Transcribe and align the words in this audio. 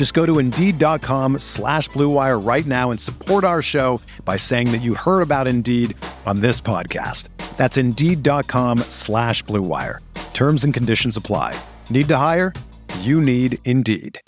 Just 0.00 0.14
go 0.14 0.24
to 0.24 0.38
Indeed.com 0.38 1.40
slash 1.40 1.90
BlueWire 1.90 2.42
right 2.42 2.64
now 2.64 2.90
and 2.90 2.98
support 2.98 3.44
our 3.44 3.60
show 3.60 4.00
by 4.24 4.38
saying 4.38 4.72
that 4.72 4.78
you 4.78 4.94
heard 4.94 5.20
about 5.20 5.46
Indeed 5.46 5.94
on 6.24 6.40
this 6.40 6.58
podcast. 6.58 7.28
That's 7.58 7.76
Indeed.com 7.76 8.78
slash 8.88 9.44
BlueWire. 9.44 9.98
Terms 10.32 10.64
and 10.64 10.72
conditions 10.72 11.18
apply. 11.18 11.54
Need 11.90 12.08
to 12.08 12.16
hire? 12.16 12.54
You 13.00 13.20
need 13.20 13.58
Indeed. 13.66 14.18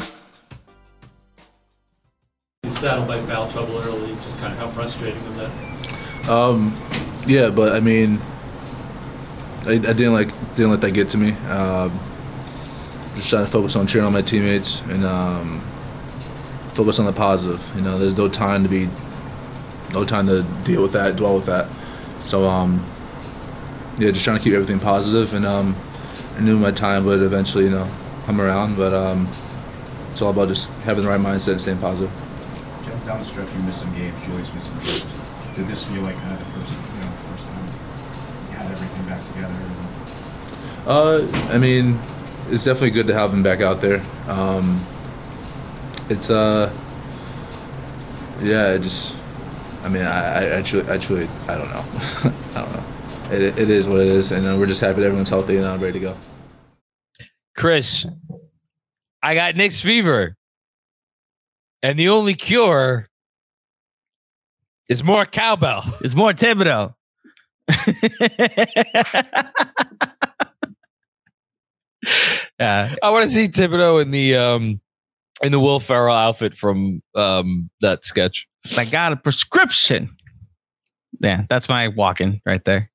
Saddled 2.65 3.09
by 3.09 3.19
foul 3.21 3.49
trouble 3.49 3.79
early, 3.79 4.13
just 4.17 4.39
kind 4.41 4.53
of 4.53 4.59
how 4.59 4.67
frustrating 4.73 5.27
was 5.27 5.39
that? 5.39 6.29
Um, 6.29 6.77
yeah, 7.27 7.49
but 7.49 7.73
I 7.73 7.81
mean, 7.81 8.19
I, 9.65 9.77
I 9.77 9.95
didn't 9.95 10.13
like 10.13 10.29
didn't 10.55 10.71
let 10.71 10.83
that 10.83 10.93
get 10.93 11.09
to 11.09 11.17
me. 11.17 11.31
Um, 11.49 11.99
just 13.15 13.29
trying 13.31 13.45
to 13.45 13.51
focus 13.51 13.77
on 13.77 13.87
cheering 13.87 14.07
on 14.07 14.13
my 14.13 14.23
teammates 14.23 14.81
and 14.83 15.05
um, 15.05 15.61
focus 16.73 16.99
on 16.99 17.07
the 17.07 17.13
positive. 17.13 17.61
You 17.77 17.83
know, 17.83 17.99
there's 17.99 18.17
no 18.17 18.29
time 18.29 18.63
to 18.63 18.69
be, 18.69 18.89
no 19.93 20.05
time 20.05 20.27
to 20.27 20.43
deal 20.65 20.83
with 20.83 20.93
that, 20.93 21.17
dwell 21.17 21.37
with 21.37 21.47
that. 21.47 21.69
So, 22.25 22.45
um, 22.47 22.85
yeah, 23.99 24.11
just 24.11 24.25
trying 24.25 24.39
to 24.39 24.43
keep 24.43 24.55
everything 24.55 24.81
positive, 24.81 25.35
and 25.35 25.45
um, 25.45 25.77
I 26.37 26.41
knew 26.41 26.59
my 26.59 26.71
time 26.71 27.05
would 27.05 27.23
eventually, 27.23 27.65
you 27.65 27.71
know, 27.71 27.89
come 28.25 28.41
around. 28.41 28.77
But 28.77 28.95
um, 28.95 29.29
it's 30.13 30.23
all 30.23 30.31
about 30.31 30.49
just 30.49 30.71
having 30.81 31.05
the 31.05 31.11
right 31.11 31.21
mindset 31.21 31.53
and 31.53 31.61
staying 31.61 31.79
positive. 31.79 32.11
Down 33.05 33.19
the 33.19 33.25
stretch, 33.25 33.53
you 33.53 33.61
missed 33.63 33.81
some 33.81 33.93
games. 33.95 34.15
Julius 34.25 34.55
missed 34.55 34.69
some 34.69 34.79
games. 34.79 35.07
Did 35.57 35.67
this 35.67 35.85
feel 35.85 36.03
like 36.03 36.15
kind 36.17 36.33
of 36.33 36.39
the 36.39 36.45
first, 36.45 36.73
you 36.73 37.01
know, 37.01 37.11
first 37.29 37.45
time 37.45 37.67
you 38.49 38.57
had 38.57 38.71
everything 38.71 39.07
back 39.07 39.25
together? 39.25 39.53
Uh, 40.87 41.53
I 41.53 41.59
mean, 41.59 41.99
it's 42.53 42.65
definitely 42.65 42.91
good 42.91 43.07
to 43.07 43.15
have 43.15 43.33
him 43.33 43.43
back 43.43 43.63
out 43.63 43.81
there. 43.81 44.03
Um, 44.29 44.85
it's 46.11 46.29
uh, 46.29 46.71
yeah, 48.43 48.75
it 48.75 48.83
just, 48.83 49.17
I 49.83 49.89
mean, 49.89 50.03
I, 50.03 50.57
I, 50.57 50.59
I 50.59 50.63
truly, 50.63 50.91
I 50.91 50.99
truly, 50.99 51.27
I 51.49 51.57
don't 51.57 51.71
know, 51.71 51.85
I 52.55 52.63
don't 52.63 52.73
know. 52.73 52.85
It, 53.31 53.59
it 53.59 53.71
is 53.71 53.89
what 53.89 54.01
it 54.01 54.09
is, 54.09 54.33
and 54.33 54.47
uh, 54.47 54.57
we're 54.59 54.67
just 54.67 54.83
happy 54.83 55.01
that 55.01 55.07
everyone's 55.07 55.31
healthy 55.31 55.57
and 55.57 55.65
uh, 55.65 55.79
ready 55.79 55.99
to 55.99 56.01
go. 56.01 56.17
Chris, 57.57 58.07
I 59.23 59.35
got 59.35 59.57
Knicks 59.57 59.81
fever, 59.81 60.37
and 61.83 61.99
the 61.99 62.11
only 62.11 62.35
cure 62.35 63.09
is 64.91 65.03
more 65.03 65.25
cowbell. 65.25 65.85
It's 66.03 66.15
more 66.15 66.33
Thibodeau. 66.33 66.95
yeah, 72.59 72.95
I 73.03 73.11
want 73.11 73.25
to 73.25 73.31
see 73.31 73.49
Thibodeau 73.49 74.03
in 74.03 74.11
the 74.11 74.37
um 74.37 74.81
in 75.43 75.53
the 75.53 75.61
Will 75.61 75.81
Ferrell 75.81 76.15
outfit 76.15 76.55
from 76.55 77.03
um 77.15 77.71
that 77.81 78.05
sketch. 78.05 78.49
I 78.77 78.85
got 78.85 79.13
a 79.13 79.17
prescription. 79.17 80.17
Yeah, 81.21 81.43
that's 81.49 81.69
my 81.69 81.89
walking 81.89 82.41
right 82.47 82.65
there. 82.65 82.91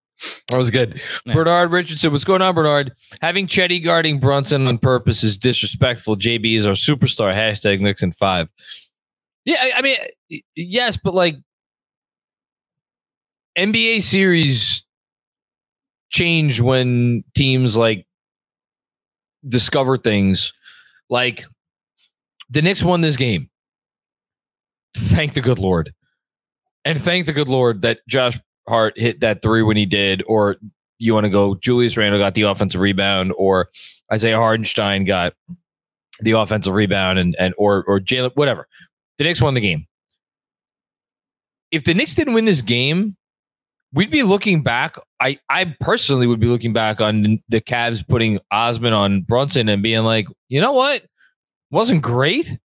That 0.50 0.57
was 0.57 0.72
good. 0.72 1.00
Yeah. 1.25 1.34
Bernard 1.35 1.72
Richardson, 1.72 2.12
what's 2.12 2.23
going 2.23 2.41
on, 2.41 2.56
Bernard? 2.56 2.91
Having 3.22 3.47
Cedi 3.47 3.84
guarding 3.84 4.19
Brunson 4.19 4.68
on 4.68 4.79
purpose 4.79 5.24
is 5.24 5.38
disrespectful. 5.38 6.16
JB 6.16 6.56
is 6.56 6.66
our 6.66 6.74
superstar. 6.74 7.34
Hashtag 7.34 7.81
Nixon 7.81 8.12
five. 8.12 8.50
Yeah, 9.45 9.57
I, 9.62 9.72
I 9.78 9.81
mean, 9.81 9.97
yes, 10.56 10.97
but 10.97 11.13
like 11.13 11.35
NBA 13.57 14.01
series 14.01 14.84
change 16.09 16.62
when 16.62 17.24
teams 17.35 17.78
like 17.78 18.06
discover 19.47 19.97
things 19.97 20.53
like 21.09 21.46
the 22.50 22.62
Knicks 22.62 22.84
won 22.84 23.02
this 23.02 23.18
game. 23.18 23.50
Thank 24.96 25.34
the 25.34 25.41
good 25.41 25.59
Lord. 25.59 25.94
And 26.85 27.00
thank 27.00 27.25
the 27.25 27.34
good 27.34 27.50
Lord 27.50 27.81
that 27.81 28.00
Josh 28.07 28.40
Hart 28.68 28.97
hit 28.97 29.19
that 29.22 29.41
three 29.41 29.62
when 29.63 29.78
he 29.78 29.86
did, 29.86 30.24
or 30.28 30.57
you 31.00 31.13
want 31.13 31.25
to 31.25 31.30
go 31.30 31.56
Julius 31.56 31.97
Randle 31.97 32.19
got 32.19 32.34
the 32.34 32.44
offensive 32.44 32.81
rebound, 32.81 33.34
or 33.38 33.69
Isaiah 34.12 34.38
Hartenstein 34.38 35.06
got 35.06 35.34
the 36.19 36.31
offensive 36.31 36.74
rebound 36.74 37.19
and 37.19 37.36
and 37.40 37.53
or 37.57 37.84
or 37.88 38.00
Jalen, 38.00 38.31
whatever. 38.36 38.68
The 39.18 39.24
Knicks 39.24 39.41
won 39.41 39.53
the 39.53 39.62
game. 39.62 39.86
If 41.72 41.84
the 41.84 41.94
Knicks 41.94 42.16
didn't 42.16 42.34
win 42.34 42.46
this 42.46 42.62
game, 42.62 43.18
we'd 43.94 44.12
be 44.12 44.24
looking 44.24 44.64
back. 44.64 44.98
I 45.20 45.40
I 45.50 45.75
personally 45.80 46.28
would 46.28 46.40
be 46.40 46.48
looking 46.48 46.74
back 46.74 47.02
on 47.02 47.42
the 47.50 47.62
Cavs 47.62 48.08
putting 48.08 48.40
Osman 48.52 48.94
on 48.94 49.22
Brunson 49.22 49.70
and 49.70 49.81
being 49.81 50.03
like, 50.03 50.28
you 50.50 50.62
know 50.62 50.74
what, 50.74 51.03
wasn't 51.72 52.02
great, 52.02 52.58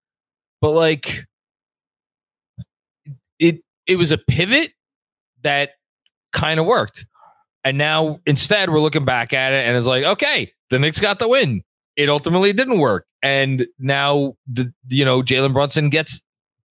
but 0.61 0.71
like 0.71 1.25
it 3.39 3.61
it 3.87 3.95
was 3.95 4.11
a 4.11 4.17
pivot 4.17 4.71
that 5.43 5.71
kind 6.33 6.59
of 6.59 6.65
worked. 6.65 7.05
And 7.63 7.77
now 7.77 8.19
instead 8.25 8.69
we're 8.69 8.79
looking 8.79 9.05
back 9.05 9.33
at 9.33 9.53
it 9.53 9.67
and 9.67 9.77
it's 9.77 9.87
like, 9.87 10.03
okay, 10.03 10.51
the 10.69 10.79
Knicks 10.79 10.99
got 10.99 11.19
the 11.19 11.27
win. 11.27 11.61
It 11.95 12.09
ultimately 12.09 12.53
didn't 12.53 12.79
work. 12.79 13.05
And 13.21 13.67
now 13.77 14.35
the 14.47 14.73
you 14.87 15.05
know, 15.05 15.21
Jalen 15.21 15.53
Brunson 15.53 15.89
gets 15.89 16.21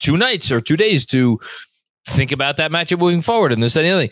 two 0.01 0.17
nights 0.17 0.51
or 0.51 0.61
two 0.61 0.77
days 0.77 1.07
to 1.07 1.39
think 2.07 2.33
about 2.33 2.57
that 2.57 2.71
matchup 2.71 2.99
moving 2.99 3.21
forward 3.21 3.53
and 3.53 3.63
this 3.63 3.77
and 3.77 3.85
the 3.85 3.91
other 3.91 4.09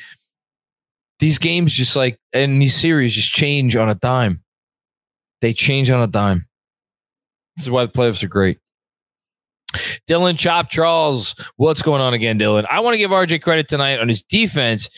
these 1.19 1.39
games 1.39 1.73
just 1.73 1.97
like 1.97 2.19
and 2.33 2.61
these 2.61 2.75
series 2.75 3.13
just 3.13 3.33
change 3.33 3.77
on 3.77 3.89
a 3.89 3.95
dime. 3.95 4.43
They 5.41 5.53
change 5.53 5.91
on 5.91 6.01
a 6.01 6.07
dime. 6.07 6.47
This 7.57 7.67
is 7.67 7.71
why 7.71 7.87
the 7.87 7.93
playoffs 7.93 8.23
are 8.23 8.29
great. 8.29 8.59
Dylan 10.09 10.39
Chop 10.39 10.71
Charles, 10.71 11.35
what's 11.57 11.83
going 11.83 12.01
on 12.01 12.15
again, 12.15 12.39
Dylan? 12.39 12.65
I 12.71 12.81
want 12.81 12.95
to 12.95 12.99
give 12.99 13.11
RJ 13.11 13.43
credit 13.43 13.69
tonight 13.69 14.01
on 14.01 14.09
his 14.09 14.23
defense. 14.23 14.89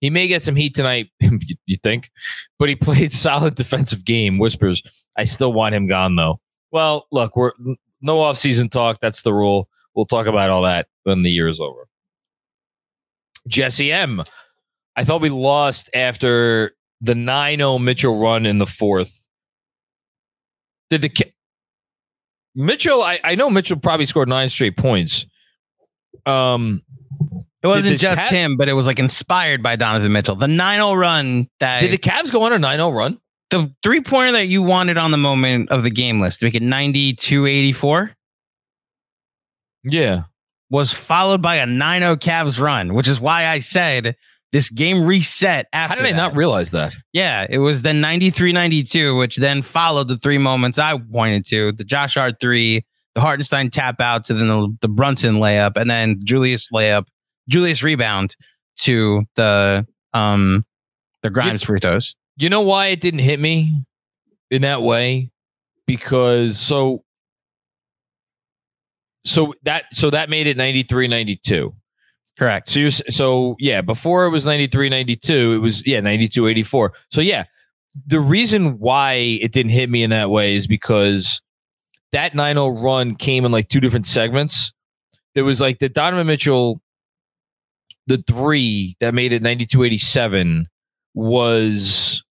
He 0.00 0.10
may 0.10 0.28
get 0.28 0.42
some 0.42 0.56
heat 0.56 0.74
tonight, 0.74 1.08
you 1.20 1.76
think, 1.82 2.10
but 2.58 2.68
he 2.68 2.76
played 2.76 3.12
solid 3.12 3.54
defensive 3.54 4.04
game. 4.04 4.38
Whispers, 4.38 4.82
I 5.16 5.24
still 5.24 5.52
want 5.52 5.74
him 5.74 5.86
gone 5.86 6.16
though. 6.16 6.40
Well, 6.70 7.06
look, 7.12 7.36
we're 7.36 7.52
no 8.00 8.20
off-season 8.20 8.68
talk. 8.68 8.98
That's 9.00 9.22
the 9.22 9.34
rule. 9.34 9.68
We'll 9.94 10.06
talk 10.06 10.26
about 10.26 10.50
all 10.50 10.62
that 10.62 10.86
when 11.04 11.22
the 11.22 11.30
year 11.30 11.48
is 11.48 11.60
over. 11.60 11.86
Jesse 13.46 13.92
M. 13.92 14.24
I 14.96 15.04
thought 15.04 15.20
we 15.20 15.30
lost 15.30 15.90
after 15.94 16.72
the 17.00 17.14
9-0 17.14 17.82
Mitchell 17.82 18.18
run 18.18 18.46
in 18.46 18.58
the 18.58 18.66
fourth. 18.66 19.18
Did 20.90 21.02
the 21.02 21.32
Mitchell? 22.54 23.02
I, 23.02 23.18
I 23.24 23.34
know 23.34 23.48
Mitchell 23.50 23.78
probably 23.78 24.06
scored 24.06 24.28
nine 24.28 24.50
straight 24.50 24.76
points. 24.76 25.26
Um, 26.26 26.82
it 27.62 27.66
wasn't 27.66 27.98
just 27.98 28.20
Cavs, 28.20 28.28
him, 28.28 28.56
but 28.56 28.68
it 28.68 28.74
was 28.74 28.86
like 28.86 28.98
inspired 28.98 29.62
by 29.62 29.76
Donovan 29.76 30.12
Mitchell. 30.12 30.34
The 30.34 30.46
9-0 30.46 30.98
run 30.98 31.48
that 31.60 31.80
did 31.80 31.92
the 31.92 31.98
Cavs 31.98 32.30
go 32.30 32.42
on 32.42 32.52
a 32.52 32.56
9-0 32.56 32.94
run? 32.94 33.18
The 33.50 33.72
three 33.82 34.00
pointer 34.00 34.32
that 34.32 34.46
you 34.46 34.62
wanted 34.62 34.98
on 34.98 35.10
the 35.10 35.16
moment 35.16 35.70
of 35.70 35.82
the 35.82 35.90
game 35.90 36.20
list 36.20 36.40
to 36.40 36.46
make 36.46 36.54
it 36.54 36.62
92-84. 36.62 38.14
Yeah. 39.84 40.24
Was 40.70 40.92
followed 40.92 41.42
by 41.42 41.56
a 41.56 41.66
9-0 41.66 42.16
Cavs 42.16 42.60
run, 42.60 42.94
which 42.94 43.08
is 43.08 43.20
why 43.20 43.46
I 43.46 43.60
said 43.60 44.16
this 44.52 44.68
game 44.68 45.04
reset 45.04 45.66
after. 45.72 45.96
How 45.96 46.02
did 46.02 46.06
I 46.06 46.12
that. 46.12 46.16
not 46.16 46.36
realize 46.36 46.70
that? 46.72 46.94
Yeah, 47.12 47.46
it 47.48 47.58
was 47.58 47.82
then 47.82 48.00
93 48.00 48.52
92, 48.52 49.16
which 49.16 49.36
then 49.36 49.62
followed 49.62 50.08
the 50.08 50.18
three 50.18 50.38
moments 50.38 50.78
I 50.78 50.98
pointed 50.98 51.46
to 51.46 51.72
the 51.72 51.84
Josh 51.84 52.14
Hart 52.14 52.36
three, 52.40 52.84
the 53.14 53.20
Hartenstein 53.20 53.70
tap 53.70 54.00
out 54.00 54.24
to 54.24 54.34
then 54.34 54.48
the, 54.48 54.76
the 54.82 54.88
Brunson 54.88 55.36
layup, 55.36 55.76
and 55.76 55.90
then 55.90 56.18
Julius 56.22 56.68
layup, 56.72 57.06
Julius 57.48 57.82
rebound 57.82 58.36
to 58.80 59.24
the 59.36 59.86
um 60.12 60.64
the 61.22 61.30
Grimes 61.30 61.62
free 61.62 61.80
throws. 61.80 62.14
You 62.36 62.50
know 62.50 62.60
why 62.60 62.88
it 62.88 63.00
didn't 63.00 63.20
hit 63.20 63.40
me 63.40 63.84
in 64.50 64.62
that 64.62 64.82
way? 64.82 65.30
Because 65.86 66.58
so 66.58 67.04
so 69.24 69.54
that 69.62 69.84
so 69.92 70.10
that 70.10 70.28
made 70.28 70.46
it 70.46 70.56
93 70.56 71.08
92. 71.08 71.74
Correct. 72.38 72.70
So 72.70 72.88
so 72.88 73.56
yeah, 73.58 73.82
before 73.82 74.24
it 74.24 74.30
was 74.30 74.46
93 74.46 74.88
92, 74.88 75.52
it 75.52 75.58
was 75.58 75.86
yeah, 75.86 76.00
92 76.00 76.46
84. 76.46 76.92
So 77.10 77.20
yeah, 77.20 77.44
the 78.06 78.20
reason 78.20 78.78
why 78.78 79.12
it 79.12 79.52
didn't 79.52 79.72
hit 79.72 79.90
me 79.90 80.02
in 80.02 80.10
that 80.10 80.30
way 80.30 80.54
is 80.54 80.66
because 80.66 81.42
that 82.12 82.32
9-0 82.32 82.82
run 82.82 83.14
came 83.16 83.44
in 83.44 83.52
like 83.52 83.68
two 83.68 83.80
different 83.80 84.06
segments. 84.06 84.72
There 85.34 85.44
was 85.44 85.60
like 85.60 85.78
the 85.78 85.88
Donovan 85.88 86.26
Mitchell 86.26 86.80
the 88.06 88.22
3 88.26 88.96
that 89.00 89.14
made 89.14 89.32
it 89.32 89.42
92 89.42 89.84
87 89.84 90.68
was 91.14 92.24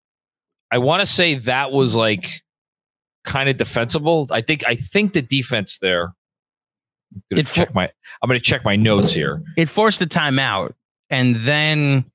I 0.71 0.80
want 0.80 1.01
to 1.01 1.06
say 1.06 1.36
that 1.36 1.71
was 1.71 1.95
like 1.95 2.42
kind 3.24 3.50
of 3.50 3.57
defensible. 3.57 4.27
I 4.31 4.42
think 4.42 4.65
I 4.68 4.75
think 4.75 5.13
the 5.13 5.21
defense 5.21 5.77
there 5.80 6.13
gonna 7.30 7.42
It 7.42 7.48
fo- 7.48 7.54
check 7.54 7.74
my 7.75 7.90
I'm 8.22 8.28
gonna 8.28 8.40
check 8.40 8.63
my 8.66 8.75
notes 8.75 9.13
here. 9.13 9.42
It 9.58 9.69
forced 9.69 10.00
the 10.00 10.06
timeout, 10.08 10.74
and 11.10 11.36
then 11.38 12.06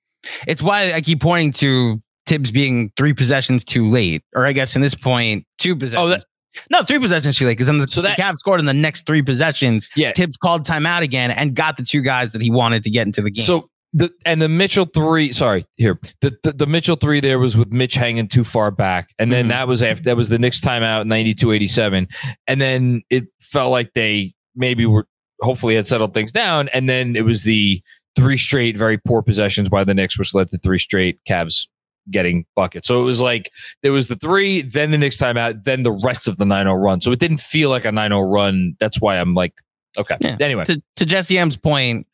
it's 0.47 0.63
why 0.63 0.93
I 0.93 1.01
keep 1.01 1.21
pointing 1.21 1.53
to 1.53 2.03
Thibs 2.27 2.51
being 2.51 2.91
three 2.97 3.13
possessions 3.13 3.63
too 3.65 3.89
late, 3.89 4.23
or 4.35 4.47
I 4.47 4.53
guess 4.53 4.75
in 4.77 4.83
this 4.83 4.95
point, 4.95 5.45
two 5.59 5.77
possessions. 5.77 6.05
Oh, 6.05 6.09
that- 6.09 6.25
no, 6.71 6.83
three 6.83 6.99
possessions 6.99 7.37
too 7.37 7.45
late 7.45 7.53
because 7.53 7.67
then 7.67 7.79
the, 7.79 7.87
So 7.89 8.01
the 8.03 8.09
that- 8.09 8.19
Cavs 8.19 8.37
scored 8.37 8.59
in 8.61 8.67
the 8.67 8.73
next 8.75 9.07
three 9.07 9.21
possessions. 9.23 9.87
Yeah. 9.95 10.13
Thibs 10.13 10.37
called 10.39 10.65
timeout 10.65 11.03
again 11.03 11.31
and 11.31 11.55
got 11.55 11.77
the 11.77 11.83
two 11.85 12.01
guys 12.01 12.33
that 12.33 12.41
he 12.41 12.51
wanted 12.51 12.83
to 12.85 12.91
get 12.91 13.07
into 13.07 13.21
the 13.23 13.31
game. 13.31 13.45
So 13.45 13.69
the 13.93 14.11
and 14.25 14.43
the 14.43 14.49
Mitchell 14.49 14.87
three, 14.87 15.33
sorry, 15.33 15.65
here 15.77 15.99
the, 16.23 16.35
the 16.43 16.53
the 16.53 16.67
Mitchell 16.67 16.97
three 16.97 17.21
there 17.21 17.39
was 17.39 17.57
with 17.57 17.73
Mitch 17.73 17.95
hanging 17.95 18.27
too 18.27 18.43
far 18.43 18.71
back, 18.71 19.11
and 19.19 19.31
then 19.31 19.47
Mhm. 19.47 19.51
that 19.51 19.69
was 19.69 19.83
after 19.83 20.03
that 20.05 20.17
was 20.17 20.29
the 20.31 20.39
Knicks 20.39 20.61
timeout 20.61 21.07
ninety 21.07 21.35
two 21.35 21.53
eighty 21.53 21.69
seven, 21.69 22.09
and 22.47 22.61
then 22.61 23.03
it 23.11 23.25
felt 23.41 23.71
like 23.71 23.93
they 23.95 24.35
maybe 24.57 24.87
were 24.87 25.07
hopefully 25.41 25.77
had 25.77 25.87
settled 25.87 26.15
things 26.15 26.33
down, 26.33 26.69
and 26.71 26.89
then 26.89 27.15
it 27.15 27.25
was 27.25 27.43
the 27.45 27.83
three 28.17 28.39
straight 28.39 28.77
very 28.77 28.99
poor 28.99 29.23
possessions 29.23 29.69
by 29.69 29.85
the 29.85 29.95
Knicks, 29.95 30.19
which 30.19 30.35
led 30.35 30.51
to 30.51 30.59
three 30.59 30.79
straight 30.79 31.21
Cavs 31.29 31.69
getting 32.11 32.47
buckets. 32.55 32.89
So 32.89 33.01
it 33.03 33.05
was 33.05 33.21
like 33.21 33.51
there 33.83 33.93
was 33.93 34.09
the 34.09 34.17
three, 34.17 34.63
then 34.63 34.91
the 34.91 34.99
Knicks 34.99 35.17
timeout, 35.17 35.65
then 35.65 35.83
the 35.83 35.93
rest 35.93 36.29
of 36.29 36.37
the 36.37 36.45
9-0 36.45 36.83
run. 36.83 37.01
So 37.01 37.13
it 37.13 37.19
didn't 37.19 37.41
feel 37.41 37.69
like 37.69 37.85
a 37.85 37.91
9-0 37.91 38.33
run. 38.33 38.77
That's 38.81 39.01
why 39.01 39.19
I'm 39.19 39.35
like, 39.35 39.55
okay. 39.99 40.17
Yeah. 40.21 40.37
Anyway, 40.41 40.65
to, 40.65 40.83
to 40.97 41.07
Jesse 41.07 41.39
M's 41.39 41.57
point, 41.57 42.07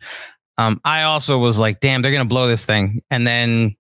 um, 0.59 0.81
I 0.85 1.03
also 1.03 1.39
was 1.39 1.59
like, 1.59 1.81
damn, 1.81 2.03
they're 2.03 2.13
gonna 2.13 2.25
blow 2.25 2.49
this 2.49 2.65
thing. 2.65 3.03
And 3.11 3.27
then 3.27 3.77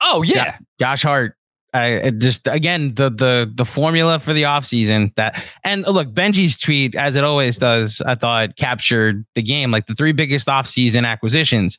oh 0.00 0.22
yeah, 0.22 0.58
Josh 0.78 1.02
Hart, 1.02 1.36
I 1.74 2.10
just 2.10 2.46
again 2.46 2.94
the 2.94 3.10
the 3.10 3.52
the 3.52 3.64
formula 3.64 4.20
for 4.20 4.32
the 4.32 4.44
offseason 4.44 5.12
that 5.16 5.42
and 5.64 5.82
look, 5.82 6.14
Benji's 6.14 6.56
tweet, 6.56 6.94
as 6.94 7.16
it 7.16 7.24
always 7.24 7.58
does, 7.58 8.00
I 8.06 8.14
thought 8.14 8.56
captured 8.56 9.26
the 9.34 9.42
game. 9.42 9.72
Like 9.72 9.86
the 9.86 9.94
three 9.94 10.12
biggest 10.12 10.46
offseason 10.46 11.04
acquisitions 11.04 11.78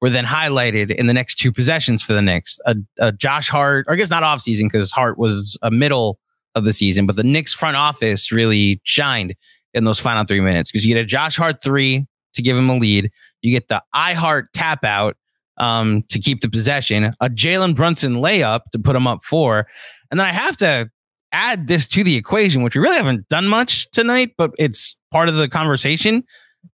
were 0.00 0.10
then 0.10 0.24
highlighted 0.24 0.94
in 0.94 1.06
the 1.06 1.14
next 1.14 1.36
two 1.36 1.52
possessions 1.52 2.02
for 2.02 2.12
the 2.12 2.20
Knicks. 2.20 2.58
A, 2.66 2.76
a 2.98 3.12
Josh 3.12 3.48
Hart, 3.48 3.86
or 3.88 3.94
I 3.94 3.96
guess 3.96 4.10
not 4.10 4.24
offseason 4.24 4.64
because 4.64 4.90
Hart 4.90 5.16
was 5.16 5.56
a 5.62 5.70
middle 5.70 6.18
of 6.56 6.64
the 6.64 6.72
season, 6.72 7.06
but 7.06 7.16
the 7.16 7.24
Knicks 7.24 7.54
front 7.54 7.76
office 7.76 8.32
really 8.32 8.80
shined 8.82 9.34
in 9.74 9.84
those 9.84 10.00
final 10.00 10.24
three 10.24 10.40
minutes 10.40 10.72
because 10.72 10.84
you 10.84 10.92
get 10.94 11.00
a 11.00 11.06
Josh 11.06 11.36
Hart 11.36 11.62
three 11.62 12.04
to 12.34 12.42
give 12.42 12.56
him 12.56 12.68
a 12.68 12.76
lead. 12.76 13.12
You 13.42 13.52
get 13.52 13.68
the 13.68 13.82
I 13.92 14.14
Hart 14.14 14.52
tap 14.52 14.82
out 14.82 15.16
um, 15.58 16.02
to 16.10 16.18
keep 16.18 16.40
the 16.40 16.48
possession, 16.50 17.04
a 17.20 17.28
Jalen 17.30 17.74
Brunson 17.74 18.14
layup 18.16 18.60
to 18.72 18.78
put 18.78 18.94
him 18.96 19.06
up 19.06 19.24
four. 19.24 19.66
And 20.10 20.20
then 20.20 20.26
I 20.26 20.32
have 20.32 20.56
to 20.58 20.90
add 21.32 21.66
this 21.66 21.88
to 21.88 22.04
the 22.04 22.16
equation, 22.16 22.62
which 22.62 22.74
we 22.76 22.80
really 22.82 22.96
haven't 22.96 23.28
done 23.28 23.46
much 23.48 23.90
tonight, 23.90 24.32
but 24.38 24.52
it's 24.58 24.96
part 25.10 25.28
of 25.28 25.34
the 25.36 25.48
conversation. 25.48 26.24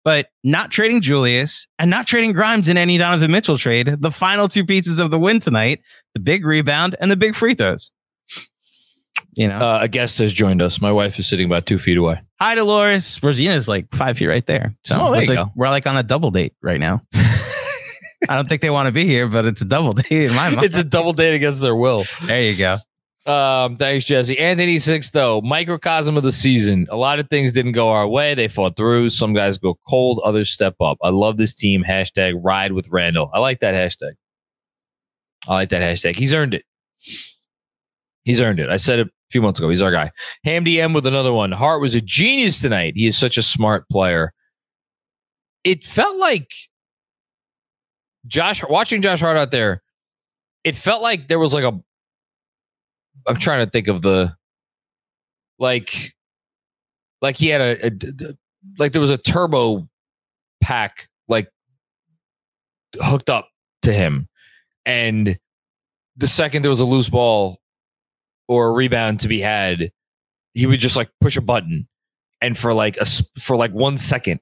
But 0.04 0.28
not 0.42 0.70
trading 0.70 1.02
Julius 1.02 1.66
and 1.78 1.90
not 1.90 2.06
trading 2.06 2.32
Grimes 2.32 2.68
in 2.68 2.78
any 2.78 2.96
Donovan 2.96 3.30
Mitchell 3.30 3.58
trade, 3.58 3.96
the 4.00 4.10
final 4.10 4.48
two 4.48 4.64
pieces 4.64 4.98
of 4.98 5.10
the 5.10 5.18
win 5.18 5.38
tonight, 5.38 5.80
the 6.14 6.20
big 6.20 6.46
rebound 6.46 6.96
and 6.98 7.10
the 7.10 7.16
big 7.16 7.34
free 7.34 7.54
throws. 7.54 7.90
You 9.34 9.48
know, 9.48 9.58
uh, 9.58 9.78
a 9.82 9.88
guest 9.88 10.18
has 10.18 10.32
joined 10.32 10.60
us. 10.62 10.80
My 10.80 10.92
wife 10.92 11.18
is 11.18 11.26
sitting 11.26 11.46
about 11.46 11.66
two 11.66 11.78
feet 11.78 11.96
away. 11.98 12.20
hi 12.40 12.54
Dolores. 12.54 13.22
Rosina's 13.22 13.68
like 13.68 13.86
five 13.94 14.18
feet 14.18 14.26
right 14.26 14.46
there. 14.46 14.74
So 14.84 14.96
Oh, 14.98 15.12
there 15.14 15.24
like- 15.26 15.48
we're 15.56 15.68
like 15.68 15.86
on 15.86 15.96
a 15.96 16.02
double 16.02 16.30
date 16.30 16.54
right 16.62 16.80
now. 16.80 17.00
I 18.28 18.36
don't 18.36 18.48
think 18.48 18.62
they 18.62 18.70
want 18.70 18.86
to 18.86 18.92
be 18.92 19.04
here, 19.04 19.26
but 19.28 19.44
it's 19.46 19.62
a 19.62 19.64
double 19.64 19.92
date 19.94 20.10
in 20.12 20.34
my 20.34 20.50
mind. 20.50 20.64
it's 20.64 20.76
a 20.76 20.84
double 20.84 21.12
date 21.12 21.34
against 21.34 21.60
their 21.60 21.74
will. 21.74 22.04
there 22.24 22.42
you 22.42 22.56
go. 22.56 22.78
Um, 23.24 23.76
thanks, 23.76 24.04
Jesse. 24.04 24.36
Anthony 24.38 24.80
six 24.80 25.10
though, 25.10 25.40
microcosm 25.42 26.16
of 26.16 26.24
the 26.24 26.32
season. 26.32 26.86
A 26.90 26.96
lot 26.96 27.20
of 27.20 27.28
things 27.28 27.52
didn't 27.52 27.72
go 27.72 27.88
our 27.90 28.06
way. 28.08 28.34
They 28.34 28.48
fought 28.48 28.76
through. 28.76 29.10
Some 29.10 29.32
guys 29.32 29.58
go 29.58 29.78
cold, 29.88 30.20
others 30.24 30.50
step 30.50 30.74
up. 30.80 30.98
I 31.02 31.10
love 31.10 31.36
this 31.36 31.54
team. 31.54 31.84
Hashtag 31.84 32.40
ride 32.42 32.72
with 32.72 32.86
Randle. 32.90 33.30
I 33.32 33.38
like 33.38 33.60
that 33.60 33.74
hashtag. 33.74 34.14
I 35.46 35.54
like 35.54 35.68
that 35.70 35.82
hashtag. 35.82 36.16
He's 36.16 36.34
earned 36.34 36.54
it. 36.54 36.64
He's 38.24 38.40
earned 38.40 38.58
it. 38.60 38.68
I 38.70 38.76
said 38.76 38.98
it 39.00 39.06
a 39.06 39.10
few 39.30 39.42
months 39.42 39.58
ago. 39.60 39.68
He's 39.68 39.82
our 39.82 39.90
guy. 39.92 40.10
Ham 40.44 40.64
DM 40.64 40.92
with 40.94 41.06
another 41.06 41.32
one. 41.32 41.52
Hart 41.52 41.80
was 41.80 41.94
a 41.94 42.00
genius 42.00 42.60
tonight. 42.60 42.94
He 42.96 43.06
is 43.06 43.16
such 43.16 43.36
a 43.36 43.42
smart 43.42 43.88
player. 43.88 44.32
It 45.64 45.84
felt 45.84 46.16
like 46.16 46.50
Josh 48.26 48.62
watching 48.68 49.02
Josh 49.02 49.20
Hart 49.20 49.36
out 49.36 49.50
there. 49.50 49.82
It 50.64 50.76
felt 50.76 51.02
like 51.02 51.28
there 51.28 51.38
was 51.38 51.54
like 51.54 51.64
a 51.64 51.78
I'm 53.26 53.36
trying 53.38 53.64
to 53.64 53.70
think 53.70 53.88
of 53.88 54.02
the 54.02 54.34
like 55.58 56.14
like 57.20 57.36
he 57.36 57.48
had 57.48 57.60
a 57.60 58.36
like 58.78 58.92
there 58.92 59.00
was 59.00 59.10
a 59.10 59.18
turbo 59.18 59.88
pack 60.60 61.08
like 61.28 61.48
hooked 63.00 63.30
up 63.30 63.48
to 63.82 63.92
him 63.92 64.28
and 64.86 65.38
the 66.16 66.26
second 66.26 66.62
there 66.62 66.70
was 66.70 66.80
a 66.80 66.84
loose 66.86 67.08
ball 67.08 67.60
or 68.48 68.68
a 68.68 68.72
rebound 68.72 69.20
to 69.20 69.28
be 69.28 69.40
had 69.40 69.90
he 70.54 70.66
would 70.66 70.80
just 70.80 70.96
like 70.96 71.10
push 71.20 71.36
a 71.36 71.40
button 71.40 71.88
and 72.40 72.58
for 72.58 72.74
like 72.74 72.96
a 72.98 73.06
for 73.38 73.56
like 73.56 73.72
1 73.72 73.98
second 73.98 74.40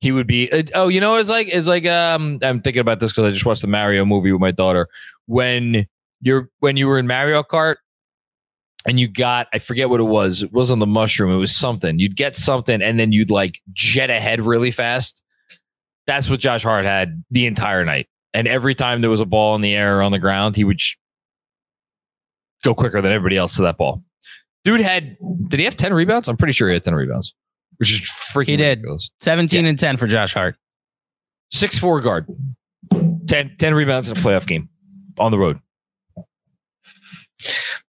he 0.00 0.12
would 0.12 0.26
be 0.26 0.50
uh, 0.52 0.62
oh 0.74 0.88
you 0.88 1.00
know 1.00 1.16
it's 1.16 1.30
like 1.30 1.48
it's 1.48 1.66
like 1.66 1.86
um 1.86 2.38
I'm 2.42 2.60
thinking 2.60 2.80
about 2.80 3.00
this 3.00 3.12
cuz 3.12 3.24
I 3.24 3.30
just 3.30 3.46
watched 3.46 3.62
the 3.62 3.68
Mario 3.68 4.04
movie 4.04 4.32
with 4.32 4.40
my 4.40 4.52
daughter 4.52 4.88
when 5.26 5.86
you're 6.20 6.50
when 6.60 6.76
you 6.76 6.86
were 6.86 6.98
in 6.98 7.06
Mario 7.06 7.42
Kart 7.42 7.76
and 8.86 8.98
you 8.98 9.08
got 9.08 9.48
I 9.52 9.58
forget 9.58 9.90
what 9.90 10.00
it 10.00 10.04
was. 10.04 10.42
It 10.42 10.52
wasn't 10.52 10.80
the 10.80 10.86
mushroom. 10.86 11.32
It 11.32 11.38
was 11.38 11.54
something. 11.54 11.98
You'd 11.98 12.16
get 12.16 12.36
something 12.36 12.80
and 12.80 12.98
then 12.98 13.12
you'd 13.12 13.30
like 13.30 13.60
jet 13.72 14.10
ahead 14.10 14.40
really 14.40 14.70
fast. 14.70 15.22
That's 16.06 16.30
what 16.30 16.40
Josh 16.40 16.62
Hart 16.62 16.86
had 16.86 17.22
the 17.30 17.46
entire 17.46 17.84
night. 17.84 18.08
And 18.32 18.46
every 18.46 18.74
time 18.74 19.00
there 19.00 19.10
was 19.10 19.20
a 19.20 19.26
ball 19.26 19.54
in 19.56 19.62
the 19.62 19.74
air 19.74 19.98
or 19.98 20.02
on 20.02 20.12
the 20.12 20.18
ground, 20.18 20.56
he 20.56 20.64
would 20.64 20.80
sh- 20.80 20.96
go 22.62 22.74
quicker 22.74 23.00
than 23.02 23.12
everybody 23.12 23.36
else 23.36 23.56
to 23.56 23.62
that 23.62 23.76
ball. 23.76 24.02
Dude 24.64 24.80
had 24.80 25.16
did 25.48 25.60
he 25.60 25.64
have 25.64 25.76
10 25.76 25.92
rebounds? 25.94 26.28
I'm 26.28 26.36
pretty 26.36 26.52
sure 26.52 26.68
he 26.68 26.74
had 26.74 26.84
10 26.84 26.94
rebounds, 26.94 27.34
which 27.78 27.92
is 27.92 28.00
freaking 28.00 28.46
He 28.46 28.56
did. 28.56 28.78
ridiculous. 28.78 29.10
17 29.20 29.66
and 29.66 29.78
10 29.78 29.96
for 29.96 30.06
Josh 30.06 30.34
Hart. 30.34 30.56
Six 31.50 31.78
four 31.78 32.00
guard. 32.00 32.26
10, 33.26 33.56
10 33.58 33.74
rebounds 33.74 34.10
in 34.10 34.16
a 34.16 34.20
playoff 34.20 34.46
game 34.46 34.68
on 35.18 35.30
the 35.32 35.38
road. 35.38 35.60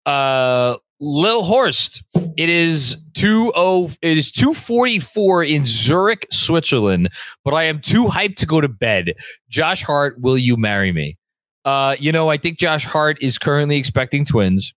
Uh 0.06 0.78
Lil 1.00 1.44
Horst. 1.44 2.04
It 2.38 2.50
is 2.50 2.98
20 3.16 3.98
it 4.02 4.18
is 4.18 4.32
244 4.32 5.44
in 5.44 5.66
Zurich, 5.66 6.26
Switzerland, 6.32 7.10
but 7.44 7.54
I 7.54 7.64
am 7.64 7.80
too 7.82 8.06
hyped 8.06 8.36
to 8.38 8.46
go 8.46 8.62
to 8.62 8.70
bed. 8.70 9.14
Josh 9.50 9.84
Hart, 9.84 10.20
will 10.22 10.38
you 10.38 10.56
marry 10.58 10.92
me? 10.92 11.18
Uh, 11.66 11.96
you 12.00 12.12
know, 12.12 12.30
I 12.30 12.38
think 12.38 12.58
Josh 12.58 12.86
Hart 12.86 13.18
is 13.22 13.38
currently 13.38 13.78
expecting 13.78 14.26
twins. 14.26 14.74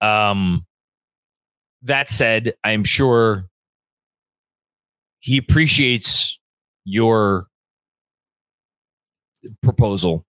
Um 0.00 0.64
that 1.82 2.08
said, 2.10 2.54
I'm 2.64 2.82
sure 2.84 3.44
he 5.24 5.38
appreciates 5.38 6.38
your 6.84 7.46
proposal. 9.62 10.26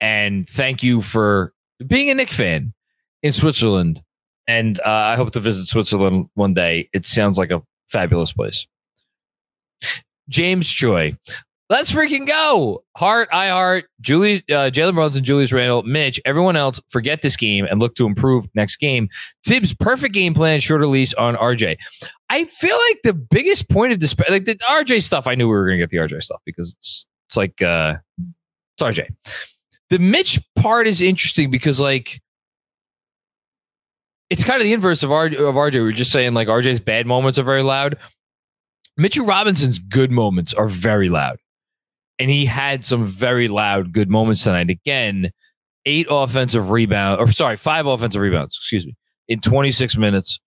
And 0.00 0.48
thank 0.48 0.82
you 0.82 1.02
for 1.02 1.52
being 1.86 2.10
a 2.10 2.14
Knick 2.14 2.30
fan 2.30 2.74
in 3.22 3.30
Switzerland. 3.30 4.02
And 4.48 4.80
uh, 4.80 4.90
I 4.90 5.14
hope 5.14 5.30
to 5.32 5.40
visit 5.40 5.66
Switzerland 5.66 6.30
one 6.34 6.52
day. 6.52 6.90
It 6.92 7.06
sounds 7.06 7.38
like 7.38 7.52
a 7.52 7.62
fabulous 7.88 8.32
place. 8.32 8.66
James 10.28 10.68
Choi. 10.68 11.16
Let's 11.70 11.90
freaking 11.90 12.26
go. 12.26 12.84
Hart, 12.96 13.28
I 13.32 13.48
Hart, 13.48 13.86
Julie, 14.02 14.44
uh, 14.50 14.70
Jalen 14.70 14.94
Brunson, 14.94 15.24
Julius 15.24 15.50
Randle, 15.50 15.82
Mitch, 15.82 16.20
everyone 16.26 16.56
else, 16.56 16.78
forget 16.88 17.22
this 17.22 17.36
game 17.36 17.64
and 17.64 17.80
look 17.80 17.94
to 17.94 18.06
improve 18.06 18.46
next 18.54 18.76
game. 18.76 19.08
Thibs, 19.46 19.74
perfect 19.74 20.12
game 20.12 20.34
plan, 20.34 20.60
shorter 20.60 20.86
lease 20.86 21.14
on 21.14 21.36
RJ. 21.36 21.76
I 22.28 22.44
feel 22.44 22.76
like 22.90 23.00
the 23.02 23.14
biggest 23.14 23.70
point 23.70 23.94
of 23.94 24.00
this, 24.00 24.14
like 24.28 24.44
the 24.44 24.56
RJ 24.56 25.02
stuff, 25.02 25.26
I 25.26 25.34
knew 25.34 25.46
we 25.46 25.54
were 25.54 25.66
going 25.66 25.78
to 25.78 25.82
get 25.82 25.90
the 25.90 25.96
RJ 25.96 26.22
stuff 26.22 26.42
because 26.44 26.74
it's, 26.78 27.06
it's 27.28 27.36
like, 27.36 27.62
uh, 27.62 27.96
it's 28.76 28.98
RJ. 28.98 29.08
The 29.88 29.98
Mitch 29.98 30.40
part 30.56 30.86
is 30.86 31.00
interesting 31.00 31.50
because 31.50 31.80
like 31.80 32.20
it's 34.30 34.44
kind 34.44 34.60
of 34.60 34.64
the 34.64 34.72
inverse 34.72 35.02
of, 35.02 35.12
R- 35.12 35.26
of 35.26 35.54
RJ. 35.54 35.74
We 35.74 35.80
were 35.80 35.92
just 35.92 36.12
saying 36.12 36.34
like 36.34 36.48
RJ's 36.48 36.80
bad 36.80 37.06
moments 37.06 37.38
are 37.38 37.44
very 37.44 37.62
loud. 37.62 37.96
Mitchell 38.96 39.26
Robinson's 39.26 39.78
good 39.78 40.10
moments 40.10 40.52
are 40.54 40.68
very 40.68 41.08
loud. 41.08 41.38
And 42.18 42.30
he 42.30 42.46
had 42.46 42.84
some 42.84 43.06
very 43.06 43.48
loud 43.48 43.92
good 43.92 44.08
moments 44.08 44.44
tonight. 44.44 44.70
Again, 44.70 45.32
eight 45.86 46.06
offensive 46.08 46.70
rebounds, 46.70 47.20
or 47.20 47.32
sorry, 47.32 47.56
five 47.56 47.86
offensive 47.86 48.20
rebounds, 48.20 48.56
excuse 48.56 48.86
me, 48.86 48.94
in 49.28 49.40
26 49.40 49.96
minutes. 49.96 50.40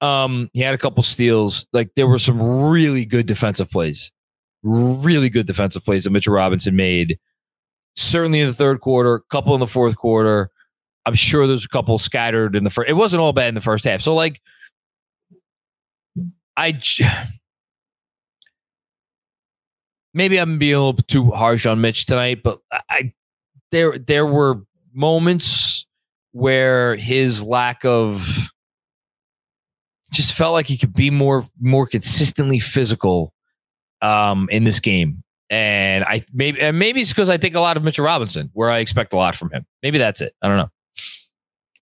Um, 0.00 0.50
he 0.52 0.60
had 0.60 0.74
a 0.74 0.78
couple 0.78 1.02
steals. 1.02 1.66
Like 1.72 1.90
there 1.96 2.06
were 2.06 2.18
some 2.18 2.70
really 2.70 3.04
good 3.04 3.26
defensive 3.26 3.70
plays, 3.70 4.12
really 4.62 5.28
good 5.28 5.46
defensive 5.46 5.84
plays 5.84 6.04
that 6.04 6.10
Mitchell 6.10 6.34
Robinson 6.34 6.76
made. 6.76 7.18
Certainly 7.96 8.40
in 8.40 8.46
the 8.46 8.54
third 8.54 8.80
quarter, 8.80 9.22
couple 9.30 9.54
in 9.54 9.60
the 9.60 9.66
fourth 9.66 9.96
quarter. 9.96 10.50
I'm 11.06 11.14
sure 11.14 11.46
there's 11.46 11.64
a 11.64 11.68
couple 11.68 11.98
scattered 11.98 12.56
in 12.56 12.64
the 12.64 12.70
first. 12.70 12.90
It 12.90 12.94
wasn't 12.94 13.22
all 13.22 13.32
bad 13.32 13.48
in 13.48 13.54
the 13.54 13.60
first 13.60 13.84
half. 13.84 14.00
So 14.00 14.14
like, 14.14 14.40
I 16.56 16.72
maybe 20.16 20.38
I'm 20.38 20.58
being 20.58 20.74
a 20.74 20.78
little 20.78 20.94
too 20.94 21.30
harsh 21.30 21.66
on 21.66 21.80
Mitch 21.80 22.06
tonight, 22.06 22.42
but 22.42 22.60
I 22.90 23.12
there 23.70 23.98
there 23.98 24.26
were 24.26 24.62
moments 24.92 25.86
where 26.32 26.96
his 26.96 27.42
lack 27.42 27.84
of 27.84 28.50
just 30.12 30.32
felt 30.32 30.54
like 30.54 30.66
he 30.66 30.78
could 30.78 30.94
be 30.94 31.10
more 31.10 31.46
more 31.60 31.86
consistently 31.86 32.58
physical 32.58 33.32
um 34.02 34.48
in 34.50 34.64
this 34.64 34.80
game. 34.80 35.22
And 35.50 36.02
I 36.04 36.24
maybe 36.32 36.60
and 36.60 36.78
maybe 36.78 37.02
it's 37.02 37.10
because 37.10 37.30
I 37.30 37.36
think 37.36 37.54
a 37.54 37.60
lot 37.60 37.76
of 37.76 37.84
Mitchell 37.84 38.04
Robinson, 38.04 38.50
where 38.54 38.70
I 38.70 38.78
expect 38.78 39.12
a 39.12 39.16
lot 39.16 39.36
from 39.36 39.50
him. 39.50 39.64
Maybe 39.82 39.98
that's 39.98 40.20
it. 40.20 40.32
I 40.42 40.48
don't 40.48 40.56
know. 40.56 40.70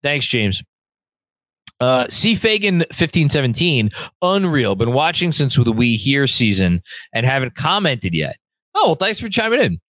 Thanks, 0.03 0.27
James. 0.27 0.63
Uh, 1.81 2.07
C. 2.09 2.35
Fagan 2.35 2.79
1517, 2.79 3.91
unreal. 4.21 4.75
Been 4.75 4.93
watching 4.93 5.33
since 5.33 5.57
the 5.57 5.73
We 5.73 5.97
Here 5.97 6.27
season 6.27 6.83
and 7.15 7.25
haven't 7.25 7.55
commented 7.55 8.15
yet. 8.15 8.37
Oh, 8.75 8.89
well, 8.89 8.95
thanks 8.97 9.19
for 9.19 9.29
chiming 9.29 9.61
in. 9.61 9.81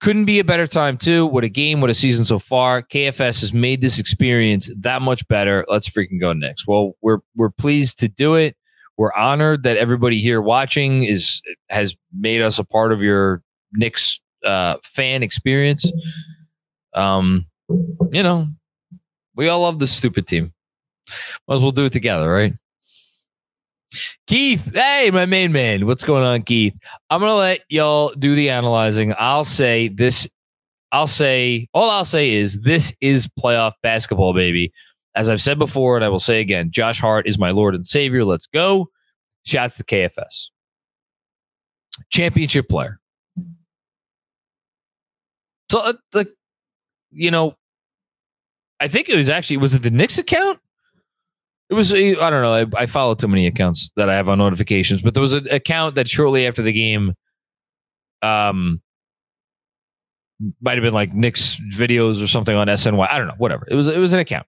Couldn't 0.00 0.26
be 0.26 0.38
a 0.38 0.44
better 0.44 0.68
time, 0.68 0.96
too. 0.96 1.26
What 1.26 1.42
a 1.42 1.48
game, 1.48 1.80
what 1.80 1.90
a 1.90 1.94
season 1.94 2.24
so 2.24 2.38
far. 2.38 2.82
KFS 2.82 3.40
has 3.40 3.52
made 3.52 3.80
this 3.80 3.98
experience 3.98 4.70
that 4.78 5.02
much 5.02 5.26
better. 5.26 5.64
Let's 5.68 5.88
freaking 5.90 6.20
go 6.20 6.32
next. 6.32 6.68
Well, 6.68 6.92
we're 7.02 7.18
we're 7.34 7.50
pleased 7.50 7.98
to 8.00 8.08
do 8.08 8.36
it. 8.36 8.56
We're 8.96 9.12
honored 9.14 9.64
that 9.64 9.76
everybody 9.76 10.18
here 10.18 10.40
watching 10.40 11.02
is 11.02 11.42
has 11.68 11.96
made 12.16 12.42
us 12.42 12.60
a 12.60 12.64
part 12.64 12.92
of 12.92 13.02
your 13.02 13.42
Knicks 13.72 14.20
uh, 14.44 14.76
fan 14.84 15.24
experience. 15.24 15.90
Um, 16.94 17.46
you 17.68 18.22
know, 18.22 18.46
we 19.34 19.48
all 19.48 19.62
love 19.62 19.80
this 19.80 19.90
stupid 19.90 20.28
team. 20.28 20.52
Might 21.46 21.56
as 21.56 21.62
well 21.62 21.70
do 21.70 21.86
it 21.86 21.92
together, 21.92 22.30
right? 22.30 22.52
Keith, 24.26 24.74
hey, 24.74 25.10
my 25.12 25.26
main 25.26 25.52
man. 25.52 25.86
What's 25.86 26.04
going 26.04 26.24
on, 26.24 26.42
Keith? 26.42 26.74
I'm 27.10 27.20
to 27.20 27.34
let 27.34 27.60
y'all 27.68 28.10
do 28.10 28.34
the 28.34 28.50
analyzing. 28.50 29.14
I'll 29.18 29.44
say 29.44 29.88
this. 29.88 30.28
I'll 30.92 31.06
say, 31.06 31.68
all 31.72 31.90
I'll 31.90 32.04
say 32.04 32.32
is 32.32 32.60
this 32.60 32.94
is 33.00 33.28
playoff 33.28 33.72
basketball, 33.82 34.34
baby. 34.34 34.72
As 35.14 35.28
I've 35.28 35.40
said 35.40 35.58
before, 35.58 35.96
and 35.96 36.04
I 36.04 36.08
will 36.08 36.20
say 36.20 36.40
again, 36.40 36.70
Josh 36.70 37.00
Hart 37.00 37.26
is 37.26 37.38
my 37.38 37.50
Lord 37.50 37.74
and 37.74 37.86
Savior. 37.86 38.24
Let's 38.24 38.46
go. 38.46 38.90
Shouts 39.44 39.76
to 39.78 39.84
KFS. 39.84 40.48
Championship 42.10 42.68
player. 42.68 43.00
So, 45.70 45.80
uh, 45.80 45.94
the, 46.12 46.26
you 47.10 47.30
know, 47.30 47.56
I 48.80 48.88
think 48.88 49.08
it 49.08 49.16
was 49.16 49.28
actually, 49.28 49.56
was 49.56 49.74
it 49.74 49.82
the 49.82 49.90
Knicks 49.90 50.18
account? 50.18 50.60
It 51.70 51.74
was 51.74 51.92
I 51.92 52.14
don't 52.14 52.42
know. 52.42 52.54
I, 52.54 52.82
I 52.82 52.86
follow 52.86 53.14
too 53.14 53.28
many 53.28 53.46
accounts 53.46 53.90
that 53.96 54.08
I 54.08 54.14
have 54.14 54.28
on 54.28 54.38
notifications, 54.38 55.02
but 55.02 55.14
there 55.14 55.20
was 55.20 55.34
an 55.34 55.46
account 55.50 55.96
that 55.96 56.08
shortly 56.08 56.46
after 56.46 56.62
the 56.62 56.72
game, 56.72 57.14
um, 58.22 58.80
might 60.60 60.74
have 60.74 60.82
been 60.82 60.94
like 60.94 61.12
Knicks 61.12 61.60
videos 61.74 62.22
or 62.22 62.26
something 62.26 62.56
on 62.56 62.68
SNY. 62.68 63.08
I 63.10 63.18
don't 63.18 63.26
know. 63.26 63.34
Whatever. 63.38 63.66
It 63.70 63.74
was 63.74 63.88
it 63.88 63.98
was 63.98 64.12
an 64.12 64.18
account 64.18 64.46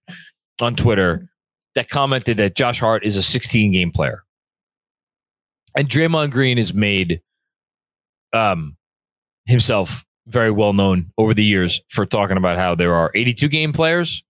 on 0.60 0.76
Twitter 0.76 1.28
that 1.74 1.90
commented 1.90 2.38
that 2.38 2.54
Josh 2.56 2.80
Hart 2.80 3.04
is 3.04 3.16
a 3.16 3.22
16 3.22 3.72
game 3.72 3.90
player, 3.90 4.24
and 5.76 5.88
Draymond 5.88 6.30
Green 6.30 6.56
has 6.56 6.72
made 6.72 7.20
um 8.32 8.76
himself 9.44 10.06
very 10.26 10.50
well 10.50 10.72
known 10.72 11.10
over 11.18 11.34
the 11.34 11.44
years 11.44 11.80
for 11.88 12.06
talking 12.06 12.36
about 12.36 12.56
how 12.56 12.74
there 12.74 12.94
are 12.94 13.10
82 13.14 13.48
game 13.48 13.72
players 13.72 14.22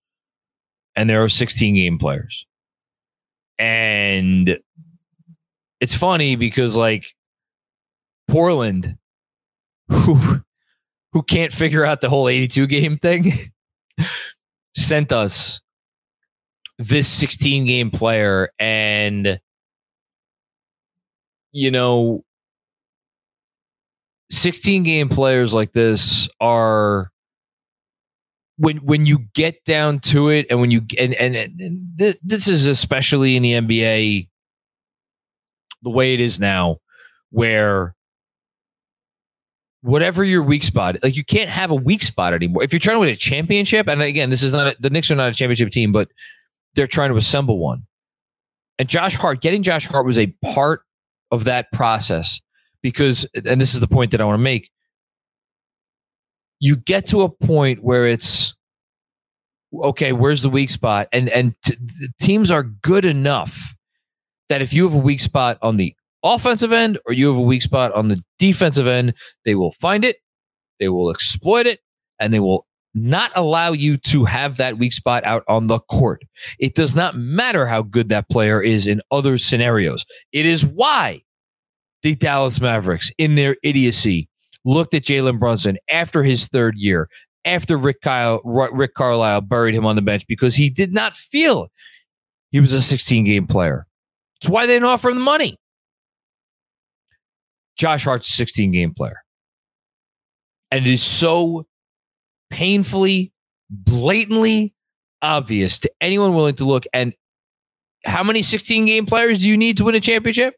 and 0.96 1.10
there 1.10 1.22
are 1.22 1.28
16 1.28 1.74
game 1.74 1.98
players 1.98 2.46
and 3.60 4.58
it's 5.80 5.94
funny 5.94 6.34
because 6.34 6.76
like 6.76 7.14
Portland, 8.26 8.96
who 9.88 10.40
who 11.12 11.22
can't 11.22 11.52
figure 11.52 11.84
out 11.84 12.00
the 12.00 12.08
whole 12.08 12.28
82 12.28 12.66
game 12.66 12.98
thing, 12.98 13.32
sent 14.76 15.12
us 15.12 15.60
this 16.78 17.06
16 17.06 17.66
game 17.66 17.90
player. 17.90 18.50
And 18.58 19.38
you 21.52 21.70
know 21.70 22.24
16 24.30 24.84
game 24.84 25.08
players 25.08 25.52
like 25.52 25.72
this 25.72 26.28
are 26.40 27.09
when 28.60 28.76
when 28.78 29.06
you 29.06 29.20
get 29.34 29.64
down 29.64 29.98
to 30.00 30.28
it 30.28 30.46
and 30.50 30.60
when 30.60 30.70
you 30.70 30.82
and 30.98 31.14
and, 31.14 31.34
and 31.34 31.80
this, 31.96 32.16
this 32.22 32.46
is 32.46 32.66
especially 32.66 33.34
in 33.34 33.42
the 33.42 33.52
NBA 33.54 34.28
the 35.80 35.90
way 35.90 36.12
it 36.12 36.20
is 36.20 36.38
now 36.38 36.76
where 37.30 37.94
whatever 39.80 40.22
your 40.22 40.42
weak 40.42 40.62
spot 40.62 40.98
like 41.02 41.16
you 41.16 41.24
can't 41.24 41.48
have 41.48 41.70
a 41.70 41.74
weak 41.74 42.02
spot 42.02 42.34
anymore. 42.34 42.62
If 42.62 42.70
you're 42.70 42.80
trying 42.80 42.96
to 42.96 43.00
win 43.00 43.08
a 43.08 43.16
championship 43.16 43.88
and 43.88 44.02
again 44.02 44.28
this 44.28 44.42
is 44.42 44.52
not 44.52 44.66
a, 44.66 44.76
the 44.78 44.90
Knicks 44.90 45.10
are 45.10 45.16
not 45.16 45.30
a 45.30 45.34
championship 45.34 45.70
team 45.70 45.90
but 45.90 46.10
they're 46.74 46.86
trying 46.86 47.10
to 47.10 47.16
assemble 47.16 47.58
one. 47.58 47.86
And 48.78 48.90
Josh 48.90 49.14
Hart 49.14 49.40
getting 49.40 49.62
Josh 49.62 49.86
Hart 49.86 50.04
was 50.04 50.18
a 50.18 50.26
part 50.44 50.82
of 51.30 51.44
that 51.44 51.72
process 51.72 52.42
because 52.82 53.26
and 53.34 53.58
this 53.58 53.72
is 53.72 53.80
the 53.80 53.88
point 53.88 54.10
that 54.10 54.20
I 54.20 54.24
want 54.24 54.38
to 54.38 54.42
make 54.42 54.70
you 56.60 56.76
get 56.76 57.06
to 57.08 57.22
a 57.22 57.28
point 57.28 57.82
where 57.82 58.06
it's 58.06 58.54
okay 59.82 60.12
where's 60.12 60.42
the 60.42 60.50
weak 60.50 60.70
spot? 60.70 61.08
And 61.12 61.28
and 61.30 61.54
t- 61.64 61.76
teams 62.20 62.50
are 62.50 62.62
good 62.62 63.04
enough 63.04 63.74
that 64.48 64.62
if 64.62 64.72
you 64.72 64.84
have 64.84 64.94
a 64.94 65.02
weak 65.02 65.20
spot 65.20 65.58
on 65.62 65.76
the 65.76 65.94
offensive 66.22 66.72
end 66.72 66.98
or 67.06 67.12
you 67.12 67.28
have 67.28 67.38
a 67.38 67.42
weak 67.42 67.62
spot 67.62 67.92
on 67.92 68.08
the 68.08 68.20
defensive 68.38 68.86
end 68.86 69.14
they 69.46 69.54
will 69.54 69.72
find 69.72 70.04
it 70.04 70.16
they 70.78 70.88
will 70.88 71.10
exploit 71.10 71.66
it 71.66 71.80
and 72.18 72.34
they 72.34 72.40
will 72.40 72.66
not 72.94 73.30
allow 73.36 73.72
you 73.72 73.96
to 73.96 74.24
have 74.24 74.56
that 74.56 74.78
weak 74.78 74.92
spot 74.92 75.24
out 75.24 75.44
on 75.48 75.68
the 75.68 75.78
court. 75.78 76.22
It 76.58 76.74
does 76.74 76.96
not 76.96 77.16
matter 77.16 77.66
how 77.66 77.82
good 77.82 78.08
that 78.08 78.28
player 78.28 78.60
is 78.60 78.86
in 78.86 79.00
other 79.10 79.38
scenarios. 79.38 80.04
It 80.32 80.46
is 80.46 80.66
why 80.66 81.22
the 82.02 82.14
Dallas 82.14 82.60
Mavericks 82.60 83.12
in 83.18 83.34
their 83.34 83.56
idiocy 83.62 84.28
looked 84.64 84.94
at 84.94 85.02
Jalen 85.02 85.38
Brunson 85.38 85.78
after 85.90 86.22
his 86.22 86.48
third 86.48 86.76
year, 86.76 87.08
after 87.44 87.76
Rick 87.76 88.00
Kyle, 88.02 88.40
Rick 88.44 88.94
Carlisle 88.94 89.42
buried 89.42 89.74
him 89.74 89.86
on 89.86 89.96
the 89.96 90.02
bench 90.02 90.26
because 90.26 90.56
he 90.56 90.70
did 90.70 90.92
not 90.92 91.16
feel 91.16 91.68
he 92.50 92.60
was 92.60 92.72
a 92.72 92.82
16 92.82 93.24
game 93.24 93.46
player. 93.46 93.86
That's 94.40 94.50
why 94.50 94.66
they 94.66 94.74
didn't 94.74 94.88
offer 94.88 95.10
him 95.10 95.18
the 95.18 95.24
money. 95.24 95.56
Josh 97.76 98.04
Hart's 98.04 98.28
a 98.28 98.32
16 98.32 98.72
game 98.72 98.92
player. 98.92 99.22
And 100.70 100.86
it 100.86 100.92
is 100.92 101.02
so 101.02 101.66
painfully, 102.50 103.32
blatantly 103.70 104.74
obvious 105.22 105.78
to 105.80 105.90
anyone 106.00 106.34
willing 106.34 106.54
to 106.56 106.64
look. 106.64 106.84
And 106.92 107.14
how 108.04 108.22
many 108.22 108.42
16 108.42 108.86
game 108.86 109.06
players 109.06 109.40
do 109.40 109.48
you 109.48 109.56
need 109.56 109.76
to 109.78 109.84
win 109.84 109.94
a 109.94 110.00
championship? 110.00 110.54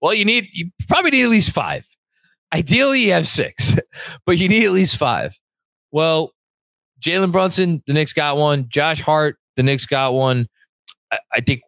Well, 0.00 0.14
you 0.14 0.24
need, 0.24 0.48
you 0.52 0.70
probably 0.88 1.10
need 1.10 1.24
at 1.24 1.30
least 1.30 1.50
five. 1.50 1.86
Ideally, 2.52 3.04
you 3.04 3.12
have 3.12 3.28
six, 3.28 3.76
but 4.26 4.38
you 4.38 4.48
need 4.48 4.64
at 4.64 4.72
least 4.72 4.96
five. 4.96 5.38
Well, 5.92 6.32
Jalen 7.00 7.32
Brunson, 7.32 7.82
the 7.86 7.92
Knicks 7.92 8.12
got 8.12 8.36
one. 8.36 8.66
Josh 8.68 9.00
Hart, 9.00 9.36
the 9.56 9.62
Knicks 9.62 9.86
got 9.86 10.14
one. 10.14 10.48
I, 11.10 11.18
I 11.32 11.40
think 11.40 11.62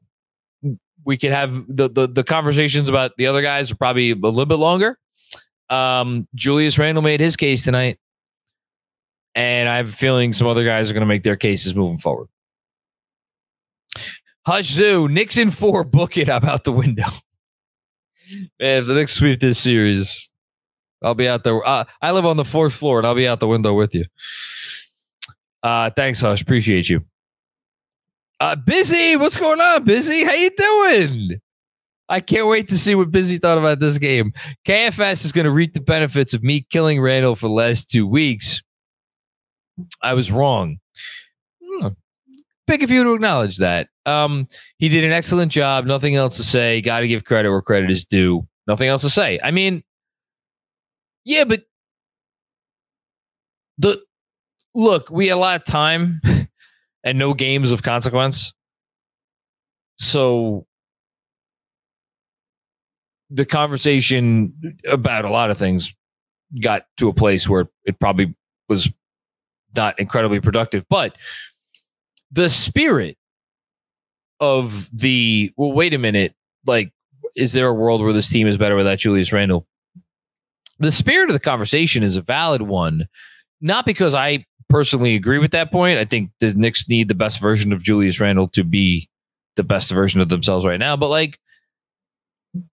we 1.05 1.17
could 1.17 1.31
have 1.31 1.65
the, 1.69 1.89
the, 1.89 2.07
the 2.07 2.25
conversations 2.25 2.89
about 2.89 3.13
the 3.17 3.27
other 3.27 3.43
guys 3.43 3.73
are 3.73 3.77
probably 3.77 4.11
a 4.11 4.15
little 4.15 4.47
bit 4.47 4.57
longer. 4.57 4.97
Um, 5.71 6.29
Julius 6.35 6.79
Randle 6.79 7.03
made 7.03 7.21
his 7.21 7.37
case 7.37 7.65
tonight, 7.65 7.99
and 9.35 9.69
I 9.69 9.77
have 9.79 9.89
a 9.89 9.93
feeling 9.93 10.33
some 10.33 10.47
other 10.47 10.65
guys 10.65 10.91
are 10.91 10.95
going 10.95 11.03
to 11.03 11.07
make 11.07 11.23
their 11.23 11.37
cases 11.37 11.75
moving 11.75 11.99
forward. 11.99 12.29
Hush 14.45 14.67
Zoo, 14.67 15.09
Knicks 15.09 15.39
in 15.39 15.51
four, 15.51 15.85
book 15.85 16.17
it. 16.17 16.29
I'm 16.29 16.45
out 16.45 16.65
the 16.65 16.73
window. 16.73 17.07
Man, 18.61 18.81
if 18.83 18.87
the 18.87 18.95
Knicks 18.95 19.13
sweep 19.13 19.41
this 19.41 19.59
series, 19.59 20.31
I'll 21.03 21.15
be 21.15 21.29
out 21.29 21.45
there. 21.45 21.67
Uh, 21.67 21.85
I 22.01 22.13
live 22.13 22.27
on 22.27 22.37
the 22.37 22.45
fourth 22.45 22.73
floor, 22.73 22.99
and 22.99 23.07
I'll 23.07 23.15
be 23.15 23.29
out 23.29 23.41
the 23.41 23.49
window 23.49 23.75
with 23.75 23.95
you. 23.95 24.05
Uh, 25.63 25.91
thanks, 25.91 26.21
Hush. 26.21 26.43
Appreciate 26.43 26.89
you. 26.89 27.05
Uh, 28.41 28.57
busy. 28.57 29.17
What's 29.17 29.37
going 29.37 29.61
on, 29.61 29.85
busy? 29.85 30.25
How 30.25 30.33
you 30.33 30.51
doing? 30.51 31.41
I 32.09 32.21
can't 32.21 32.47
wait 32.47 32.69
to 32.69 32.77
see 32.77 32.95
what 32.95 33.11
Busy 33.11 33.39
thought 33.39 33.57
about 33.57 33.81
this 33.81 33.97
game. 33.97 34.33
KFS 34.67 35.25
is 35.25 35.33
going 35.33 35.47
to 35.47 35.51
reap 35.51 35.73
the 35.73 35.81
benefits 35.81 36.35
of 36.35 36.43
me 36.43 36.67
killing 36.69 37.01
Randle 37.01 37.37
for 37.37 37.47
the 37.47 37.55
last 37.55 37.89
two 37.89 38.07
weeks. 38.07 38.63
I 40.03 40.13
was 40.13 40.31
wrong. 40.31 40.79
Hmm. 41.65 41.89
Big 42.67 42.83
of 42.83 42.91
you 42.91 43.03
to 43.05 43.15
acknowledge 43.15 43.57
that. 43.59 43.89
Um, 44.05 44.47
he 44.77 44.91
did 44.91 45.05
an 45.05 45.13
excellent 45.13 45.53
job. 45.53 45.87
Nothing 45.87 46.17
else 46.17 46.37
to 46.37 46.43
say. 46.43 46.83
Got 46.83 47.01
to 47.01 47.09
give 47.09 47.25
credit 47.25 47.51
where 47.51 47.63
credit 47.63 47.91
is 47.91 48.05
due. 48.05 48.47
Nothing 48.67 48.89
else 48.89 49.03
to 49.03 49.11
say. 49.11 49.41
I 49.43 49.51
mean, 49.51 49.83
yeah, 51.25 51.45
but 51.45 51.65
the 53.79 54.03
look, 54.75 55.11
we 55.11 55.29
a 55.31 55.37
lot 55.37 55.61
of 55.61 55.65
time 55.65 56.21
and 57.05 57.19
no 57.19 57.35
games 57.35 57.73
of 57.73 57.83
consequence. 57.83 58.53
So 59.99 60.67
the 63.31 63.47
conversation 63.47 64.53
about 64.87 65.25
a 65.25 65.31
lot 65.31 65.51
of 65.51 65.59
things 65.59 65.95
got 66.61 66.87
to 66.99 67.09
a 67.09 67.15
place 67.15 67.49
where 67.49 67.69
it 67.85 67.99
probably 67.99 68.35
was 68.69 68.93
not 69.75 69.99
incredibly 69.99 70.41
productive. 70.41 70.85
But 70.89 71.17
the 72.31 72.49
spirit 72.49 73.17
of 74.41 74.91
the 74.93 75.53
well, 75.57 75.73
wait 75.73 75.95
a 75.95 75.99
minute, 75.99 76.35
like, 76.67 76.93
is 77.37 77.53
there 77.53 77.69
a 77.69 77.75
world 77.75 78.03
where 78.03 78.13
this 78.13 78.29
team 78.29 78.47
is 78.47 78.59
better 78.59 78.77
without 78.77 78.99
Julius 78.99 79.33
Randle? 79.33 79.67
The 80.83 80.93
spirit 80.93 81.31
of 81.31 81.35
the 81.35 81.41
conversation 81.41 82.03
is 82.03 82.17
a 82.17 82.23
valid 82.23 82.63
one, 82.63 83.07
not 83.61 83.87
because 83.87 84.15
I 84.15 84.45
personally 84.69 85.15
agree 85.15 85.39
with 85.39 85.53
that 85.53 85.71
point. 85.71 85.99
I 85.99 86.05
think 86.05 86.31
the 86.41 86.53
Knicks 86.55 86.89
need 86.89 87.07
the 87.07 87.15
best 87.15 87.41
version 87.41 87.73
of 87.73 87.85
Julius 87.85 88.19
Randle 88.19 88.49
to 88.49 88.65
be 88.65 89.09
the 89.55 89.63
best 89.63 89.93
version 89.93 90.21
of 90.21 90.29
themselves 90.29 90.67
right 90.67 90.81
now. 90.81 90.97
But 90.97 91.09
like, 91.09 91.39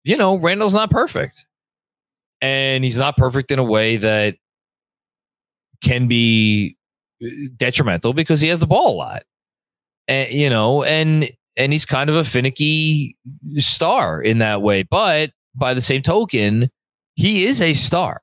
you 0.03 0.17
know, 0.17 0.37
Randle's 0.39 0.73
not 0.73 0.89
perfect. 0.89 1.45
And 2.41 2.83
he's 2.83 2.97
not 2.97 3.15
perfect 3.15 3.51
in 3.51 3.59
a 3.59 3.63
way 3.63 3.97
that 3.97 4.37
can 5.83 6.07
be 6.07 6.77
uh, 7.23 7.27
detrimental 7.57 8.13
because 8.13 8.41
he 8.41 8.47
has 8.47 8.59
the 8.59 8.67
ball 8.67 8.93
a 8.93 8.97
lot. 8.97 9.23
And 10.07 10.31
you 10.31 10.49
know, 10.49 10.83
and 10.83 11.29
and 11.57 11.71
he's 11.71 11.85
kind 11.85 12.09
of 12.09 12.15
a 12.15 12.23
finicky 12.23 13.17
star 13.57 14.19
in 14.19 14.39
that 14.39 14.63
way. 14.63 14.81
But 14.81 15.31
by 15.53 15.75
the 15.75 15.81
same 15.81 16.01
token, 16.01 16.71
he 17.19 17.45
is 17.45 17.59
a 17.59 17.73
star. 17.73 18.21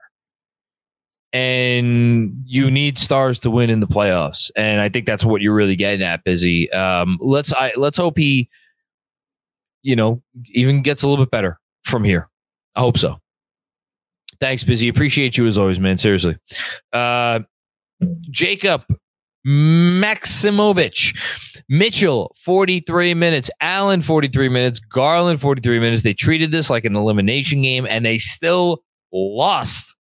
And 1.34 2.42
you 2.46 2.70
need 2.70 2.96
stars 2.96 3.38
to 3.40 3.50
win 3.50 3.68
in 3.68 3.80
the 3.80 3.86
playoffs. 3.86 4.50
And 4.56 4.80
I 4.80 4.88
think 4.88 5.04
that's 5.04 5.22
what 5.22 5.42
you're 5.42 5.54
really 5.54 5.76
getting 5.76 6.02
at, 6.02 6.24
Busy. 6.24 6.72
Um, 6.72 7.18
let's 7.20 7.52
I 7.52 7.74
let's 7.76 7.98
hope 7.98 8.16
he, 8.16 8.48
you 9.82 9.96
know, 9.96 10.22
even 10.46 10.80
gets 10.80 11.02
a 11.02 11.08
little 11.08 11.22
bit 11.22 11.30
better 11.30 11.60
from 11.84 12.04
here. 12.04 12.30
I 12.74 12.80
hope 12.80 12.96
so. 12.96 13.20
Thanks, 14.40 14.64
Busy. 14.64 14.88
Appreciate 14.88 15.36
you 15.36 15.46
as 15.46 15.58
always, 15.58 15.78
man. 15.78 15.98
Seriously. 15.98 16.38
Uh, 16.90 17.40
Jacob 18.30 18.84
Maximovich. 19.46 21.18
Mitchell, 21.68 22.34
43 22.38 23.12
minutes. 23.12 23.50
Allen, 23.60 24.00
43 24.00 24.48
minutes. 24.48 24.80
Garland, 24.80 25.40
43 25.40 25.80
minutes. 25.80 26.02
They 26.02 26.14
treated 26.14 26.50
this 26.50 26.70
like 26.70 26.86
an 26.86 26.96
elimination 26.96 27.60
game 27.60 27.86
and 27.88 28.06
they 28.06 28.16
still 28.16 28.82
lost. 29.16 29.96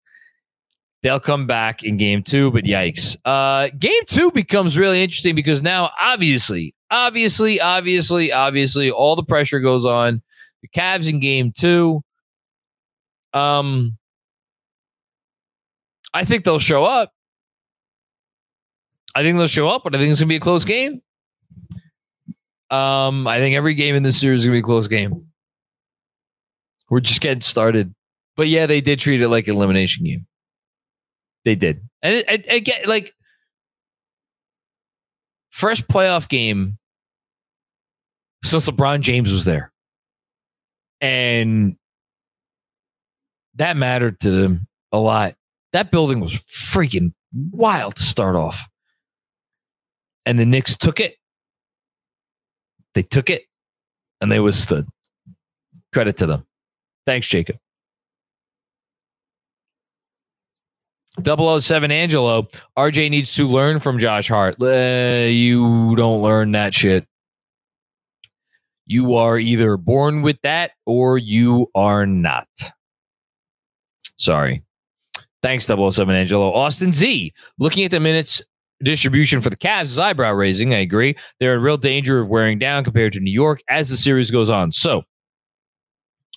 They'll 1.02 1.20
come 1.20 1.46
back 1.46 1.82
in 1.82 1.96
game 1.96 2.22
two, 2.22 2.50
but 2.50 2.64
yikes. 2.64 3.16
Uh, 3.24 3.68
game 3.78 4.02
two 4.06 4.30
becomes 4.32 4.76
really 4.76 5.02
interesting 5.02 5.34
because 5.34 5.62
now, 5.62 5.90
obviously, 6.00 6.74
obviously, 6.90 7.60
obviously, 7.60 8.32
obviously, 8.32 8.90
all 8.90 9.14
the 9.14 9.24
pressure 9.24 9.60
goes 9.60 9.86
on 9.86 10.22
the 10.62 10.68
Cavs 10.68 11.08
in 11.08 11.20
game 11.20 11.52
two. 11.52 12.02
Um, 13.32 13.98
I 16.12 16.24
think 16.24 16.44
they'll 16.44 16.58
show 16.58 16.84
up. 16.84 17.12
I 19.14 19.22
think 19.22 19.38
they'll 19.38 19.46
show 19.46 19.68
up, 19.68 19.84
but 19.84 19.94
I 19.94 19.98
think 19.98 20.10
it's 20.10 20.20
gonna 20.20 20.28
be 20.28 20.36
a 20.36 20.40
close 20.40 20.64
game. 20.64 21.02
Um, 22.70 23.26
I 23.26 23.38
think 23.38 23.54
every 23.54 23.74
game 23.74 23.94
in 23.94 24.02
this 24.02 24.18
series 24.18 24.40
is 24.40 24.46
gonna 24.46 24.56
be 24.56 24.60
a 24.60 24.62
close 24.62 24.88
game. 24.88 25.26
We're 26.90 27.00
just 27.00 27.20
getting 27.20 27.40
started, 27.40 27.94
but 28.36 28.48
yeah, 28.48 28.66
they 28.66 28.80
did 28.80 29.00
treat 29.00 29.22
it 29.22 29.28
like 29.28 29.48
an 29.48 29.54
elimination 29.54 30.04
game. 30.04 30.26
They 31.44 31.54
did, 31.54 31.80
and 32.02 32.44
again, 32.48 32.82
like 32.86 33.12
first 35.50 35.86
playoff 35.88 36.28
game 36.28 36.78
since 38.44 38.68
LeBron 38.68 39.00
James 39.00 39.32
was 39.32 39.44
there, 39.44 39.72
and 41.00 41.76
that 43.54 43.76
mattered 43.76 44.20
to 44.20 44.30
them 44.30 44.66
a 44.92 44.98
lot. 44.98 45.34
That 45.72 45.90
building 45.90 46.20
was 46.20 46.32
freaking 46.32 47.12
wild 47.32 47.96
to 47.96 48.02
start 48.02 48.34
off 48.34 48.66
and 50.26 50.38
the 50.38 50.44
Knicks 50.44 50.76
took 50.76 51.00
it. 51.00 51.16
They 52.94 53.02
took 53.02 53.30
it 53.30 53.44
and 54.20 54.30
they 54.30 54.40
withstood. 54.40 54.86
Credit 55.92 56.16
to 56.18 56.26
them. 56.26 56.46
Thanks, 57.06 57.28
Jacob. 57.28 57.56
007 61.24 61.90
Angelo, 61.90 62.48
RJ 62.76 63.10
needs 63.10 63.34
to 63.34 63.48
learn 63.48 63.80
from 63.80 63.98
Josh 63.98 64.28
Hart. 64.28 64.56
Uh, 64.60 65.26
you 65.28 65.94
don't 65.96 66.22
learn 66.22 66.52
that 66.52 66.74
shit. 66.74 67.06
You 68.86 69.14
are 69.14 69.38
either 69.38 69.76
born 69.76 70.22
with 70.22 70.40
that 70.42 70.72
or 70.84 71.18
you 71.18 71.68
are 71.74 72.06
not. 72.06 72.48
Sorry. 74.16 74.62
Thanks, 75.42 75.66
007 75.66 76.14
Angelo. 76.14 76.52
Austin 76.52 76.92
Z, 76.92 77.32
looking 77.58 77.84
at 77.84 77.90
the 77.90 78.00
minutes 78.00 78.42
distribution 78.82 79.40
for 79.40 79.50
the 79.50 79.56
Cavs 79.56 79.84
is 79.84 79.98
eyebrow 79.98 80.32
raising. 80.32 80.74
I 80.74 80.78
agree. 80.78 81.16
They're 81.40 81.54
in 81.54 81.62
real 81.62 81.78
danger 81.78 82.18
of 82.18 82.28
wearing 82.28 82.58
down 82.58 82.84
compared 82.84 83.12
to 83.14 83.20
New 83.20 83.32
York 83.32 83.62
as 83.68 83.88
the 83.88 83.96
series 83.96 84.30
goes 84.30 84.50
on. 84.50 84.72
So, 84.72 85.02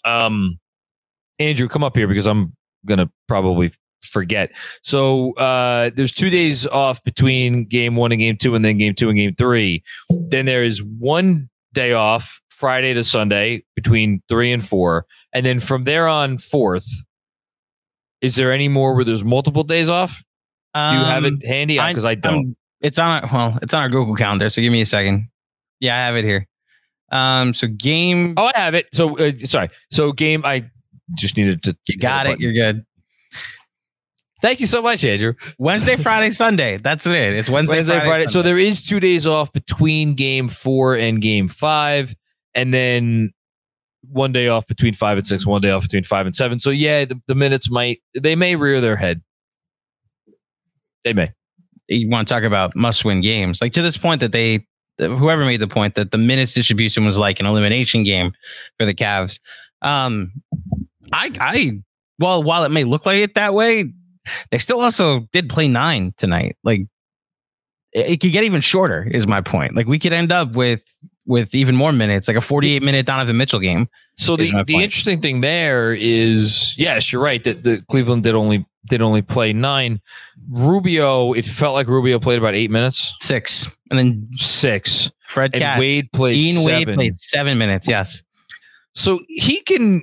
um, 0.06 0.60
Andrew, 1.40 1.68
come 1.68 1.84
up 1.84 1.96
here 1.96 2.08
because 2.08 2.28
I'm 2.28 2.56
gonna 2.86 3.10
probably 3.28 3.72
forget. 4.02 4.52
So 4.84 5.34
uh, 5.34 5.92
there's 5.96 6.12
two 6.12 6.30
days 6.30 6.66
off 6.68 7.04
between 7.04 7.66
game 7.66 7.96
one 7.96 8.12
and 8.12 8.20
game 8.20 8.38
two, 8.38 8.56
and 8.56 8.64
then 8.66 8.78
game 8.78 8.96
two 8.96 9.10
and 9.10 9.18
game 9.18 9.36
three. 9.36 9.84
Then 10.10 10.46
there 10.46 10.64
is 10.64 10.84
one 10.84 11.50
day 11.74 11.94
off 11.94 12.42
Friday 12.50 12.94
to 12.94 13.04
Sunday 13.04 13.64
between 13.76 14.22
three 14.30 14.52
and 14.52 14.66
four, 14.66 15.06
and 15.34 15.46
then 15.46 15.60
from 15.60 15.84
there 15.84 16.08
on 16.08 16.38
fourth. 16.38 16.88
Is 18.22 18.36
there 18.36 18.52
any 18.52 18.68
more 18.68 18.96
where 18.96 19.06
there's 19.06 19.24
multiple 19.24 19.64
days 19.64 19.90
off? 19.90 20.22
Do 20.76 20.82
you 20.82 21.04
have 21.04 21.24
it 21.24 21.34
Um, 21.34 21.40
handy? 21.46 21.76
Because 21.80 22.06
I, 22.06 22.16
don't. 22.16 22.34
I'm- 22.34 22.56
it's 22.82 22.98
on 23.00 23.28
well, 23.32 23.58
it's 23.62 23.74
on 23.74 23.82
our 23.84 23.90
Google 23.90 24.16
calendar. 24.16 24.50
So 24.50 24.62
give 24.62 24.72
me 24.72 24.82
a 24.82 24.86
second. 24.86 25.30
Yeah, 25.80 25.96
I 25.96 26.00
have 26.06 26.16
it 26.16 26.24
here. 26.26 26.48
Um, 27.12 27.54
so 27.54 27.68
game. 27.68 28.36
oh, 28.38 28.52
I 28.56 28.60
have 28.60 28.74
it. 28.76 28.88
So 28.94 29.18
uh, 29.18 29.32
sorry. 29.40 29.70
So 29.92 30.12
game. 30.14 30.44
I 30.46 30.70
just 31.18 31.36
needed 31.38 31.64
to. 31.64 31.76
you 31.88 31.98
got 31.98 32.28
it. 32.28 32.40
You're 32.40 32.54
good. 32.54 32.86
Thank 34.42 34.60
you 34.60 34.68
so 34.68 34.82
much, 34.82 35.04
Andrew. 35.04 35.34
Wednesday, 35.58 35.96
Friday, 36.02 36.30
Sunday. 36.32 36.78
That's 36.78 37.06
it. 37.06 37.14
It's 37.14 37.50
Wednesday, 37.50 37.76
Wednesday, 37.78 37.94
Friday. 37.94 38.08
Friday. 38.08 38.28
So 38.28 38.42
there 38.42 38.58
is 38.58 38.84
two 38.84 39.00
days 39.00 39.28
off 39.28 39.52
between 39.52 40.14
game 40.14 40.50
four 40.50 40.96
and 40.96 41.22
game 41.22 41.48
five, 41.48 42.16
and 42.56 42.74
then 42.74 43.34
one 44.02 44.32
day 44.32 44.48
off 44.48 44.66
between 44.68 44.94
five 44.94 45.18
and 45.18 45.28
six, 45.28 45.46
one 45.46 45.62
day 45.62 45.72
off 45.72 45.84
between 45.84 46.04
five 46.04 46.26
and 46.26 46.36
seven. 46.36 46.60
So 46.60 46.70
yeah, 46.70 47.06
the, 47.06 47.22
the 47.28 47.36
minutes 47.36 47.70
might 47.70 48.02
they 48.18 48.36
may 48.36 48.56
rear 48.56 48.82
their 48.82 48.96
head. 48.96 49.22
They 51.04 51.14
may. 51.14 51.34
you 51.88 52.10
want 52.10 52.28
to 52.28 52.34
talk 52.34 52.44
about 52.44 52.76
must-win 52.76 53.22
games, 53.22 53.62
like 53.62 53.74
to 53.74 53.82
this 53.82 53.98
point 53.98 54.20
that 54.20 54.34
they, 54.34 54.66
whoever 54.98 55.46
made 55.46 55.62
the 55.62 55.68
point 55.68 55.96
that 55.96 56.12
the 56.12 56.18
minutes 56.18 56.54
distribution 56.54 57.06
was 57.06 57.18
like 57.18 57.40
an 57.40 57.46
elimination 57.46 58.04
game 58.04 58.34
for 58.78 58.86
the 58.86 58.94
Cavs. 58.94 59.40
Um, 59.82 60.34
I, 61.14 61.32
I, 61.40 61.82
well, 62.20 62.44
while 62.44 62.66
it 62.66 62.70
may 62.70 62.84
look 62.84 63.06
like 63.06 63.20
it 63.20 63.36
that 63.36 63.54
way, 63.54 63.94
they 64.52 64.58
still 64.58 64.82
also 64.82 65.28
did 65.32 65.50
play 65.50 65.68
nine 65.68 66.14
tonight. 66.18 66.58
Like 66.64 66.82
it, 67.94 68.12
it 68.12 68.22
could 68.22 68.32
get 68.32 68.44
even 68.44 68.62
shorter. 68.62 69.08
Is 69.12 69.28
my 69.28 69.42
point. 69.42 69.76
Like 69.76 69.88
we 69.88 70.00
could 70.00 70.14
end 70.14 70.32
up 70.32 70.54
with 70.54 70.82
with 71.30 71.54
even 71.54 71.76
more 71.76 71.92
minutes, 71.92 72.28
like 72.28 72.36
a 72.36 72.42
48 72.42 72.82
minute 72.82 73.06
Donovan 73.06 73.38
Mitchell 73.38 73.60
game. 73.60 73.88
So 74.16 74.36
the, 74.36 74.48
the 74.48 74.52
point. 74.52 74.70
interesting 74.70 75.22
thing 75.22 75.42
there 75.42 75.94
is, 75.94 76.76
yes, 76.76 77.14
you're 77.14 77.22
right 77.22 77.44
that 77.44 77.64
the 77.64 77.84
Cleveland 77.88 78.24
did 78.24 78.34
only 78.34 78.66
did 78.90 79.02
only 79.02 79.22
play 79.22 79.54
nine. 79.54 80.02
Rubio, 80.50 81.34
it 81.34 81.46
felt 81.46 81.76
like 81.76 81.88
Rubio 81.88 82.18
played 82.20 82.40
about 82.40 82.56
eight 82.56 82.72
minutes, 82.72 83.14
Six, 83.20 83.68
and 83.92 84.00
then 84.00 84.28
six, 84.36 85.12
Fred 85.28 85.52
and 85.54 85.62
Cat, 85.62 85.80
Wade 85.80 86.12
played 86.12 86.34
Dean 86.34 86.66
Wade 86.66 86.80
seven. 86.80 86.96
played 86.96 87.18
seven 87.18 87.58
minutes. 87.60 87.88
Yes. 87.88 88.24
So 88.94 89.20
he 89.28 89.62
can. 89.62 90.02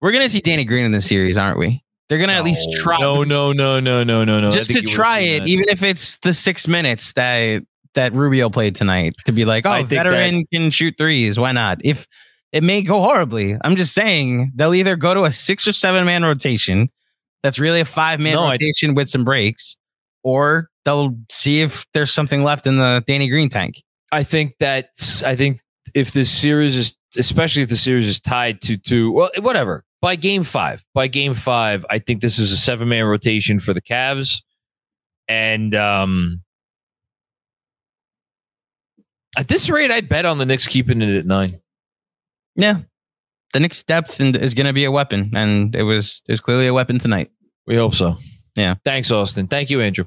We're 0.00 0.12
gonna 0.12 0.28
see 0.28 0.40
Danny 0.40 0.64
Green 0.64 0.84
in 0.84 0.92
this 0.92 1.06
series, 1.06 1.38
aren't 1.38 1.58
we? 1.58 1.84
They're 2.12 2.18
gonna 2.18 2.34
at 2.34 2.44
least 2.44 2.70
try. 2.74 3.00
No, 3.00 3.22
no, 3.22 3.54
no, 3.54 3.80
no, 3.80 4.04
no, 4.04 4.22
no, 4.22 4.38
no. 4.38 4.50
just 4.50 4.68
to 4.72 4.82
try 4.82 5.20
it, 5.20 5.38
that. 5.40 5.48
even 5.48 5.64
if 5.70 5.82
it's 5.82 6.18
the 6.18 6.34
six 6.34 6.68
minutes 6.68 7.14
that 7.14 7.62
that 7.94 8.12
Rubio 8.12 8.50
played 8.50 8.74
tonight, 8.74 9.14
to 9.24 9.32
be 9.32 9.46
like, 9.46 9.64
oh, 9.64 9.76
think 9.76 9.88
veteran 9.88 10.44
can 10.52 10.70
shoot 10.70 10.94
threes. 10.98 11.38
Why 11.38 11.52
not? 11.52 11.78
If 11.82 12.06
it 12.52 12.62
may 12.62 12.82
go 12.82 13.00
horribly, 13.00 13.56
I'm 13.64 13.76
just 13.76 13.94
saying 13.94 14.52
they'll 14.54 14.74
either 14.74 14.94
go 14.94 15.14
to 15.14 15.24
a 15.24 15.30
six 15.30 15.66
or 15.66 15.72
seven 15.72 16.04
man 16.04 16.22
rotation. 16.22 16.90
That's 17.42 17.58
really 17.58 17.80
a 17.80 17.86
five 17.86 18.20
man 18.20 18.34
No, 18.34 18.42
I- 18.42 18.52
rotation 18.52 18.94
with 18.94 19.08
some 19.08 19.24
breaks, 19.24 19.78
or 20.22 20.68
they'll 20.84 21.16
see 21.30 21.62
if 21.62 21.86
there's 21.94 22.12
something 22.12 22.44
left 22.44 22.66
in 22.66 22.76
the 22.76 23.02
Danny 23.06 23.30
Green 23.30 23.48
tank. 23.48 23.82
I 24.12 24.22
think 24.22 24.56
that 24.60 24.90
I 25.24 25.34
think 25.34 25.61
if 25.94 26.12
this 26.12 26.30
series 26.30 26.76
is, 26.76 26.96
especially 27.16 27.62
if 27.62 27.68
the 27.68 27.76
series 27.76 28.06
is 28.08 28.20
tied 28.20 28.60
to 28.62 28.76
two, 28.76 29.12
well, 29.12 29.30
whatever. 29.40 29.84
By 30.00 30.16
game 30.16 30.42
five, 30.42 30.84
by 30.94 31.06
game 31.06 31.32
five, 31.34 31.86
I 31.88 31.98
think 32.00 32.20
this 32.22 32.38
is 32.38 32.50
a 32.50 32.56
seven 32.56 32.88
man 32.88 33.04
rotation 33.04 33.60
for 33.60 33.72
the 33.72 33.80
Cavs, 33.80 34.42
and 35.28 35.74
um, 35.76 36.42
at 39.36 39.48
this 39.48 39.70
rate, 39.70 39.90
I'd 39.92 40.08
bet 40.08 40.26
on 40.26 40.38
the 40.38 40.46
Knicks 40.46 40.66
keeping 40.66 41.02
it 41.02 41.16
at 41.16 41.24
nine. 41.24 41.60
Yeah, 42.56 42.80
the 43.52 43.60
Knicks' 43.60 43.84
depth 43.84 44.18
and- 44.18 44.34
is 44.34 44.54
going 44.54 44.66
to 44.66 44.72
be 44.72 44.84
a 44.84 44.90
weapon, 44.90 45.30
and 45.34 45.74
it 45.76 45.84
was 45.84 46.20
it 46.26 46.32
was 46.32 46.40
clearly 46.40 46.66
a 46.66 46.74
weapon 46.74 46.98
tonight. 46.98 47.30
We 47.66 47.76
hope 47.76 47.94
so. 47.94 48.16
Yeah. 48.56 48.74
Thanks, 48.84 49.10
Austin. 49.10 49.46
Thank 49.46 49.70
you, 49.70 49.80
Andrew. 49.80 50.06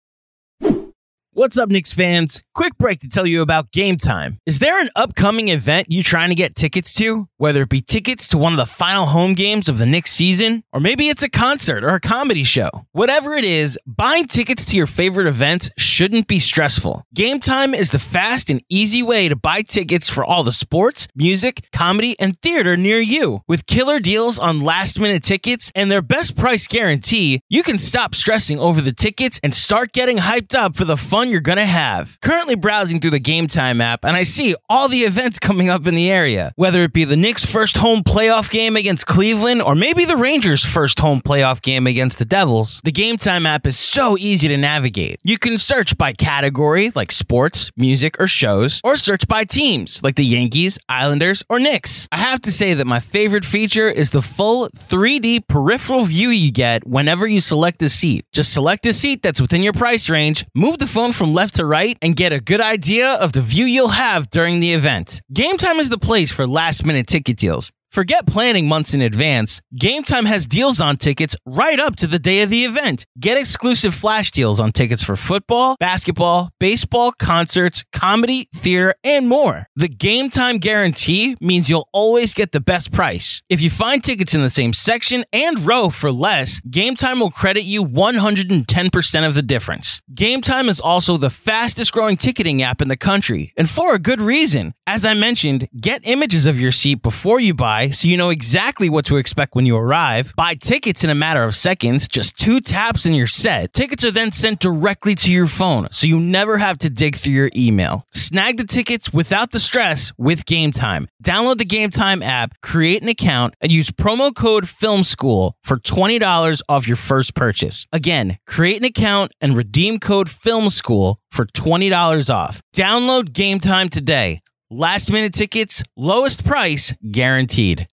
What's 1.33 1.57
up, 1.57 1.69
Knicks 1.69 1.93
fans? 1.93 2.43
Quick 2.53 2.77
break 2.77 2.99
to 2.99 3.07
tell 3.07 3.25
you 3.25 3.41
about 3.41 3.71
Game 3.71 3.97
Time. 3.97 4.39
Is 4.45 4.59
there 4.59 4.81
an 4.81 4.89
upcoming 4.97 5.47
event 5.47 5.87
you're 5.89 6.03
trying 6.03 6.27
to 6.27 6.35
get 6.35 6.55
tickets 6.55 6.93
to? 6.95 7.29
Whether 7.37 7.61
it 7.61 7.69
be 7.69 7.79
tickets 7.79 8.27
to 8.27 8.37
one 8.37 8.51
of 8.51 8.57
the 8.57 8.65
final 8.65 9.05
home 9.05 9.33
games 9.33 9.69
of 9.69 9.77
the 9.77 9.85
Knicks 9.85 10.11
season, 10.11 10.65
or 10.73 10.81
maybe 10.81 11.07
it's 11.07 11.23
a 11.23 11.29
concert 11.29 11.85
or 11.85 11.95
a 11.95 12.01
comedy 12.01 12.43
show. 12.43 12.69
Whatever 12.91 13.33
it 13.33 13.45
is, 13.45 13.79
buying 13.87 14.27
tickets 14.27 14.65
to 14.65 14.75
your 14.75 14.87
favorite 14.87 15.25
events 15.25 15.71
shouldn't 15.77 16.27
be 16.27 16.41
stressful. 16.41 17.05
Game 17.13 17.39
Time 17.39 17.73
is 17.73 17.91
the 17.91 17.97
fast 17.97 18.49
and 18.49 18.61
easy 18.67 19.01
way 19.01 19.29
to 19.29 19.35
buy 19.37 19.61
tickets 19.61 20.09
for 20.09 20.25
all 20.25 20.43
the 20.43 20.51
sports, 20.51 21.07
music, 21.15 21.65
comedy, 21.71 22.13
and 22.19 22.37
theater 22.41 22.75
near 22.75 22.99
you. 22.99 23.41
With 23.47 23.67
killer 23.67 24.01
deals 24.01 24.37
on 24.37 24.59
last 24.59 24.99
minute 24.99 25.23
tickets 25.23 25.71
and 25.75 25.89
their 25.89 26.01
best 26.01 26.35
price 26.35 26.67
guarantee, 26.67 27.39
you 27.47 27.63
can 27.63 27.79
stop 27.79 28.15
stressing 28.15 28.59
over 28.59 28.81
the 28.81 28.91
tickets 28.91 29.39
and 29.41 29.55
start 29.55 29.93
getting 29.93 30.17
hyped 30.17 30.53
up 30.53 30.75
for 30.75 30.83
the 30.83 30.97
fun 30.97 31.20
you're 31.29 31.41
gonna 31.41 31.65
have. 31.65 32.17
Currently 32.21 32.55
browsing 32.55 32.99
through 32.99 33.11
the 33.11 33.19
Game 33.19 33.47
Time 33.47 33.81
app, 33.81 34.03
and 34.03 34.15
I 34.15 34.23
see 34.23 34.55
all 34.69 34.87
the 34.87 35.03
events 35.03 35.39
coming 35.39 35.69
up 35.69 35.87
in 35.87 35.95
the 35.95 36.09
area. 36.09 36.53
Whether 36.55 36.83
it 36.83 36.93
be 36.93 37.03
the 37.03 37.17
Knicks' 37.17 37.45
first 37.45 37.77
home 37.77 38.03
playoff 38.03 38.49
game 38.49 38.75
against 38.75 39.05
Cleveland, 39.05 39.61
or 39.61 39.75
maybe 39.75 40.05
the 40.05 40.17
Rangers' 40.17 40.65
first 40.65 40.99
home 40.99 41.21
playoff 41.21 41.61
game 41.61 41.87
against 41.87 42.19
the 42.19 42.25
Devils, 42.25 42.81
the 42.83 42.91
Game 42.91 43.17
Time 43.17 43.45
app 43.45 43.67
is 43.67 43.77
so 43.77 44.17
easy 44.17 44.47
to 44.47 44.57
navigate. 44.57 45.19
You 45.23 45.37
can 45.37 45.57
search 45.57 45.97
by 45.97 46.13
category, 46.13 46.91
like 46.95 47.11
sports, 47.11 47.71
music, 47.75 48.19
or 48.19 48.27
shows, 48.27 48.81
or 48.83 48.97
search 48.97 49.27
by 49.27 49.43
teams, 49.43 50.01
like 50.03 50.15
the 50.15 50.25
Yankees, 50.25 50.79
Islanders, 50.89 51.43
or 51.49 51.59
Knicks. 51.59 52.07
I 52.11 52.17
have 52.17 52.41
to 52.41 52.51
say 52.51 52.73
that 52.73 52.87
my 52.87 52.99
favorite 52.99 53.45
feature 53.45 53.89
is 53.89 54.11
the 54.11 54.21
full 54.21 54.69
3D 54.69 55.47
peripheral 55.47 56.05
view 56.05 56.29
you 56.29 56.51
get 56.51 56.87
whenever 56.87 57.27
you 57.27 57.41
select 57.41 57.81
a 57.81 57.89
seat. 57.89 58.25
Just 58.31 58.53
select 58.53 58.85
a 58.85 58.93
seat 58.93 59.21
that's 59.21 59.41
within 59.41 59.63
your 59.63 59.73
price 59.73 60.09
range, 60.09 60.45
move 60.55 60.77
the 60.77 60.87
phone 60.87 61.10
from 61.11 61.33
left 61.33 61.55
to 61.55 61.65
right, 61.65 61.97
and 62.01 62.15
get 62.15 62.33
a 62.33 62.39
good 62.39 62.61
idea 62.61 63.13
of 63.13 63.33
the 63.33 63.41
view 63.41 63.65
you'll 63.65 63.89
have 63.89 64.29
during 64.29 64.59
the 64.59 64.73
event. 64.73 65.21
Game 65.33 65.57
Time 65.57 65.79
is 65.79 65.89
the 65.89 65.97
place 65.97 66.31
for 66.31 66.47
last 66.47 66.85
minute 66.85 67.07
ticket 67.07 67.37
deals. 67.37 67.71
Forget 67.91 68.25
planning 68.25 68.69
months 68.69 68.93
in 68.93 69.01
advance. 69.01 69.61
Game 69.77 70.03
Time 70.03 70.23
has 70.23 70.47
deals 70.47 70.79
on 70.79 70.95
tickets 70.95 71.35
right 71.45 71.77
up 71.77 71.97
to 71.97 72.07
the 72.07 72.19
day 72.19 72.41
of 72.41 72.49
the 72.49 72.63
event. 72.63 73.05
Get 73.19 73.37
exclusive 73.37 73.93
flash 73.93 74.31
deals 74.31 74.61
on 74.61 74.71
tickets 74.71 75.03
for 75.03 75.17
football, 75.17 75.75
basketball, 75.77 76.51
baseball, 76.57 77.11
concerts, 77.11 77.83
comedy, 77.91 78.47
theater, 78.55 78.95
and 79.03 79.27
more. 79.27 79.67
The 79.75 79.89
Game 79.89 80.29
Time 80.29 80.57
guarantee 80.57 81.35
means 81.41 81.69
you'll 81.69 81.89
always 81.91 82.33
get 82.33 82.53
the 82.53 82.61
best 82.61 82.93
price. 82.93 83.41
If 83.49 83.59
you 83.59 83.69
find 83.69 84.01
tickets 84.01 84.33
in 84.33 84.41
the 84.41 84.49
same 84.49 84.71
section 84.71 85.25
and 85.33 85.59
row 85.59 85.89
for 85.89 86.13
less, 86.13 86.61
Game 86.61 86.95
Time 86.95 87.19
will 87.19 87.29
credit 87.29 87.63
you 87.63 87.83
110% 87.83 89.27
of 89.27 89.33
the 89.33 89.41
difference. 89.41 90.01
Game 90.15 90.39
Time 90.39 90.69
is 90.69 90.79
also 90.79 91.17
the 91.17 91.29
fastest 91.29 91.91
growing 91.91 92.15
ticketing 92.15 92.61
app 92.61 92.81
in 92.81 92.87
the 92.87 92.95
country, 92.95 93.51
and 93.57 93.69
for 93.69 93.93
a 93.93 93.99
good 93.99 94.21
reason. 94.21 94.73
As 94.87 95.03
I 95.03 95.13
mentioned, 95.13 95.67
get 95.77 95.99
images 96.05 96.45
of 96.45 96.57
your 96.57 96.71
seat 96.71 97.01
before 97.01 97.41
you 97.41 97.53
buy 97.53 97.80
so 97.89 98.07
you 98.07 98.17
know 98.17 98.29
exactly 98.29 98.89
what 98.89 99.05
to 99.05 99.17
expect 99.17 99.55
when 99.55 99.65
you 99.65 99.75
arrive. 99.75 100.33
Buy 100.35 100.53
tickets 100.53 101.03
in 101.03 101.09
a 101.09 101.15
matter 101.15 101.43
of 101.43 101.55
seconds, 101.55 102.07
just 102.07 102.37
two 102.37 102.61
taps 102.61 103.05
and 103.05 103.15
you're 103.15 103.25
set. 103.25 103.73
Tickets 103.73 104.03
are 104.03 104.11
then 104.11 104.31
sent 104.31 104.59
directly 104.59 105.15
to 105.15 105.31
your 105.31 105.47
phone, 105.47 105.87
so 105.91 106.05
you 106.05 106.19
never 106.19 106.59
have 106.59 106.77
to 106.79 106.89
dig 106.89 107.15
through 107.15 107.31
your 107.31 107.49
email. 107.55 108.05
Snag 108.11 108.57
the 108.57 108.65
tickets 108.65 109.11
without 109.11 109.51
the 109.51 109.59
stress 109.59 110.13
with 110.17 110.45
Game 110.45 110.71
Time. 110.71 111.07
Download 111.23 111.57
the 111.57 111.65
Game 111.65 111.89
Time 111.89 112.21
app, 112.21 112.59
create 112.61 113.01
an 113.01 113.09
account, 113.09 113.55
and 113.59 113.71
use 113.71 113.89
promo 113.89 114.33
code 114.33 114.69
Film 114.69 115.03
School 115.03 115.55
for 115.63 115.77
$20 115.77 116.61
off 116.69 116.87
your 116.87 116.97
first 116.97 117.33
purchase. 117.33 117.87
Again, 117.91 118.37
create 118.45 118.77
an 118.77 118.85
account 118.85 119.31
and 119.41 119.57
redeem 119.57 119.99
code 119.99 120.29
Film 120.29 120.69
School 120.69 121.19
for 121.31 121.45
$20 121.45 122.33
off. 122.33 122.61
Download 122.75 123.33
Game 123.33 123.59
Time 123.59 123.89
today. 123.89 124.41
Last 124.73 125.11
minute 125.11 125.33
tickets, 125.33 125.83
lowest 125.97 126.45
price 126.45 126.93
guaranteed. 127.11 127.89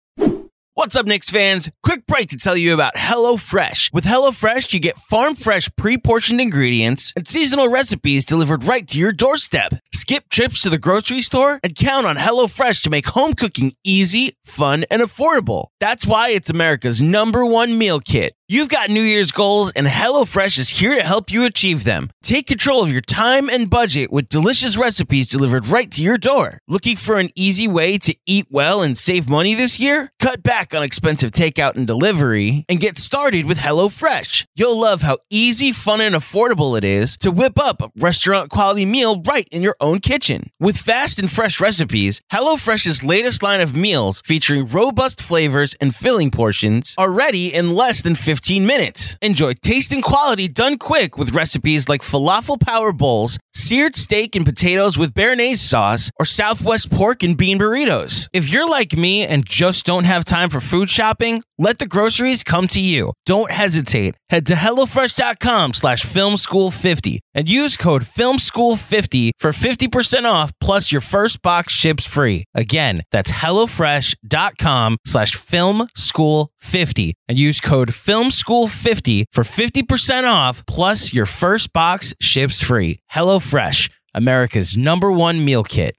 What's 0.75 0.95
up, 0.95 1.07
Knicks 1.07 1.29
fans? 1.29 1.69
Quick 1.83 2.07
break 2.07 2.29
to 2.29 2.37
tell 2.37 2.57
you 2.57 2.73
about 2.73 2.95
HelloFresh. 2.95 3.93
With 3.93 4.05
HelloFresh, 4.05 4.73
you 4.73 4.79
get 4.79 4.97
farm 4.99 5.35
fresh, 5.35 5.69
pre 5.77 5.99
portioned 5.99 6.41
ingredients 6.41 7.13
and 7.17 7.27
seasonal 7.27 7.69
recipes 7.69 8.25
delivered 8.25 8.63
right 8.63 8.87
to 8.87 8.97
your 8.97 9.11
doorstep. 9.11 9.75
Skip 9.99 10.29
trips 10.29 10.63
to 10.63 10.71
the 10.71 10.79
grocery 10.79 11.21
store 11.21 11.59
and 11.61 11.75
count 11.75 12.07
on 12.07 12.19
HelloFresh 12.19 12.85
to 12.85 12.89
make 12.89 13.07
home 13.07 13.35
cooking 13.35 13.75
easy, 13.83 14.37
fun, 14.45 14.85
and 14.93 15.03
affordable. 15.03 15.67
That's 15.81 16.07
why 16.07 16.29
it's 16.29 16.49
America's 16.49 17.03
number 17.03 17.45
one 17.45 17.77
meal 17.77 17.99
kit. 17.99 18.35
You've 18.51 18.71
got 18.71 18.89
New 18.89 19.03
Year's 19.03 19.31
goals, 19.31 19.73
and 19.73 19.87
HelloFresh 19.87 20.59
is 20.59 20.71
here 20.71 20.95
to 20.95 21.03
help 21.03 21.31
you 21.31 21.45
achieve 21.45 21.85
them. 21.85 22.11
Take 22.23 22.47
control 22.47 22.83
of 22.83 22.91
your 22.91 23.03
time 23.03 23.51
and 23.51 23.69
budget 23.69 24.11
with 24.11 24.31
delicious 24.31 24.75
recipes 24.75 25.29
delivered 25.29 25.67
right 25.67 25.91
to 25.91 26.03
your 26.03 26.17
door. 26.17 26.59
Looking 26.67 26.97
for 26.97 27.19
an 27.19 27.29
easy 27.35 27.69
way 27.69 27.99
to 27.99 28.15
eat 28.25 28.47
well 28.49 28.81
and 28.81 28.97
save 28.97 29.29
money 29.29 29.55
this 29.55 29.79
year? 29.79 30.13
Cut 30.19 30.43
back 30.43 30.73
on 30.73 30.83
expensive 30.83 31.31
takeout 31.33 31.75
and 31.75 31.87
delivery 31.87 32.65
and 32.71 32.81
get 32.81 32.97
started 32.97 33.45
with 33.45 33.59
HelloFresh. 33.59 34.47
You'll 34.55 34.81
love 34.81 35.03
how 35.03 35.19
easy, 35.29 35.71
fun, 35.73 36.01
and 36.01 36.15
affordable 36.15 36.79
it 36.79 36.85
is 36.85 37.19
to 37.19 37.31
whip 37.31 37.59
up 37.59 37.83
a 37.83 37.91
restaurant 37.99 38.49
quality 38.49 38.87
meal 38.87 39.21
right 39.27 39.47
in 39.53 39.61
your 39.61 39.77
own 39.79 39.88
kitchen. 39.97 40.51
With 40.61 40.77
fast 40.77 41.19
and 41.19 41.31
fresh 41.31 41.59
recipes, 41.61 42.21
HelloFresh's 42.33 43.03
latest 43.03 43.43
line 43.43 43.63
of 43.63 43.75
meals 43.75 44.21
featuring 44.27 44.67
robust 44.67 45.23
flavors 45.23 45.75
and 45.81 45.95
filling 45.95 46.31
portions 46.31 46.95
are 46.99 47.11
ready 47.11 47.53
in 47.53 47.75
less 47.75 48.03
than 48.03 48.15
15 48.15 48.67
minutes. 48.67 49.17
Enjoy 49.23 49.55
taste 49.55 49.93
and 49.93 50.03
quality 50.03 50.49
done 50.49 50.77
quick 50.77 51.17
with 51.17 51.35
recipes 51.35 51.89
like 51.89 52.03
falafel 52.03 52.61
power 52.61 52.93
bowls, 52.93 53.39
seared 53.55 53.97
steak 53.97 54.37
and 54.37 54.45
potatoes 54.45 54.99
with 54.99 55.15
Béarnaise 55.15 55.57
sauce, 55.57 56.11
or 56.21 56.27
Southwest 56.27 56.91
pork 56.91 57.23
and 57.23 57.37
bean 57.37 57.59
burritos. 57.59 58.29
If 58.35 58.51
you're 58.51 58.69
like 58.69 58.97
me 58.97 59.25
and 59.25 59.47
just 59.47 59.87
don't 59.87 60.05
have 60.05 60.27
time 60.27 60.51
for 60.51 60.61
food 60.61 60.91
shopping, 60.91 61.43
let 61.59 61.79
the 61.79 61.87
groceries 61.87 62.45
come 62.45 62.69
to 62.69 62.81
you. 62.81 63.13
Don't 63.27 63.51
hesitate. 63.51 64.15
Head 64.31 64.47
to 64.47 64.55
HelloFresh.com 64.55 65.75
slash 65.75 66.05
FilmSchool50 66.05 67.19
and 67.35 67.49
use 67.49 67.77
code 67.77 68.05
FilmSchool50 68.05 69.33
for 69.39 69.51
50% 69.51 70.25
off 70.25 70.53
plus 70.61 70.93
your 70.93 71.01
first 71.01 71.43
box 71.43 71.73
ships 71.73 72.07
free. 72.07 72.45
Again, 72.55 73.03
that's 73.11 73.33
HelloFresh.com 73.33 74.97
slash 75.05 75.37
FilmSchool50 75.37 77.13
and 77.29 77.39
use 77.39 77.61
code 77.61 77.91
FilmSchool50 77.91 79.25
for 79.33 79.45
50% 79.45 80.25
off 80.25 80.65
plus 80.67 81.13
your 81.13 81.27
first 81.27 81.73
box 81.73 82.15
ships 82.21 82.63
free. 82.63 83.01
HelloFresh, 83.13 83.91
America's 84.15 84.77
number 84.77 85.11
one 85.11 85.45
meal 85.45 85.65
kit. 85.65 85.98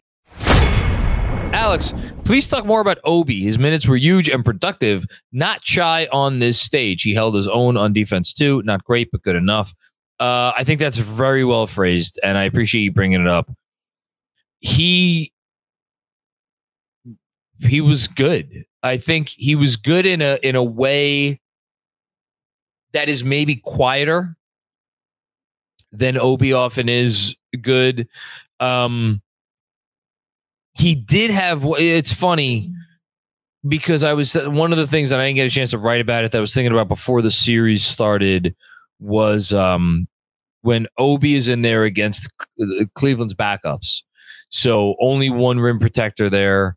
Alex, 1.59 1.93
please 2.23 2.47
talk 2.47 2.65
more 2.65 2.79
about 2.79 2.99
Obi. 3.03 3.41
His 3.41 3.59
minutes 3.59 3.85
were 3.85 3.97
huge 3.97 4.29
and 4.29 4.45
productive, 4.45 5.05
not 5.33 5.65
shy 5.65 6.07
on 6.09 6.39
this 6.39 6.57
stage. 6.57 7.03
He 7.03 7.13
held 7.13 7.35
his 7.35 7.49
own 7.49 7.75
on 7.75 7.91
defense 7.91 8.33
too. 8.33 8.63
Not 8.63 8.85
great, 8.85 9.11
but 9.11 9.23
good 9.23 9.35
enough. 9.35 9.75
Uh, 10.21 10.53
I 10.57 10.63
think 10.63 10.79
that's 10.79 10.99
very 10.99 11.43
well 11.43 11.67
phrased, 11.67 12.17
and 12.23 12.37
I 12.37 12.45
appreciate 12.45 12.83
you 12.83 12.93
bringing 12.93 13.19
it 13.19 13.27
up. 13.27 13.51
He 14.61 15.33
he 17.59 17.81
was 17.81 18.07
good. 18.07 18.63
I 18.81 18.95
think 18.95 19.27
he 19.27 19.55
was 19.55 19.75
good 19.75 20.05
in 20.05 20.21
a 20.21 20.39
in 20.41 20.55
a 20.55 20.63
way 20.63 21.41
that 22.93 23.09
is 23.09 23.21
maybe 23.21 23.57
quieter 23.57 24.37
than 25.91 26.17
Obi 26.17 26.53
often 26.53 26.87
is 26.87 27.35
good. 27.61 28.07
Um, 28.61 29.21
he 30.79 30.95
did 30.95 31.31
have. 31.31 31.63
It's 31.77 32.13
funny 32.13 32.71
because 33.67 34.03
I 34.03 34.13
was 34.13 34.33
one 34.33 34.71
of 34.71 34.77
the 34.77 34.87
things 34.87 35.09
that 35.09 35.19
I 35.19 35.25
didn't 35.25 35.35
get 35.35 35.47
a 35.47 35.49
chance 35.49 35.71
to 35.71 35.77
write 35.77 36.01
about 36.01 36.23
it 36.23 36.31
that 36.31 36.37
I 36.37 36.41
was 36.41 36.53
thinking 36.53 36.71
about 36.71 36.87
before 36.87 37.21
the 37.21 37.31
series 37.31 37.83
started 37.83 38.55
was 38.99 39.53
um, 39.53 40.07
when 40.61 40.87
Obi 40.97 41.35
is 41.35 41.47
in 41.47 41.61
there 41.61 41.83
against 41.83 42.29
Cleveland's 42.95 43.33
backups. 43.33 44.03
So 44.49 44.95
only 44.99 45.29
one 45.29 45.59
rim 45.59 45.79
protector 45.79 46.29
there, 46.29 46.75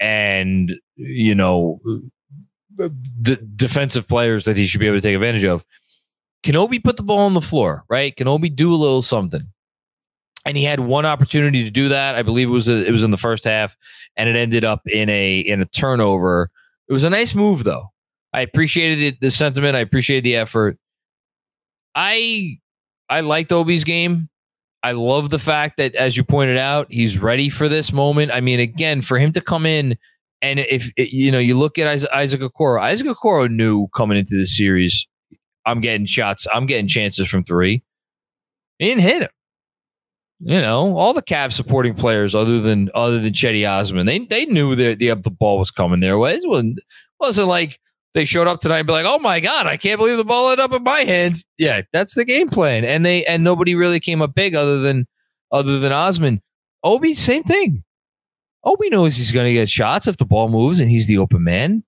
and 0.00 0.72
you 0.96 1.34
know, 1.34 1.80
d- 3.20 3.38
defensive 3.54 4.08
players 4.08 4.44
that 4.44 4.56
he 4.56 4.66
should 4.66 4.80
be 4.80 4.86
able 4.86 4.96
to 4.96 5.02
take 5.02 5.14
advantage 5.14 5.44
of. 5.44 5.64
Can 6.42 6.56
Obi 6.56 6.80
put 6.80 6.96
the 6.96 7.04
ball 7.04 7.20
on 7.20 7.34
the 7.34 7.40
floor? 7.40 7.84
Right? 7.88 8.16
Can 8.16 8.26
Obi 8.26 8.48
do 8.48 8.74
a 8.74 8.76
little 8.76 9.02
something? 9.02 9.51
And 10.44 10.56
he 10.56 10.64
had 10.64 10.80
one 10.80 11.06
opportunity 11.06 11.64
to 11.64 11.70
do 11.70 11.88
that. 11.88 12.14
I 12.14 12.22
believe 12.22 12.48
it 12.48 12.52
was 12.52 12.68
a, 12.68 12.86
it 12.86 12.90
was 12.90 13.04
in 13.04 13.10
the 13.10 13.16
first 13.16 13.44
half, 13.44 13.76
and 14.16 14.28
it 14.28 14.36
ended 14.36 14.64
up 14.64 14.82
in 14.86 15.08
a 15.08 15.38
in 15.38 15.60
a 15.60 15.66
turnover. 15.66 16.50
It 16.88 16.92
was 16.92 17.04
a 17.04 17.10
nice 17.10 17.34
move, 17.34 17.64
though. 17.64 17.92
I 18.32 18.40
appreciated 18.40 19.02
it, 19.02 19.20
the 19.20 19.30
sentiment. 19.30 19.76
I 19.76 19.80
appreciated 19.80 20.24
the 20.24 20.36
effort. 20.36 20.78
I 21.94 22.58
I 23.08 23.20
liked 23.20 23.52
Obi's 23.52 23.84
game. 23.84 24.28
I 24.82 24.92
love 24.92 25.30
the 25.30 25.38
fact 25.38 25.76
that, 25.76 25.94
as 25.94 26.16
you 26.16 26.24
pointed 26.24 26.56
out, 26.56 26.88
he's 26.90 27.22
ready 27.22 27.48
for 27.48 27.68
this 27.68 27.92
moment. 27.92 28.32
I 28.32 28.40
mean, 28.40 28.58
again, 28.58 29.00
for 29.00 29.16
him 29.18 29.30
to 29.32 29.40
come 29.40 29.64
in 29.64 29.96
and 30.40 30.58
if 30.58 30.90
you 30.96 31.30
know, 31.30 31.38
you 31.38 31.56
look 31.56 31.78
at 31.78 31.86
Isaac 32.12 32.40
Okoro. 32.40 32.80
Isaac 32.80 33.06
Okoro 33.06 33.48
knew 33.48 33.86
coming 33.94 34.18
into 34.18 34.36
the 34.36 34.44
series, 34.44 35.06
I'm 35.64 35.80
getting 35.80 36.04
shots. 36.04 36.48
I'm 36.52 36.66
getting 36.66 36.88
chances 36.88 37.28
from 37.28 37.44
three. 37.44 37.84
He 38.80 38.88
didn't 38.88 39.02
hit 39.02 39.22
him 39.22 39.28
you 40.44 40.60
know, 40.60 40.96
all 40.96 41.14
the 41.14 41.22
Cavs 41.22 41.52
supporting 41.52 41.94
players 41.94 42.34
other 42.34 42.60
than 42.60 42.90
other 42.94 43.20
than 43.20 43.32
Cedi 43.32 43.68
Osman, 43.68 44.06
they 44.06 44.18
they 44.20 44.44
knew 44.44 44.74
that 44.74 44.98
the, 44.98 45.14
the 45.14 45.30
ball 45.30 45.58
was 45.58 45.70
coming 45.70 46.00
their 46.00 46.18
way. 46.18 46.34
It 46.34 46.48
wasn't, 46.48 46.80
wasn't 47.20 47.48
like 47.48 47.78
they 48.14 48.24
showed 48.24 48.48
up 48.48 48.60
tonight 48.60 48.78
and 48.78 48.86
be 48.86 48.92
like, 48.92 49.06
oh 49.06 49.20
my 49.20 49.38
God, 49.38 49.66
I 49.66 49.76
can't 49.76 49.98
believe 49.98 50.16
the 50.16 50.24
ball 50.24 50.50
ended 50.50 50.64
up 50.64 50.72
in 50.72 50.82
my 50.82 51.00
hands. 51.00 51.46
Yeah, 51.58 51.82
that's 51.92 52.14
the 52.14 52.24
game 52.24 52.48
plan. 52.48 52.84
And 52.84 53.06
they 53.06 53.24
and 53.24 53.44
nobody 53.44 53.76
really 53.76 54.00
came 54.00 54.20
up 54.20 54.34
big 54.34 54.56
other 54.56 54.80
than 54.80 55.06
other 55.52 55.78
than 55.78 55.92
Osman. 55.92 56.42
Obi, 56.82 57.14
same 57.14 57.44
thing. 57.44 57.84
Obi 58.64 58.90
knows 58.90 59.16
he's 59.16 59.30
going 59.32 59.46
to 59.46 59.52
get 59.52 59.70
shots 59.70 60.08
if 60.08 60.16
the 60.16 60.24
ball 60.24 60.48
moves 60.48 60.80
and 60.80 60.90
he's 60.90 61.06
the 61.06 61.18
open 61.18 61.44
man. 61.44 61.84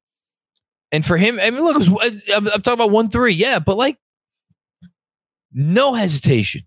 And 0.93 1.05
for 1.05 1.17
him, 1.17 1.41
I 1.41 1.51
mean, 1.51 1.63
look, 1.63 1.77
was, 1.77 1.89
I'm, 1.89 2.47
I'm 2.49 2.63
talking 2.63 2.75
about 2.75 2.91
one 2.91 3.11
three, 3.11 3.33
yeah, 3.33 3.59
but 3.59 3.77
like 3.77 3.99
no 5.53 5.95
hesitation. 5.95 6.63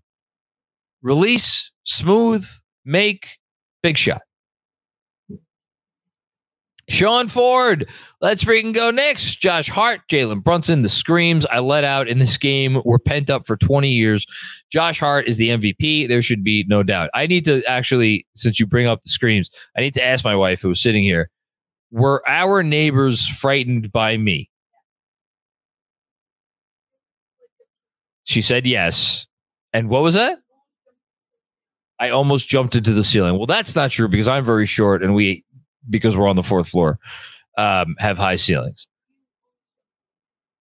Release, 1.02 1.70
smooth, 1.84 2.46
make, 2.84 3.38
big 3.82 3.96
shot. 3.96 4.22
Sean 6.88 7.28
Ford, 7.28 7.88
let's 8.22 8.42
freaking 8.42 8.72
go 8.72 8.90
next. 8.90 9.40
Josh 9.40 9.68
Hart, 9.68 10.00
Jalen 10.10 10.42
Brunson, 10.42 10.80
the 10.80 10.88
screams 10.88 11.44
I 11.46 11.58
let 11.58 11.84
out 11.84 12.08
in 12.08 12.18
this 12.18 12.38
game 12.38 12.80
were 12.82 12.98
pent 12.98 13.28
up 13.28 13.46
for 13.46 13.58
20 13.58 13.90
years. 13.90 14.26
Josh 14.72 14.98
Hart 14.98 15.28
is 15.28 15.36
the 15.36 15.50
MVP. 15.50 16.08
There 16.08 16.22
should 16.22 16.42
be 16.42 16.64
no 16.66 16.82
doubt. 16.82 17.10
I 17.12 17.26
need 17.26 17.44
to 17.44 17.62
actually, 17.64 18.26
since 18.34 18.58
you 18.58 18.66
bring 18.66 18.86
up 18.86 19.02
the 19.02 19.10
screams, 19.10 19.50
I 19.76 19.82
need 19.82 19.92
to 19.94 20.04
ask 20.04 20.24
my 20.24 20.34
wife 20.34 20.62
who 20.62 20.68
was 20.68 20.80
sitting 20.80 21.02
here 21.02 21.30
were 21.90 22.22
our 22.26 22.62
neighbors 22.62 23.26
frightened 23.26 23.92
by 23.92 24.16
me? 24.16 24.50
She 28.24 28.42
said 28.42 28.66
yes. 28.66 29.26
And 29.72 29.88
what 29.88 30.02
was 30.02 30.14
that? 30.14 30.38
I 32.00 32.10
almost 32.10 32.48
jumped 32.48 32.76
into 32.76 32.92
the 32.92 33.04
ceiling. 33.04 33.36
Well, 33.36 33.46
that's 33.46 33.74
not 33.74 33.90
true 33.90 34.08
because 34.08 34.28
I'm 34.28 34.44
very 34.44 34.66
short 34.66 35.02
and 35.02 35.14
we, 35.14 35.44
because 35.88 36.16
we're 36.16 36.28
on 36.28 36.36
the 36.36 36.42
fourth 36.42 36.68
floor, 36.68 36.98
um, 37.56 37.96
have 37.98 38.18
high 38.18 38.36
ceilings. 38.36 38.86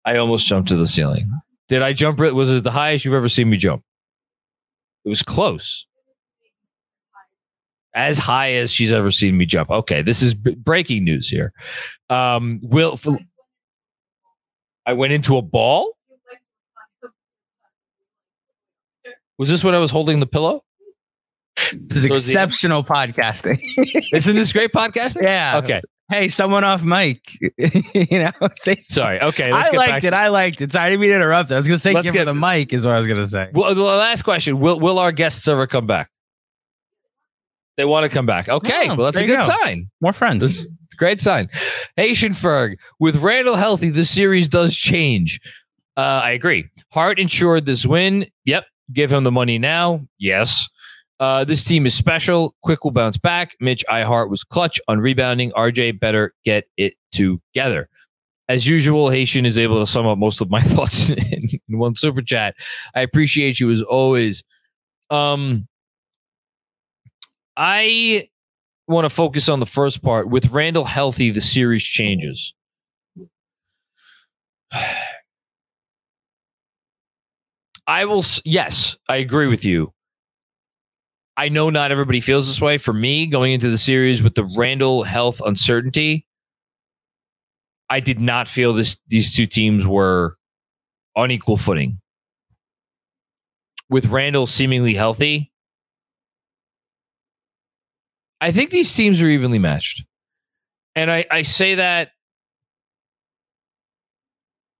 I 0.03 0.17
almost 0.17 0.45
jumped 0.45 0.69
to 0.69 0.75
the 0.75 0.87
ceiling. 0.87 1.31
Did 1.69 1.81
I 1.81 1.93
jump? 1.93 2.19
Was 2.19 2.51
it 2.51 2.63
the 2.63 2.71
highest 2.71 3.05
you've 3.05 3.13
ever 3.13 3.29
seen 3.29 3.49
me 3.49 3.57
jump? 3.57 3.83
It 5.05 5.09
was 5.09 5.23
close. 5.23 5.85
As 7.93 8.17
high 8.17 8.53
as 8.53 8.71
she's 8.71 8.91
ever 8.91 9.11
seen 9.11 9.37
me 9.37 9.45
jump. 9.45 9.69
Okay, 9.69 10.01
this 10.01 10.21
is 10.21 10.33
b- 10.33 10.55
breaking 10.55 11.03
news 11.03 11.29
here. 11.29 11.53
Um, 12.09 12.59
will 12.63 12.99
I 14.85 14.93
went 14.93 15.13
into 15.13 15.37
a 15.37 15.41
ball? 15.41 15.93
Was 19.37 19.49
this 19.49 19.63
when 19.63 19.75
I 19.75 19.79
was 19.79 19.91
holding 19.91 20.19
the 20.19 20.27
pillow? 20.27 20.63
This 21.73 21.97
is 21.97 22.05
exceptional 22.05 22.83
podcasting. 22.83 23.59
Isn't 24.13 24.35
this 24.35 24.53
great 24.53 24.71
podcasting? 24.71 25.23
Yeah. 25.23 25.59
Okay. 25.63 25.81
Hey, 26.09 26.27
someone 26.27 26.63
off 26.63 26.83
mic. 26.83 27.21
you 27.57 28.19
know, 28.19 28.31
say 28.53 28.75
sorry. 28.79 29.21
Okay. 29.21 29.51
I 29.51 29.69
liked 29.71 30.03
it. 30.03 30.09
To- 30.09 30.15
I 30.15 30.27
liked 30.27 30.61
it. 30.61 30.71
Sorry, 30.71 30.87
I 30.87 30.89
didn't 30.89 31.01
mean 31.01 31.11
to 31.11 31.15
interrupt. 31.15 31.51
I 31.51 31.55
was 31.55 31.67
going 31.67 31.77
to 31.77 31.81
say, 31.81 31.93
let's 31.93 32.05
give 32.05 32.13
get, 32.13 32.25
the 32.25 32.33
mic 32.33 32.73
is 32.73 32.85
what 32.85 32.95
I 32.95 32.97
was 32.97 33.07
going 33.07 33.21
to 33.21 33.27
say. 33.27 33.49
Well, 33.53 33.73
the 33.73 33.81
last 33.81 34.23
question: 34.23 34.59
Will 34.59 34.79
Will 34.79 34.99
our 34.99 35.11
guests 35.11 35.47
ever 35.47 35.67
come 35.67 35.87
back? 35.87 36.09
They 37.77 37.85
want 37.85 38.03
to 38.03 38.09
come 38.09 38.25
back. 38.25 38.49
Okay. 38.49 38.89
Oh, 38.89 38.95
well, 38.95 39.11
that's 39.11 39.21
a 39.21 39.25
good 39.25 39.39
go. 39.39 39.49
sign. 39.63 39.89
More 40.01 40.13
friends. 40.13 40.41
This, 40.41 40.69
great 40.97 41.21
sign. 41.21 41.49
Haitian 41.95 42.33
Ferg, 42.33 42.77
with 42.99 43.15
Randle 43.15 43.55
healthy, 43.55 43.89
the 43.89 44.05
series 44.05 44.47
does 44.47 44.75
change. 44.75 45.39
Uh, 45.97 46.21
I 46.23 46.31
agree. 46.31 46.69
Hart 46.91 47.17
ensured 47.17 47.65
this 47.65 47.85
win. 47.85 48.27
Yep. 48.45 48.65
Give 48.93 49.11
him 49.11 49.23
the 49.23 49.31
money 49.31 49.57
now. 49.57 50.05
Yes. 50.19 50.67
Uh, 51.21 51.43
this 51.43 51.63
team 51.63 51.85
is 51.85 51.93
special. 51.93 52.55
Quick 52.63 52.83
will 52.83 52.89
bounce 52.89 53.15
back. 53.15 53.55
Mitch 53.59 53.85
Ihart 53.87 54.31
was 54.31 54.43
clutch 54.43 54.81
on 54.87 54.99
rebounding. 54.99 55.51
RJ 55.51 55.99
better 55.99 56.33
get 56.43 56.65
it 56.77 56.95
together. 57.11 57.87
As 58.49 58.65
usual, 58.65 59.11
Haitian 59.11 59.45
is 59.45 59.59
able 59.59 59.79
to 59.79 59.85
sum 59.85 60.07
up 60.07 60.17
most 60.17 60.41
of 60.41 60.49
my 60.49 60.59
thoughts 60.63 61.11
in, 61.11 61.47
in 61.69 61.77
one 61.77 61.95
super 61.95 62.23
chat. 62.23 62.55
I 62.95 63.01
appreciate 63.01 63.59
you 63.59 63.69
as 63.69 63.83
always. 63.83 64.43
Um, 65.11 65.67
I 67.55 68.27
want 68.87 69.05
to 69.05 69.09
focus 69.11 69.47
on 69.47 69.59
the 69.59 69.67
first 69.67 70.01
part. 70.01 70.27
With 70.27 70.51
Randle 70.51 70.85
healthy, 70.85 71.29
the 71.29 71.39
series 71.39 71.83
changes. 71.83 72.55
I 77.85 78.05
will, 78.05 78.23
yes, 78.43 78.97
I 79.07 79.17
agree 79.17 79.45
with 79.47 79.63
you. 79.63 79.93
I 81.37 81.49
know 81.49 81.69
not 81.69 81.91
everybody 81.91 82.19
feels 82.19 82.47
this 82.47 82.61
way. 82.61 82.77
For 82.77 82.93
me, 82.93 83.25
going 83.27 83.53
into 83.53 83.69
the 83.69 83.77
series 83.77 84.21
with 84.21 84.35
the 84.35 84.43
Randle 84.57 85.03
health 85.03 85.41
uncertainty, 85.43 86.25
I 87.89 87.99
did 87.99 88.19
not 88.19 88.47
feel 88.47 88.73
this 88.73 88.97
these 89.07 89.35
two 89.35 89.45
teams 89.45 89.87
were 89.87 90.35
on 91.15 91.31
equal 91.31 91.57
footing. 91.57 91.99
With 93.89 94.07
Randle 94.07 94.47
seemingly 94.47 94.93
healthy, 94.93 95.51
I 98.39 98.51
think 98.51 98.69
these 98.69 98.93
teams 98.93 99.21
are 99.21 99.27
evenly 99.27 99.59
matched. 99.59 100.05
And 100.95 101.11
I, 101.11 101.25
I 101.29 101.41
say 101.43 101.75
that 101.75 102.11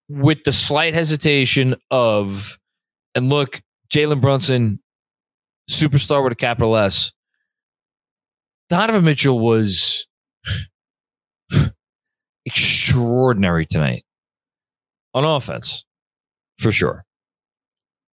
with 0.10 0.44
the 0.44 0.52
slight 0.52 0.94
hesitation 0.94 1.76
of, 1.90 2.58
and 3.16 3.30
look, 3.30 3.62
Jalen 3.94 4.20
Brunson 4.20 4.80
superstar 5.72 6.24
with 6.24 6.34
a 6.34 6.36
capital 6.36 6.76
S. 6.76 7.12
Donovan 8.70 9.04
Mitchell 9.04 9.40
was 9.40 10.08
extraordinary 12.46 13.66
tonight 13.66 14.06
on 15.14 15.26
offense, 15.26 15.86
for 16.60 16.72
sure. 16.72 17.06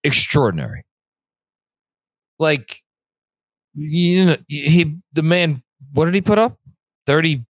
Extraordinary. 0.04 0.86
Like, 2.39 2.82
you 3.74 4.26
know, 4.26 4.38
he, 4.48 4.98
the 5.13 5.24
man, 5.24 5.62
what 5.94 6.06
did 6.06 6.15
he 6.15 6.22
put 6.22 6.39
up? 6.39 6.58
30, 7.06 7.46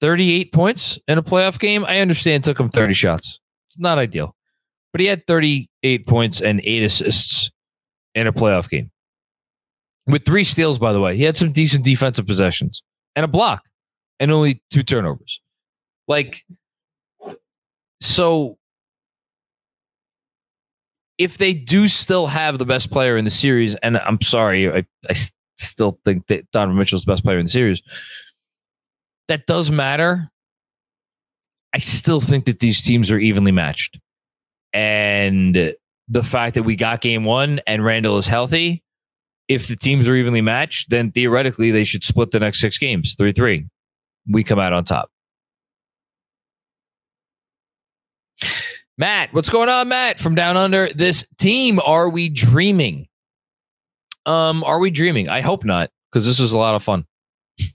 38 0.00 0.52
points 0.52 0.98
in 1.08 1.18
a 1.18 1.22
playoff 1.22 1.58
game. 1.58 1.84
I 1.84 2.00
understand 2.00 2.44
took 2.44 2.60
him 2.60 2.68
30 2.68 2.94
shots. 2.94 3.40
It's 3.70 3.78
Not 3.78 3.98
ideal. 3.98 4.36
But 4.92 5.00
he 5.00 5.06
had 5.06 5.26
38 5.26 6.06
points 6.06 6.40
and 6.40 6.60
eight 6.64 6.82
assists 6.82 7.50
in 8.14 8.26
a 8.26 8.32
playoff 8.32 8.68
game. 8.68 8.91
With 10.06 10.24
three 10.24 10.44
steals, 10.44 10.78
by 10.78 10.92
the 10.92 11.00
way. 11.00 11.16
He 11.16 11.22
had 11.22 11.36
some 11.36 11.52
decent 11.52 11.84
defensive 11.84 12.26
possessions 12.26 12.82
and 13.14 13.24
a 13.24 13.28
block 13.28 13.62
and 14.18 14.30
only 14.30 14.62
two 14.70 14.82
turnovers. 14.82 15.40
Like, 16.08 16.44
so 18.00 18.58
if 21.18 21.38
they 21.38 21.54
do 21.54 21.86
still 21.86 22.26
have 22.26 22.58
the 22.58 22.64
best 22.64 22.90
player 22.90 23.16
in 23.16 23.24
the 23.24 23.30
series, 23.30 23.76
and 23.76 23.96
I'm 23.98 24.20
sorry, 24.20 24.68
I, 24.72 24.84
I 25.08 25.14
still 25.56 26.00
think 26.04 26.26
that 26.26 26.50
Donovan 26.50 26.78
Mitchell's 26.78 27.04
the 27.04 27.12
best 27.12 27.22
player 27.22 27.38
in 27.38 27.44
the 27.44 27.50
series, 27.50 27.80
that 29.28 29.46
does 29.46 29.70
matter. 29.70 30.30
I 31.72 31.78
still 31.78 32.20
think 32.20 32.46
that 32.46 32.58
these 32.58 32.82
teams 32.82 33.10
are 33.10 33.18
evenly 33.18 33.52
matched. 33.52 33.98
And 34.72 35.74
the 36.08 36.22
fact 36.22 36.56
that 36.56 36.64
we 36.64 36.76
got 36.76 37.00
game 37.00 37.24
one 37.24 37.60
and 37.66 37.84
Randle 37.84 38.18
is 38.18 38.26
healthy, 38.26 38.82
if 39.48 39.66
the 39.68 39.76
teams 39.76 40.08
are 40.08 40.14
evenly 40.14 40.40
matched, 40.40 40.90
then 40.90 41.10
theoretically 41.10 41.70
they 41.70 41.84
should 41.84 42.04
split 42.04 42.30
the 42.30 42.40
next 42.40 42.60
six 42.60 42.78
games 42.78 43.14
3 43.16 43.32
3. 43.32 43.66
We 44.30 44.44
come 44.44 44.58
out 44.58 44.72
on 44.72 44.84
top. 44.84 45.10
Matt, 48.98 49.32
what's 49.32 49.50
going 49.50 49.68
on, 49.68 49.88
Matt? 49.88 50.18
From 50.18 50.34
down 50.34 50.56
under 50.56 50.92
this 50.92 51.26
team, 51.38 51.80
are 51.84 52.08
we 52.08 52.28
dreaming? 52.28 53.08
Um, 54.26 54.62
are 54.64 54.78
we 54.78 54.90
dreaming? 54.90 55.28
I 55.28 55.40
hope 55.40 55.64
not, 55.64 55.90
because 56.10 56.26
this 56.26 56.38
was 56.38 56.52
a 56.52 56.58
lot 56.58 56.74
of 56.74 56.82
fun. 56.82 57.06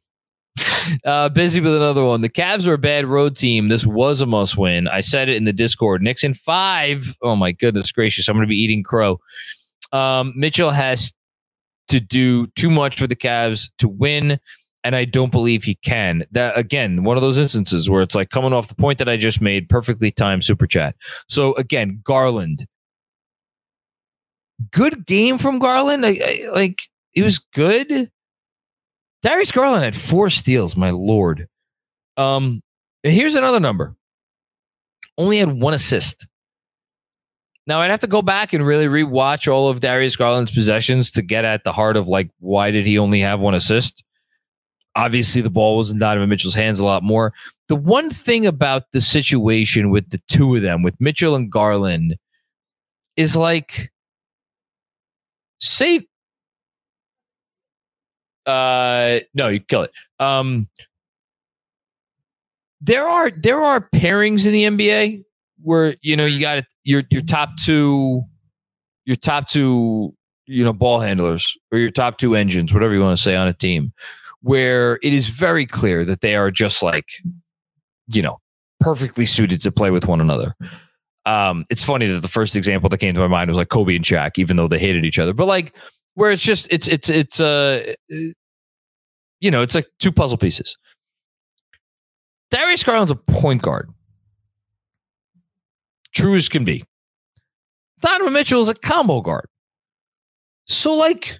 Uh, 1.03 1.27
busy 1.27 1.59
with 1.59 1.75
another 1.75 2.01
one. 2.01 2.21
The 2.21 2.29
Cavs 2.29 2.65
are 2.65 2.73
a 2.73 2.77
bad 2.77 3.05
road 3.05 3.35
team. 3.35 3.67
This 3.67 3.85
was 3.85 4.21
a 4.21 4.25
must 4.25 4.57
win. 4.57 4.87
I 4.87 5.01
said 5.01 5.27
it 5.27 5.35
in 5.35 5.43
the 5.43 5.51
Discord. 5.51 6.01
Knicks 6.01 6.23
in 6.23 6.33
five. 6.33 7.13
Oh 7.21 7.35
my 7.35 7.51
goodness 7.51 7.91
gracious! 7.91 8.29
I'm 8.29 8.35
going 8.37 8.47
to 8.47 8.49
be 8.49 8.55
eating 8.55 8.83
crow. 8.83 9.19
Um, 9.91 10.31
Mitchell 10.37 10.69
has 10.69 11.13
to 11.87 11.99
do 11.99 12.45
too 12.47 12.69
much 12.69 12.97
for 12.97 13.07
the 13.07 13.15
Cavs 13.15 13.69
to 13.79 13.87
win, 13.87 14.39
and 14.83 14.95
I 14.95 15.05
don't 15.05 15.31
believe 15.31 15.63
he 15.63 15.75
can. 15.75 16.25
That 16.31 16.57
again, 16.57 17.03
one 17.03 17.17
of 17.17 17.21
those 17.21 17.37
instances 17.37 17.89
where 17.89 18.01
it's 18.01 18.15
like 18.15 18.29
coming 18.29 18.53
off 18.53 18.67
the 18.67 18.75
point 18.75 18.99
that 18.99 19.09
I 19.09 19.17
just 19.17 19.41
made, 19.41 19.69
perfectly 19.69 20.11
timed 20.11 20.43
super 20.43 20.67
chat. 20.67 20.95
So 21.27 21.53
again, 21.55 22.01
Garland, 22.03 22.67
good 24.71 25.05
game 25.05 25.37
from 25.37 25.59
Garland. 25.59 26.05
I, 26.05 26.19
I, 26.23 26.49
like 26.53 26.83
it 27.13 27.23
was 27.23 27.39
good. 27.39 28.11
Darius 29.23 29.51
Garland 29.51 29.83
had 29.83 29.95
four 29.95 30.29
steals, 30.29 30.77
my 30.77 30.91
lord. 30.91 31.47
Um, 32.17 32.61
and 33.03 33.13
here's 33.13 33.35
another 33.35 33.59
number. 33.59 33.95
Only 35.17 35.39
had 35.39 35.59
one 35.59 35.73
assist. 35.73 36.27
Now 37.67 37.81
I'd 37.81 37.91
have 37.91 37.99
to 37.99 38.07
go 38.07 38.21
back 38.21 38.53
and 38.53 38.65
really 38.65 38.85
rewatch 38.85 39.51
all 39.51 39.67
of 39.67 39.81
Darius 39.81 40.15
Garland's 40.15 40.53
possessions 40.53 41.11
to 41.11 41.21
get 41.21 41.43
at 41.43 41.65
the 41.65 41.73
heart 41.73 41.97
of 41.97 42.07
like 42.07 42.31
why 42.39 42.71
did 42.71 42.85
he 42.85 42.97
only 42.97 43.19
have 43.19 43.41
one 43.41 43.53
assist? 43.53 44.03
Obviously, 44.95 45.41
the 45.41 45.49
ball 45.49 45.77
was 45.77 45.91
in 45.91 45.99
Donovan 45.99 46.29
Mitchell's 46.29 46.55
hands 46.55 46.79
a 46.79 46.85
lot 46.85 47.03
more. 47.03 47.33
The 47.67 47.75
one 47.75 48.09
thing 48.09 48.47
about 48.47 48.83
the 48.93 49.01
situation 49.01 49.91
with 49.91 50.09
the 50.09 50.19
two 50.27 50.55
of 50.55 50.63
them, 50.63 50.81
with 50.81 50.95
Mitchell 50.99 51.35
and 51.35 51.51
Garland, 51.51 52.15
is 53.15 53.35
like 53.35 53.91
say 55.59 56.07
uh, 58.47 59.19
no, 59.33 59.49
you 59.49 59.59
kill 59.59 59.81
it. 59.81 59.91
Um, 60.19 60.69
there 62.79 63.05
are 63.05 63.29
there 63.29 63.61
are 63.61 63.89
pairings 63.93 64.47
in 64.47 64.53
the 64.53 64.63
NBA 64.63 65.25
where 65.67 65.97
you 66.01 66.15
know 66.15 66.25
you 66.25 66.39
got 66.39 66.63
your 66.85 67.03
your 67.11 67.21
top 67.21 67.49
two, 67.59 68.23
your 69.05 69.17
top 69.17 69.49
two, 69.49 70.15
you 70.45 70.63
know, 70.63 70.71
ball 70.71 71.01
handlers 71.01 71.57
or 71.73 71.77
your 71.77 71.91
top 71.91 72.17
two 72.17 72.35
engines, 72.35 72.73
whatever 72.73 72.93
you 72.93 73.01
want 73.01 73.17
to 73.17 73.21
say 73.21 73.35
on 73.35 73.49
a 73.49 73.53
team, 73.53 73.91
where 74.39 74.97
it 75.03 75.11
is 75.13 75.27
very 75.27 75.65
clear 75.65 76.05
that 76.05 76.21
they 76.21 76.37
are 76.37 76.51
just 76.51 76.81
like, 76.81 77.09
you 78.07 78.21
know, 78.21 78.37
perfectly 78.79 79.25
suited 79.25 79.61
to 79.61 79.69
play 79.69 79.91
with 79.91 80.07
one 80.07 80.21
another. 80.21 80.53
Um, 81.25 81.65
it's 81.69 81.83
funny 81.83 82.07
that 82.07 82.21
the 82.21 82.29
first 82.29 82.55
example 82.55 82.89
that 82.89 82.99
came 82.99 83.13
to 83.13 83.19
my 83.19 83.27
mind 83.27 83.49
was 83.49 83.57
like 83.57 83.67
Kobe 83.67 83.97
and 83.97 84.05
Shaq, 84.05 84.39
even 84.39 84.55
though 84.55 84.69
they 84.69 84.79
hated 84.79 85.03
each 85.03 85.19
other. 85.19 85.33
But 85.33 85.47
like 85.47 85.75
where 86.13 86.31
it's 86.31 86.41
just 86.41 86.69
it's 86.71 86.87
it's 86.87 87.09
it's 87.09 87.41
uh 87.41 87.93
you 89.41 89.51
know 89.51 89.61
it's 89.61 89.75
like 89.75 89.87
two 89.99 90.13
puzzle 90.13 90.37
pieces. 90.37 90.77
Darius 92.51 92.85
Garland's 92.85 93.11
a 93.11 93.15
point 93.15 93.61
guard, 93.61 93.89
true 96.17 96.35
as 96.35 96.49
can 96.49 96.63
be. 96.63 96.83
Donovan 98.01 98.33
Mitchell 98.33 98.61
is 98.61 98.69
a 98.69 98.75
combo 98.75 99.21
guard. 99.21 99.47
So 100.65 100.93
like 100.93 101.39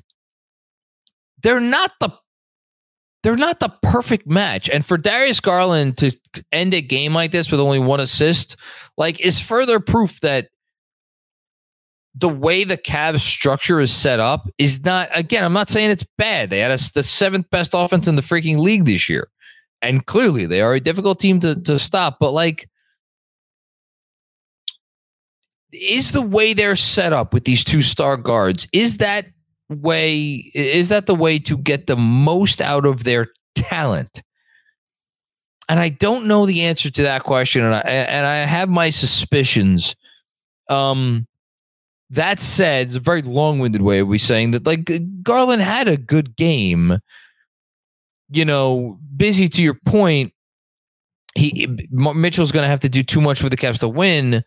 they're 1.43 1.59
not 1.59 1.91
the 1.99 2.09
they're 3.23 3.35
not 3.35 3.59
the 3.59 3.73
perfect 3.83 4.27
match. 4.27 4.69
And 4.69 4.85
for 4.85 4.97
Darius 4.97 5.39
Garland 5.39 5.97
to 5.97 6.15
end 6.51 6.73
a 6.73 6.81
game 6.81 7.13
like 7.13 7.31
this 7.31 7.51
with 7.51 7.59
only 7.59 7.79
one 7.79 7.99
assist, 7.99 8.55
like 8.97 9.19
is 9.19 9.39
further 9.39 9.79
proof 9.79 10.21
that 10.21 10.47
the 12.15 12.29
way 12.29 12.63
the 12.63 12.77
Cavs 12.77 13.19
structure 13.19 13.79
is 13.79 13.91
set 13.91 14.19
up 14.19 14.49
is 14.57 14.83
not 14.83 15.09
again, 15.13 15.43
I'm 15.43 15.53
not 15.53 15.69
saying 15.69 15.89
it's 15.89 16.05
bad. 16.17 16.49
They 16.49 16.59
had 16.59 16.71
a, 16.71 16.79
the 16.93 17.03
seventh 17.03 17.49
best 17.49 17.71
offense 17.73 18.07
in 18.07 18.15
the 18.15 18.21
freaking 18.21 18.57
league 18.57 18.85
this 18.85 19.09
year. 19.09 19.27
And 19.81 20.05
clearly 20.05 20.47
they 20.47 20.61
are 20.61 20.73
a 20.73 20.79
difficult 20.79 21.19
team 21.19 21.39
to, 21.41 21.61
to 21.63 21.77
stop. 21.77 22.17
But 22.19 22.31
like 22.31 22.67
is 25.81 26.11
the 26.11 26.21
way 26.21 26.53
they're 26.53 26.75
set 26.75 27.13
up 27.13 27.33
with 27.33 27.45
these 27.45 27.63
two 27.63 27.81
star 27.81 28.17
guards, 28.17 28.67
is 28.73 28.97
that 28.97 29.25
way 29.69 30.51
is 30.53 30.89
that 30.89 31.05
the 31.05 31.15
way 31.15 31.39
to 31.39 31.57
get 31.57 31.87
the 31.87 31.97
most 31.97 32.61
out 32.61 32.85
of 32.85 33.03
their 33.03 33.27
talent? 33.55 34.23
And 35.69 35.79
I 35.79 35.89
don't 35.89 36.27
know 36.27 36.45
the 36.45 36.63
answer 36.63 36.89
to 36.89 37.03
that 37.03 37.23
question, 37.23 37.63
and 37.63 37.75
I 37.75 37.79
and 37.81 38.25
I 38.25 38.37
have 38.37 38.69
my 38.69 38.89
suspicions. 38.89 39.95
Um, 40.69 41.27
that 42.09 42.39
said, 42.39 42.87
it's 42.87 42.95
a 42.95 43.01
very 43.01 43.21
long-winded 43.21 43.81
way 43.81 43.99
of 43.99 44.07
we 44.07 44.17
saying 44.17 44.51
that 44.51 44.65
like 44.65 44.89
Garland 45.23 45.61
had 45.61 45.87
a 45.87 45.97
good 45.97 46.35
game. 46.35 46.99
You 48.29 48.45
know, 48.45 48.97
busy 49.15 49.47
to 49.49 49.63
your 49.63 49.77
point. 49.85 50.33
He 51.35 51.67
Mitchell's 51.91 52.51
going 52.51 52.63
to 52.63 52.69
have 52.69 52.79
to 52.81 52.89
do 52.89 53.03
too 53.03 53.21
much 53.21 53.39
for 53.39 53.49
the 53.49 53.57
Cavs 53.57 53.79
to 53.79 53.89
win. 53.89 54.43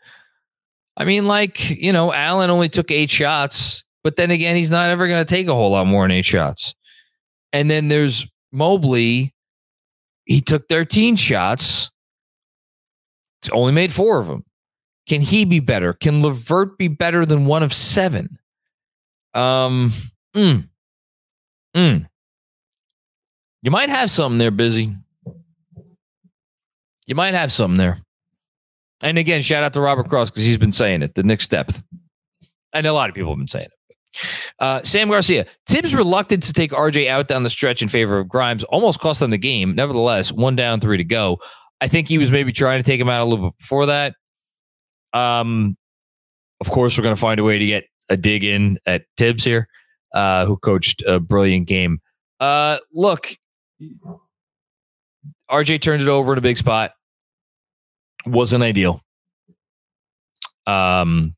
I 0.97 1.05
mean, 1.05 1.27
like 1.27 1.71
you 1.71 1.93
know, 1.93 2.13
Allen 2.13 2.51
only 2.51 2.69
took 2.69 2.91
eight 2.91 3.11
shots, 3.11 3.85
but 4.03 4.17
then 4.17 4.31
again, 4.31 4.57
he's 4.57 4.71
not 4.71 4.91
ever 4.91 5.09
going 5.09 5.25
to 5.25 5.29
take 5.29 5.49
a 5.49 5.55
whole 5.55 5.71
lot 5.71 5.87
more 5.87 6.05
than 6.05 6.13
eight 6.13 6.25
shots. 6.25 6.75
And 7.53 7.71
then 7.71 7.89
there's 7.89 8.27
Mobley. 8.53 9.35
He 10.25 10.41
took 10.41 10.69
13 10.69 11.17
shots, 11.17 11.91
only 13.53 13.73
made 13.73 13.93
four 13.93 14.21
of 14.21 14.29
them. 14.29 14.45
Can 15.09 15.23
he 15.23 15.45
be 15.45 15.59
better? 15.59 15.93
Can 15.93 16.23
Levert 16.23 16.79
be 16.79 16.87
better 16.87 17.27
than 17.27 17.47
one 17.47 17.65
of 17.65 17.75
seven? 17.75 18.39
Um, 19.35 19.93
mm, 20.37 20.69
mm. 21.75 22.07
You 23.63 23.71
might 23.71 23.89
have 23.89 24.11
something 24.11 24.39
there, 24.39 24.53
busy. 24.53 24.95
You 27.07 27.15
might 27.15 27.35
have 27.35 27.51
something 27.51 27.79
there. 27.79 27.99
And 29.03 29.19
again, 29.19 29.43
shout 29.43 29.63
out 29.63 29.73
to 29.75 29.81
Robert 29.81 30.09
Cross 30.09 30.31
because 30.31 30.45
he's 30.45 30.59
been 30.59 30.73
saying 30.73 31.03
it. 31.03 31.15
The 31.15 31.23
next 31.23 31.49
depth. 31.49 31.83
and 32.73 32.87
a 32.87 32.93
lot 32.93 33.09
of 33.09 33.15
people 33.15 33.31
have 33.31 33.39
been 33.39 33.47
saying 33.47 33.67
it. 33.67 33.73
Uh, 34.59 34.83
Sam 34.83 35.09
Garcia, 35.09 35.47
Thibs 35.67 35.95
reluctant 35.95 36.43
to 36.43 36.53
take 36.53 36.73
RJ 36.73 37.07
out 37.07 37.29
down 37.29 37.45
the 37.45 37.51
stretch 37.51 37.81
in 37.81 37.89
favor 37.89 38.19
of 38.19 38.29
Grimes 38.29 38.65
almost 38.65 39.01
cost 39.01 39.21
them 39.21 39.31
the 39.31 39.39
game. 39.39 39.75
Nevertheless, 39.75 40.33
one 40.33 40.57
down, 40.57 40.81
three 40.81 40.97
to 40.97 41.05
go. 41.05 41.39
I 41.81 41.89
think 41.89 42.09
he 42.09 42.19
was 42.19 42.31
maybe 42.31 42.53
trying 42.53 42.83
to 42.83 42.83
take 42.83 43.01
him 43.01 43.09
out 43.09 43.21
a 43.21 43.25
little 43.25 43.51
bit 43.51 43.59
before 43.59 43.87
that. 43.87 44.15
Um, 45.13 45.77
of 46.61 46.71
course, 46.71 46.99
we're 46.99 47.05
going 47.05 47.15
to 47.15 47.21
find 47.21 47.41
a 47.41 47.45
way 47.45 47.59
to 47.59 47.67
get 47.67 47.85
a 48.11 48.17
dig 48.17 48.45
in 48.45 48.79
at 48.85 49.05
Thibs 49.17 49.45
here, 49.45 49.67
uh, 50.13 50.45
who 50.45 50.57
coached 50.59 51.03
a 51.07 51.21
brilliant 51.21 51.69
game. 51.69 52.01
Uh, 52.41 52.79
look, 52.93 53.29
RJ 55.51 55.81
turned 55.81 56.03
it 56.03 56.09
over 56.09 56.33
in 56.33 56.39
a 56.39 56.43
big 56.43 56.59
spot. 56.59 56.93
Wasn't 58.27 58.63
ideal. 58.63 59.03
Um, 60.67 61.35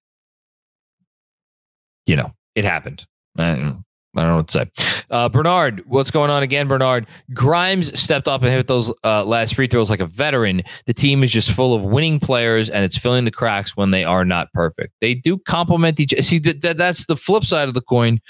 you 2.06 2.16
know, 2.16 2.32
it 2.54 2.64
happened. 2.64 3.06
I 3.38 3.54
don't 3.54 3.84
know 4.14 4.36
what 4.36 4.48
to 4.48 4.52
say. 4.52 5.04
Uh, 5.10 5.28
Bernard, 5.28 5.84
what's 5.86 6.10
going 6.10 6.30
on 6.30 6.42
again, 6.42 6.68
Bernard? 6.68 7.06
Grimes 7.32 7.98
stepped 7.98 8.28
up 8.28 8.42
and 8.42 8.50
hit 8.50 8.66
those 8.66 8.92
uh, 9.04 9.24
last 9.24 9.54
free 9.54 9.66
throws 9.66 9.88
like 9.88 10.00
a 10.00 10.06
veteran. 10.06 10.62
The 10.86 10.92
team 10.92 11.22
is 11.22 11.30
just 11.30 11.50
full 11.50 11.74
of 11.74 11.82
winning 11.82 12.20
players, 12.20 12.68
and 12.68 12.84
it's 12.84 12.98
filling 12.98 13.24
the 13.24 13.30
cracks 13.30 13.76
when 13.76 13.90
they 13.90 14.04
are 14.04 14.24
not 14.24 14.52
perfect. 14.52 14.92
They 15.00 15.14
do 15.14 15.38
complement 15.38 15.98
each. 15.98 16.14
See, 16.20 16.38
that, 16.40 16.60
that 16.60 16.76
that's 16.76 17.06
the 17.06 17.16
flip 17.16 17.44
side 17.44 17.68
of 17.68 17.74
the 17.74 17.80
coin 17.80 18.20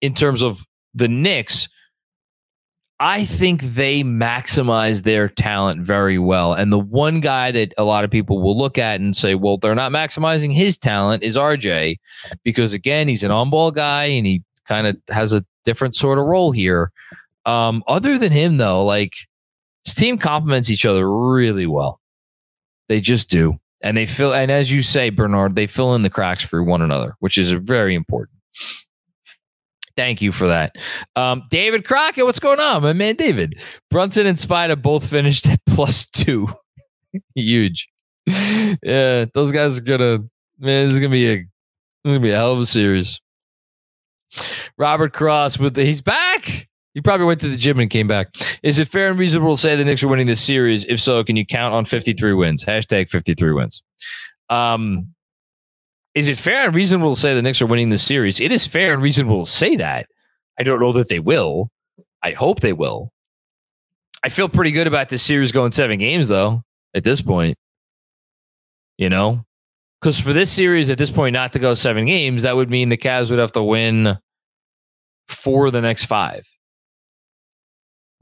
in 0.00 0.14
terms 0.14 0.42
of 0.42 0.64
the 0.94 1.08
Knicks. 1.08 1.68
I 3.02 3.24
think 3.24 3.62
they 3.62 4.02
maximize 4.02 5.04
their 5.04 5.26
talent 5.26 5.80
very 5.80 6.18
well. 6.18 6.52
And 6.52 6.70
the 6.70 6.78
one 6.78 7.20
guy 7.20 7.50
that 7.50 7.72
a 7.78 7.84
lot 7.84 8.04
of 8.04 8.10
people 8.10 8.42
will 8.42 8.58
look 8.58 8.76
at 8.76 9.00
and 9.00 9.16
say, 9.16 9.34
well, 9.34 9.56
they're 9.56 9.74
not 9.74 9.90
maximizing 9.90 10.52
his 10.52 10.76
talent 10.76 11.22
is 11.22 11.34
RJ, 11.34 11.96
because 12.44 12.74
again, 12.74 13.08
he's 13.08 13.24
an 13.24 13.30
on 13.30 13.48
ball 13.48 13.70
guy 13.70 14.04
and 14.04 14.26
he 14.26 14.42
kind 14.66 14.86
of 14.86 14.98
has 15.08 15.32
a 15.32 15.42
different 15.64 15.96
sort 15.96 16.18
of 16.18 16.26
role 16.26 16.52
here. 16.52 16.92
Um, 17.46 17.82
other 17.88 18.18
than 18.18 18.32
him, 18.32 18.58
though, 18.58 18.84
like 18.84 19.14
his 19.86 19.94
team 19.94 20.18
complements 20.18 20.68
each 20.70 20.84
other 20.84 21.10
really 21.10 21.66
well. 21.66 22.00
They 22.90 23.00
just 23.00 23.30
do. 23.30 23.58
And 23.82 23.96
they 23.96 24.04
fill, 24.04 24.34
and 24.34 24.50
as 24.50 24.70
you 24.70 24.82
say, 24.82 25.08
Bernard, 25.08 25.56
they 25.56 25.66
fill 25.66 25.94
in 25.94 26.02
the 26.02 26.10
cracks 26.10 26.44
for 26.44 26.62
one 26.62 26.82
another, 26.82 27.14
which 27.20 27.38
is 27.38 27.50
very 27.52 27.94
important. 27.94 28.36
Thank 30.00 30.22
you 30.22 30.32
for 30.32 30.46
that. 30.46 30.76
Um, 31.14 31.42
David 31.50 31.84
Crockett, 31.84 32.24
what's 32.24 32.40
going 32.40 32.58
on, 32.58 32.80
my 32.82 32.94
man? 32.94 33.16
David 33.16 33.60
Brunson 33.90 34.26
and 34.26 34.40
Spider 34.40 34.74
both 34.74 35.06
finished 35.06 35.46
at 35.46 35.60
plus 35.66 36.06
two. 36.06 36.48
Huge. 37.34 37.86
Yeah, 38.82 39.26
those 39.34 39.52
guys 39.52 39.76
are 39.76 39.82
gonna 39.82 40.20
man. 40.58 40.86
This 40.86 40.94
is 40.94 41.00
gonna 41.00 41.10
be 41.10 41.30
a 41.30 41.46
gonna 42.02 42.18
be 42.18 42.30
a 42.30 42.36
hell 42.36 42.54
of 42.54 42.60
a 42.60 42.64
series. 42.64 43.20
Robert 44.78 45.12
Cross 45.12 45.58
with 45.58 45.74
the, 45.74 45.84
he's 45.84 46.00
back. 46.00 46.68
He 46.94 47.02
probably 47.02 47.26
went 47.26 47.42
to 47.42 47.50
the 47.50 47.58
gym 47.58 47.78
and 47.78 47.90
came 47.90 48.08
back. 48.08 48.28
Is 48.62 48.78
it 48.78 48.88
fair 48.88 49.10
and 49.10 49.18
reasonable 49.18 49.56
to 49.56 49.60
say 49.60 49.76
the 49.76 49.84
Knicks 49.84 50.02
are 50.02 50.08
winning 50.08 50.28
this 50.28 50.40
series? 50.40 50.86
If 50.86 50.98
so, 50.98 51.22
can 51.24 51.36
you 51.36 51.44
count 51.44 51.74
on 51.74 51.84
53 51.84 52.32
wins? 52.32 52.64
Hashtag 52.64 53.10
53 53.10 53.52
wins. 53.52 53.82
Um, 54.48 55.14
is 56.14 56.28
it 56.28 56.38
fair 56.38 56.66
and 56.66 56.74
reasonable 56.74 57.14
to 57.14 57.20
say 57.20 57.34
the 57.34 57.42
Knicks 57.42 57.62
are 57.62 57.66
winning 57.66 57.90
this 57.90 58.02
series? 58.02 58.40
It 58.40 58.52
is 58.52 58.66
fair 58.66 58.92
and 58.92 59.02
reasonable 59.02 59.44
to 59.44 59.50
say 59.50 59.76
that. 59.76 60.06
I 60.58 60.62
don't 60.62 60.80
know 60.80 60.92
that 60.92 61.08
they 61.08 61.20
will. 61.20 61.70
I 62.22 62.32
hope 62.32 62.60
they 62.60 62.72
will. 62.72 63.10
I 64.22 64.28
feel 64.28 64.48
pretty 64.48 64.72
good 64.72 64.86
about 64.86 65.08
this 65.08 65.22
series 65.22 65.52
going 65.52 65.72
seven 65.72 65.98
games, 65.98 66.28
though, 66.28 66.62
at 66.94 67.04
this 67.04 67.22
point. 67.22 67.56
You 68.98 69.08
know, 69.08 69.46
because 70.00 70.18
for 70.18 70.34
this 70.34 70.50
series 70.50 70.90
at 70.90 70.98
this 70.98 71.10
point 71.10 71.32
not 71.32 71.54
to 71.54 71.58
go 71.58 71.72
seven 71.74 72.04
games, 72.06 72.42
that 72.42 72.56
would 72.56 72.68
mean 72.68 72.90
the 72.90 72.98
Cavs 72.98 73.30
would 73.30 73.38
have 73.38 73.52
to 73.52 73.62
win 73.62 74.18
for 75.28 75.70
the 75.70 75.80
next 75.80 76.04
five. 76.04 76.46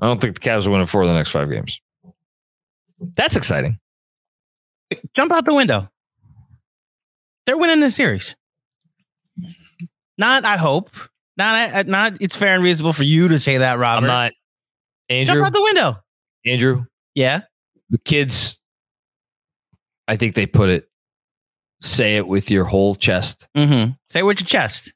I 0.00 0.06
don't 0.06 0.20
think 0.20 0.40
the 0.40 0.48
Cavs 0.48 0.66
are 0.66 0.70
winning 0.70 0.86
four 0.86 1.02
of 1.02 1.08
the 1.08 1.14
next 1.14 1.30
five 1.30 1.50
games. 1.50 1.80
That's 3.16 3.34
exciting. 3.34 3.78
Jump 5.16 5.32
out 5.32 5.44
the 5.44 5.54
window. 5.54 5.88
They're 7.48 7.56
winning 7.56 7.80
the 7.80 7.90
series. 7.90 8.36
Not, 10.18 10.44
I 10.44 10.58
hope. 10.58 10.90
Not, 11.38 11.86
not. 11.86 12.18
It's 12.20 12.36
fair 12.36 12.54
and 12.54 12.62
reasonable 12.62 12.92
for 12.92 13.04
you 13.04 13.28
to 13.28 13.38
say 13.38 13.56
that, 13.56 13.78
Robert. 13.78 14.04
I'm 14.04 14.06
not 14.06 14.32
Andrew. 15.08 15.34
Jump 15.36 15.46
out 15.46 15.52
the 15.54 15.62
window. 15.62 15.96
Andrew, 16.44 16.84
Yeah. 17.14 17.40
the 17.88 17.96
kids. 17.96 18.60
I 20.06 20.16
think 20.18 20.34
they 20.34 20.44
put 20.44 20.68
it. 20.68 20.90
Say 21.80 22.18
it 22.18 22.26
with 22.26 22.50
your 22.50 22.64
whole 22.66 22.94
chest. 22.94 23.48
Mm-hmm. 23.56 23.92
Say 24.10 24.20
it 24.20 24.24
with 24.24 24.40
your 24.40 24.46
chest. 24.46 24.92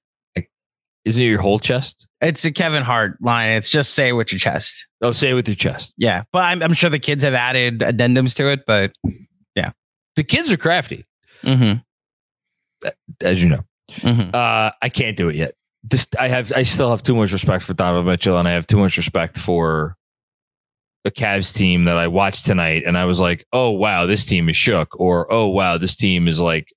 Isn't 1.06 1.22
it 1.22 1.26
your 1.28 1.40
whole 1.40 1.58
chest? 1.58 2.06
It's 2.20 2.44
a 2.44 2.52
Kevin 2.52 2.82
Hart 2.82 3.16
line. 3.22 3.52
It's 3.52 3.70
just 3.70 3.94
say 3.94 4.10
it 4.10 4.12
with 4.12 4.30
your 4.30 4.38
chest. 4.40 4.86
Oh, 5.00 5.12
say 5.12 5.30
it 5.30 5.34
with 5.34 5.48
your 5.48 5.54
chest. 5.54 5.94
Yeah, 5.96 6.24
but 6.34 6.40
I'm, 6.44 6.62
I'm 6.62 6.74
sure 6.74 6.90
the 6.90 6.98
kids 6.98 7.24
have 7.24 7.32
added 7.32 7.78
addendums 7.78 8.36
to 8.36 8.50
it. 8.52 8.64
But 8.66 8.92
yeah, 9.56 9.70
The 10.16 10.22
kids 10.22 10.52
are 10.52 10.58
crafty, 10.58 11.06
mm-hmm. 11.42 11.78
As 13.20 13.42
you 13.42 13.48
know. 13.48 13.64
Mm-hmm. 13.90 14.30
Uh, 14.34 14.70
I 14.80 14.88
can't 14.88 15.16
do 15.16 15.28
it 15.28 15.36
yet. 15.36 15.54
This 15.84 16.06
I 16.18 16.28
have. 16.28 16.52
I 16.54 16.62
still 16.62 16.90
have 16.90 17.02
too 17.02 17.14
much 17.14 17.32
respect 17.32 17.64
for 17.64 17.74
Donovan 17.74 18.06
Mitchell, 18.06 18.38
and 18.38 18.46
I 18.46 18.52
have 18.52 18.66
too 18.66 18.78
much 18.78 18.96
respect 18.96 19.36
for 19.36 19.96
the 21.04 21.10
Cavs 21.10 21.54
team 21.54 21.84
that 21.84 21.96
I 21.96 22.06
watched 22.08 22.46
tonight. 22.46 22.84
And 22.86 22.96
I 22.96 23.04
was 23.04 23.18
like, 23.18 23.46
"Oh 23.52 23.70
wow, 23.70 24.06
this 24.06 24.24
team 24.24 24.48
is 24.48 24.56
shook," 24.56 24.98
or 25.00 25.32
"Oh 25.32 25.48
wow, 25.48 25.78
this 25.78 25.96
team 25.96 26.28
is 26.28 26.40
like, 26.40 26.72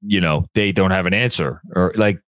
you 0.00 0.20
know, 0.20 0.46
they 0.54 0.70
don't 0.70 0.92
have 0.92 1.06
an 1.06 1.14
answer," 1.14 1.60
or 1.74 1.92
like, 1.96 2.20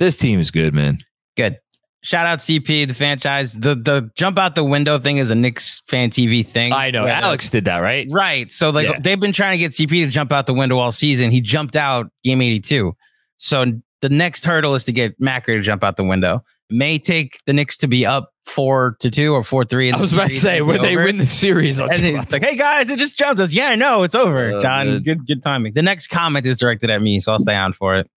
"This 0.00 0.16
team 0.16 0.40
is 0.40 0.50
good, 0.50 0.74
man." 0.74 0.98
Good. 1.36 1.58
Shout 2.02 2.26
out 2.26 2.38
CP, 2.38 2.88
the 2.88 2.94
franchise. 2.94 3.52
The 3.52 3.74
the 3.74 4.10
jump 4.16 4.38
out 4.38 4.54
the 4.54 4.64
window 4.64 4.98
thing 4.98 5.18
is 5.18 5.30
a 5.30 5.34
Knicks 5.34 5.80
fan 5.86 6.08
TV 6.10 6.46
thing. 6.46 6.72
I 6.72 6.90
know 6.90 7.06
Alex 7.06 7.50
did 7.50 7.66
that, 7.66 7.78
right? 7.78 8.06
Right. 8.10 8.50
So 8.50 8.70
like 8.70 8.88
Yeah. 8.88 8.98
they've 9.00 9.20
been 9.20 9.32
trying 9.32 9.52
to 9.52 9.58
get 9.58 9.72
CP 9.72 10.04
to 10.04 10.06
jump 10.06 10.32
out 10.32 10.46
the 10.46 10.54
window 10.54 10.78
all 10.78 10.92
season. 10.92 11.30
He 11.30 11.40
jumped 11.42 11.76
out 11.76 12.10
game 12.24 12.40
82. 12.40 12.94
So 13.36 13.66
the 14.00 14.08
next 14.08 14.46
hurdle 14.46 14.74
is 14.74 14.84
to 14.84 14.92
get 14.92 15.20
Macri 15.20 15.46
to 15.56 15.60
jump 15.60 15.84
out 15.84 15.96
the 15.98 16.04
window. 16.04 16.42
It 16.70 16.76
may 16.76 16.98
take 16.98 17.38
the 17.46 17.52
Knicks 17.52 17.76
to 17.78 17.86
be 17.86 18.06
up 18.06 18.30
four 18.46 18.96
to 19.00 19.10
two 19.10 19.34
or 19.34 19.42
four 19.44 19.64
three. 19.66 19.92
I 19.92 20.00
was 20.00 20.12
about 20.14 20.28
to 20.30 20.40
say 20.40 20.62
when 20.62 20.80
they 20.80 20.96
over. 20.96 21.04
win 21.04 21.18
the 21.18 21.26
series, 21.26 21.78
And 21.80 21.90
it's 21.92 22.32
like, 22.32 22.42
hey 22.42 22.56
guys, 22.56 22.88
it 22.88 22.98
just 22.98 23.18
jumped 23.18 23.40
us. 23.40 23.52
Yeah, 23.52 23.66
I 23.68 23.74
know 23.74 24.04
it's 24.04 24.14
over. 24.14 24.52
Oh, 24.54 24.60
John, 24.62 24.86
man. 24.86 25.02
good 25.02 25.26
good 25.26 25.42
timing. 25.42 25.74
The 25.74 25.82
next 25.82 26.08
comment 26.08 26.46
is 26.46 26.58
directed 26.58 26.88
at 26.88 27.02
me, 27.02 27.20
so 27.20 27.32
I'll 27.32 27.38
stay 27.40 27.54
on 27.56 27.74
for 27.74 27.96
it. 27.96 28.10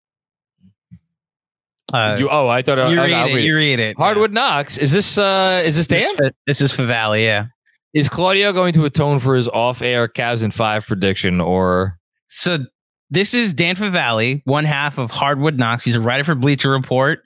Uh, 1.94 2.16
You- 2.20 2.30
oh, 2.30 2.48
I 2.48 2.62
thought 2.64 2.78
you, 2.80 2.84
okay, 2.84 2.96
read 2.98 3.14
I'll 3.14 3.28
it, 3.28 3.34
read 3.36 3.44
it. 3.44 3.48
you 3.48 3.56
read 3.56 3.80
it. 3.80 3.98
Hardwood 3.98 4.34
Knocks. 4.34 4.78
Is 4.78 4.92
this 4.92 5.18
uh 5.18 5.62
is 5.64 5.76
this 5.76 5.88
Dan? 5.88 6.08
This, 6.18 6.32
this 6.48 6.62
is 6.62 6.74
Favale, 6.74 7.24
yeah. 7.24 7.46
Is 7.94 8.10
Claudio 8.10 8.52
going 8.52 8.74
to 8.74 8.86
atone 8.86 9.20
for 9.20 9.36
his 9.36 9.48
off-air 9.48 10.08
Cavs 10.08 10.44
in 10.44 10.50
five 10.50 10.86
prediction 10.88 11.40
or 11.40 12.00
So 12.28 12.66
this 13.12 13.36
is 13.36 13.54
Dan 13.54 13.76
Favale, 13.76 14.42
one 14.46 14.66
half 14.66 14.98
of 14.98 15.12
Hardwood 15.12 15.60
Knocks. 15.60 15.86
He's 15.86 15.96
a 15.96 16.02
writer 16.02 16.24
for 16.24 16.34
Bleacher 16.34 16.72
Report. 16.72 17.20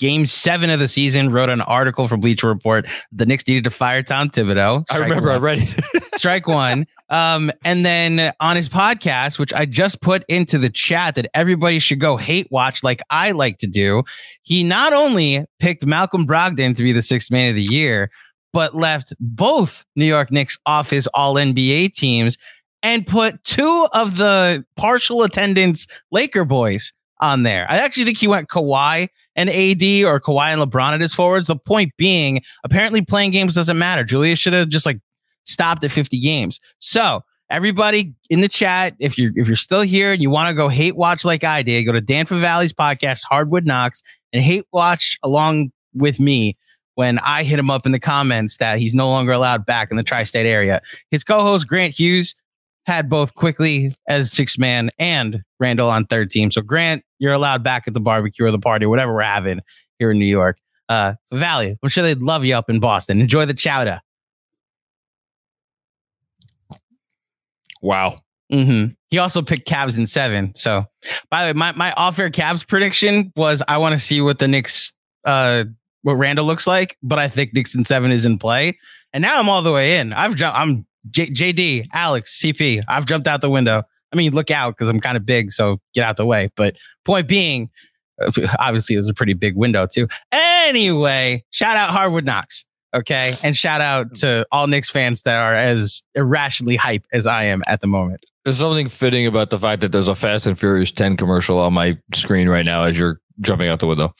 Game 0.00 0.24
seven 0.24 0.70
of 0.70 0.80
the 0.80 0.88
season, 0.88 1.30
wrote 1.30 1.50
an 1.50 1.60
article 1.60 2.08
for 2.08 2.16
Bleacher 2.16 2.48
Report. 2.48 2.86
The 3.12 3.26
Knicks 3.26 3.46
needed 3.46 3.64
to 3.64 3.70
fire 3.70 4.02
Tom 4.02 4.30
Thibodeau. 4.30 4.84
I 4.90 4.96
remember 4.96 5.30
I 5.30 5.34
one. 5.34 5.42
read 5.42 5.58
it. 5.62 6.04
strike 6.14 6.46
one. 6.46 6.86
Um, 7.10 7.52
and 7.64 7.84
then 7.84 8.32
on 8.40 8.56
his 8.56 8.68
podcast, 8.68 9.38
which 9.38 9.52
I 9.52 9.66
just 9.66 10.00
put 10.00 10.24
into 10.26 10.56
the 10.56 10.70
chat 10.70 11.16
that 11.16 11.28
everybody 11.34 11.78
should 11.78 12.00
go 12.00 12.16
hate 12.16 12.50
watch 12.50 12.82
like 12.82 13.02
I 13.10 13.32
like 13.32 13.58
to 13.58 13.66
do, 13.66 14.04
he 14.42 14.64
not 14.64 14.94
only 14.94 15.44
picked 15.58 15.84
Malcolm 15.84 16.26
Brogdon 16.26 16.74
to 16.76 16.82
be 16.82 16.92
the 16.92 17.02
sixth 17.02 17.30
man 17.30 17.48
of 17.48 17.54
the 17.54 17.62
year, 17.62 18.10
but 18.54 18.74
left 18.74 19.12
both 19.20 19.84
New 19.96 20.06
York 20.06 20.32
Knicks 20.32 20.58
off 20.64 20.88
his 20.88 21.06
all 21.08 21.34
NBA 21.34 21.92
teams 21.92 22.38
and 22.82 23.06
put 23.06 23.44
two 23.44 23.86
of 23.92 24.16
the 24.16 24.64
partial 24.76 25.22
attendance 25.24 25.86
Laker 26.10 26.46
boys 26.46 26.94
on 27.20 27.42
there. 27.42 27.66
I 27.68 27.78
actually 27.78 28.06
think 28.06 28.18
he 28.18 28.28
went 28.28 28.48
Kawhi 28.48 29.08
and 29.40 29.48
AD 29.48 30.04
or 30.04 30.20
Kawhi 30.20 30.52
and 30.52 30.60
LeBron 30.60 30.92
at 30.92 31.00
his 31.00 31.14
forwards. 31.14 31.46
The 31.46 31.56
point 31.56 31.92
being, 31.96 32.42
apparently 32.62 33.00
playing 33.00 33.30
games 33.30 33.54
doesn't 33.54 33.78
matter. 33.78 34.04
Julius 34.04 34.38
should 34.38 34.52
have 34.52 34.68
just 34.68 34.84
like 34.84 35.00
stopped 35.44 35.82
at 35.82 35.90
50 35.90 36.20
games. 36.20 36.60
So 36.78 37.22
everybody 37.48 38.14
in 38.28 38.42
the 38.42 38.48
chat, 38.48 38.94
if 38.98 39.16
you're 39.16 39.32
if 39.36 39.46
you're 39.46 39.56
still 39.56 39.80
here 39.80 40.12
and 40.12 40.20
you 40.20 40.28
want 40.28 40.48
to 40.50 40.54
go 40.54 40.68
hate 40.68 40.94
watch 40.94 41.24
like 41.24 41.42
I 41.42 41.62
did, 41.62 41.84
go 41.84 41.92
to 41.92 42.02
Dan 42.02 42.26
Favale's 42.26 42.74
podcast, 42.74 43.22
Hardwood 43.24 43.64
Knocks, 43.64 44.02
and 44.34 44.42
hate 44.42 44.66
watch 44.72 45.18
along 45.22 45.72
with 45.94 46.20
me 46.20 46.58
when 46.96 47.18
I 47.20 47.42
hit 47.42 47.58
him 47.58 47.70
up 47.70 47.86
in 47.86 47.92
the 47.92 47.98
comments 47.98 48.58
that 48.58 48.78
he's 48.78 48.94
no 48.94 49.08
longer 49.08 49.32
allowed 49.32 49.64
back 49.64 49.90
in 49.90 49.96
the 49.96 50.02
tri-state 50.02 50.46
area. 50.46 50.82
His 51.10 51.24
co-host 51.24 51.66
Grant 51.66 51.98
Hughes 51.98 52.34
had 52.84 53.08
both 53.08 53.34
Quickley 53.36 53.94
as 54.06 54.32
six 54.32 54.58
man 54.58 54.90
and 54.98 55.42
Randle 55.58 55.88
on 55.88 56.04
third 56.04 56.30
team. 56.30 56.50
So 56.50 56.60
Grant, 56.60 57.02
you're 57.20 57.32
allowed 57.32 57.62
back 57.62 57.84
at 57.86 57.94
the 57.94 58.00
barbecue 58.00 58.44
or 58.44 58.50
the 58.50 58.58
party, 58.58 58.86
or 58.86 58.88
whatever 58.88 59.14
we're 59.14 59.22
having 59.22 59.60
here 60.00 60.10
in 60.10 60.18
New 60.18 60.24
York. 60.24 60.58
Uh, 60.88 61.14
Valley, 61.32 61.78
I'm 61.80 61.88
sure 61.88 62.02
they'd 62.02 62.18
love 62.18 62.44
you 62.44 62.56
up 62.56 62.68
in 62.68 62.80
Boston. 62.80 63.20
Enjoy 63.20 63.46
the 63.46 63.54
chowder. 63.54 64.00
wow. 67.82 68.20
Mm-hmm. 68.52 68.92
He 69.10 69.18
also 69.18 69.42
picked 69.42 69.68
Cavs 69.68 69.96
in 69.96 70.06
seven. 70.06 70.52
So, 70.56 70.84
by 71.30 71.46
the 71.46 71.48
way, 71.50 71.58
my, 71.58 71.72
my 71.72 71.92
off 71.92 72.18
air 72.18 72.30
Cavs 72.30 72.66
prediction 72.66 73.32
was 73.36 73.62
I 73.68 73.78
want 73.78 73.92
to 73.92 73.98
see 73.98 74.20
what 74.20 74.38
the 74.38 74.48
Knicks, 74.48 74.92
uh, 75.24 75.64
what 76.02 76.14
Randle 76.14 76.46
looks 76.46 76.66
like, 76.66 76.96
but 77.02 77.18
I 77.18 77.28
think 77.28 77.54
Knicks 77.54 77.74
in 77.74 77.84
seven 77.84 78.10
is 78.10 78.24
in 78.26 78.38
play. 78.38 78.78
And 79.12 79.22
now 79.22 79.38
I'm 79.38 79.48
all 79.48 79.62
the 79.62 79.72
way 79.72 79.98
in. 79.98 80.12
I've 80.12 80.34
jumped. 80.34 80.58
I'm 80.58 80.86
J- 81.10 81.30
JD, 81.30 81.86
Alex, 81.92 82.40
CP. 82.42 82.82
I've 82.88 83.06
jumped 83.06 83.28
out 83.28 83.40
the 83.40 83.50
window. 83.50 83.82
I 84.12 84.16
mean, 84.16 84.32
look 84.32 84.50
out 84.50 84.76
because 84.76 84.88
I'm 84.88 85.00
kind 85.00 85.16
of 85.16 85.24
big, 85.24 85.52
so 85.52 85.80
get 85.94 86.04
out 86.04 86.16
the 86.16 86.26
way. 86.26 86.50
But 86.56 86.76
point 87.04 87.28
being, 87.28 87.70
obviously, 88.58 88.96
it 88.96 88.98
was 88.98 89.08
a 89.08 89.14
pretty 89.14 89.34
big 89.34 89.56
window 89.56 89.86
too. 89.86 90.08
Anyway, 90.32 91.44
shout 91.50 91.76
out 91.76 91.90
Hardwood 91.90 92.24
Knocks. 92.24 92.64
Okay, 92.92 93.36
and 93.44 93.56
shout 93.56 93.80
out 93.80 94.16
to 94.16 94.44
all 94.50 94.66
Knicks 94.66 94.90
fans 94.90 95.22
that 95.22 95.36
are 95.36 95.54
as 95.54 96.02
irrationally 96.16 96.74
hype 96.74 97.04
as 97.12 97.24
I 97.24 97.44
am 97.44 97.62
at 97.68 97.80
the 97.80 97.86
moment. 97.86 98.26
There's 98.44 98.58
something 98.58 98.88
fitting 98.88 99.26
about 99.26 99.50
the 99.50 99.60
fact 99.60 99.82
that 99.82 99.92
there's 99.92 100.08
a 100.08 100.14
Fast 100.16 100.46
and 100.46 100.58
Furious 100.58 100.90
10 100.90 101.16
commercial 101.16 101.58
on 101.60 101.72
my 101.72 101.96
screen 102.14 102.48
right 102.48 102.64
now 102.64 102.82
as 102.82 102.98
you're 102.98 103.20
jumping 103.40 103.68
out 103.68 103.78
the 103.78 103.86
window. 103.86 104.12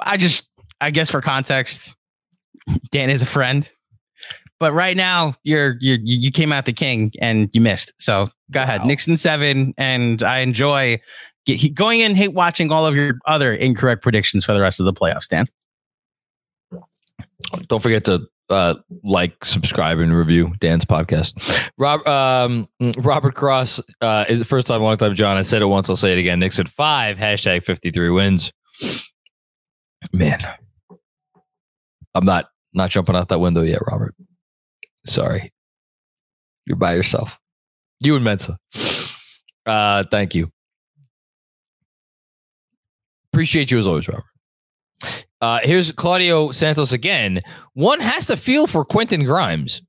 I 0.00 0.16
just, 0.16 0.48
I 0.80 0.90
guess 0.90 1.10
for 1.10 1.20
context, 1.20 1.94
Dan 2.90 3.08
is 3.08 3.22
a 3.22 3.26
friend, 3.26 3.68
but 4.60 4.72
right 4.72 4.96
now 4.96 5.34
you're 5.44 5.76
you 5.80 5.98
you 6.02 6.30
came 6.30 6.52
out 6.52 6.64
the 6.64 6.72
king 6.72 7.12
and 7.20 7.50
you 7.52 7.60
missed. 7.60 7.92
So 7.98 8.28
go 8.50 8.62
ahead, 8.62 8.84
Knicks 8.84 9.06
in 9.06 9.16
seven, 9.16 9.74
and 9.76 10.22
I 10.22 10.38
enjoy 10.40 11.00
get, 11.44 11.56
he- 11.56 11.70
going 11.70 12.00
in, 12.00 12.14
hate 12.14 12.32
watching 12.32 12.70
all 12.70 12.86
of 12.86 12.96
your 12.96 13.14
other 13.26 13.52
incorrect 13.52 14.02
predictions 14.02 14.44
for 14.44 14.52
the 14.54 14.60
rest 14.60 14.80
of 14.80 14.86
the 14.86 14.92
playoffs. 14.92 15.28
Dan, 15.28 15.46
Don't 17.68 17.82
forget 17.82 18.04
to 18.06 18.26
uh, 18.48 18.76
like, 19.02 19.44
subscribe, 19.44 19.98
and 19.98 20.16
review 20.16 20.54
Dan's 20.60 20.84
podcast. 20.84 21.70
Rob, 21.78 22.06
um, 22.06 22.68
Robert 22.98 23.34
Cross 23.34 23.80
uh, 24.00 24.24
is 24.28 24.38
the 24.38 24.44
first 24.44 24.68
time, 24.68 24.82
long 24.82 24.96
time. 24.96 25.14
John, 25.14 25.36
I 25.36 25.42
said 25.42 25.62
it 25.62 25.66
once. 25.66 25.90
I'll 25.90 25.96
say 25.96 26.12
it 26.12 26.18
again. 26.18 26.38
Knicks 26.38 26.58
in 26.58 26.66
five. 26.66 27.18
Hashtag 27.18 27.64
fifty 27.64 27.90
three 27.90 28.10
wins. 28.10 28.52
Man, 30.12 30.38
I'm 32.14 32.24
not 32.24 32.48
not 32.72 32.90
jumping 32.90 33.16
out 33.16 33.28
that 33.28 33.40
window 33.40 33.62
yet, 33.62 33.80
Robert. 33.90 34.14
Sorry, 35.06 35.52
you're 36.66 36.76
by 36.76 36.94
yourself. 36.94 37.38
You 38.00 38.14
and 38.16 38.24
Mensa. 38.24 38.58
Uh, 39.64 40.04
thank 40.10 40.34
you. 40.34 40.50
Appreciate 43.32 43.70
you 43.70 43.78
as 43.78 43.86
always, 43.86 44.08
Robert. 44.08 44.24
Uh, 45.40 45.60
here's 45.62 45.92
Claudio 45.92 46.50
Santos 46.50 46.92
again. 46.92 47.42
One 47.74 48.00
has 48.00 48.26
to 48.26 48.36
feel 48.36 48.66
for 48.66 48.84
Quentin 48.84 49.24
Grimes. 49.24 49.82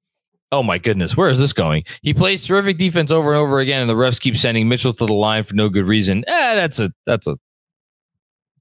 Oh 0.52 0.64
my 0.64 0.78
goodness, 0.78 1.18
where 1.18 1.30
is 1.30 1.40
this 1.40 1.54
going? 1.54 1.84
He 2.02 2.14
plays 2.14 2.46
terrific 2.46 2.78
defense 2.78 3.12
over 3.12 3.34
and 3.34 3.38
over 3.38 3.60
again, 3.60 3.82
and 3.82 3.90
the 3.90 3.96
refs 3.96 4.20
keep 4.20 4.38
sending 4.38 4.70
Mitchell 4.70 4.94
to 4.94 5.06
the 5.06 5.14
line 5.14 5.44
for 5.44 5.56
no 5.56 5.68
good 5.68 5.86
reason. 5.86 6.24
Eh, 6.28 6.56
that's 6.56 6.80
a 6.80 6.92
that's 7.06 7.28
a 7.28 7.38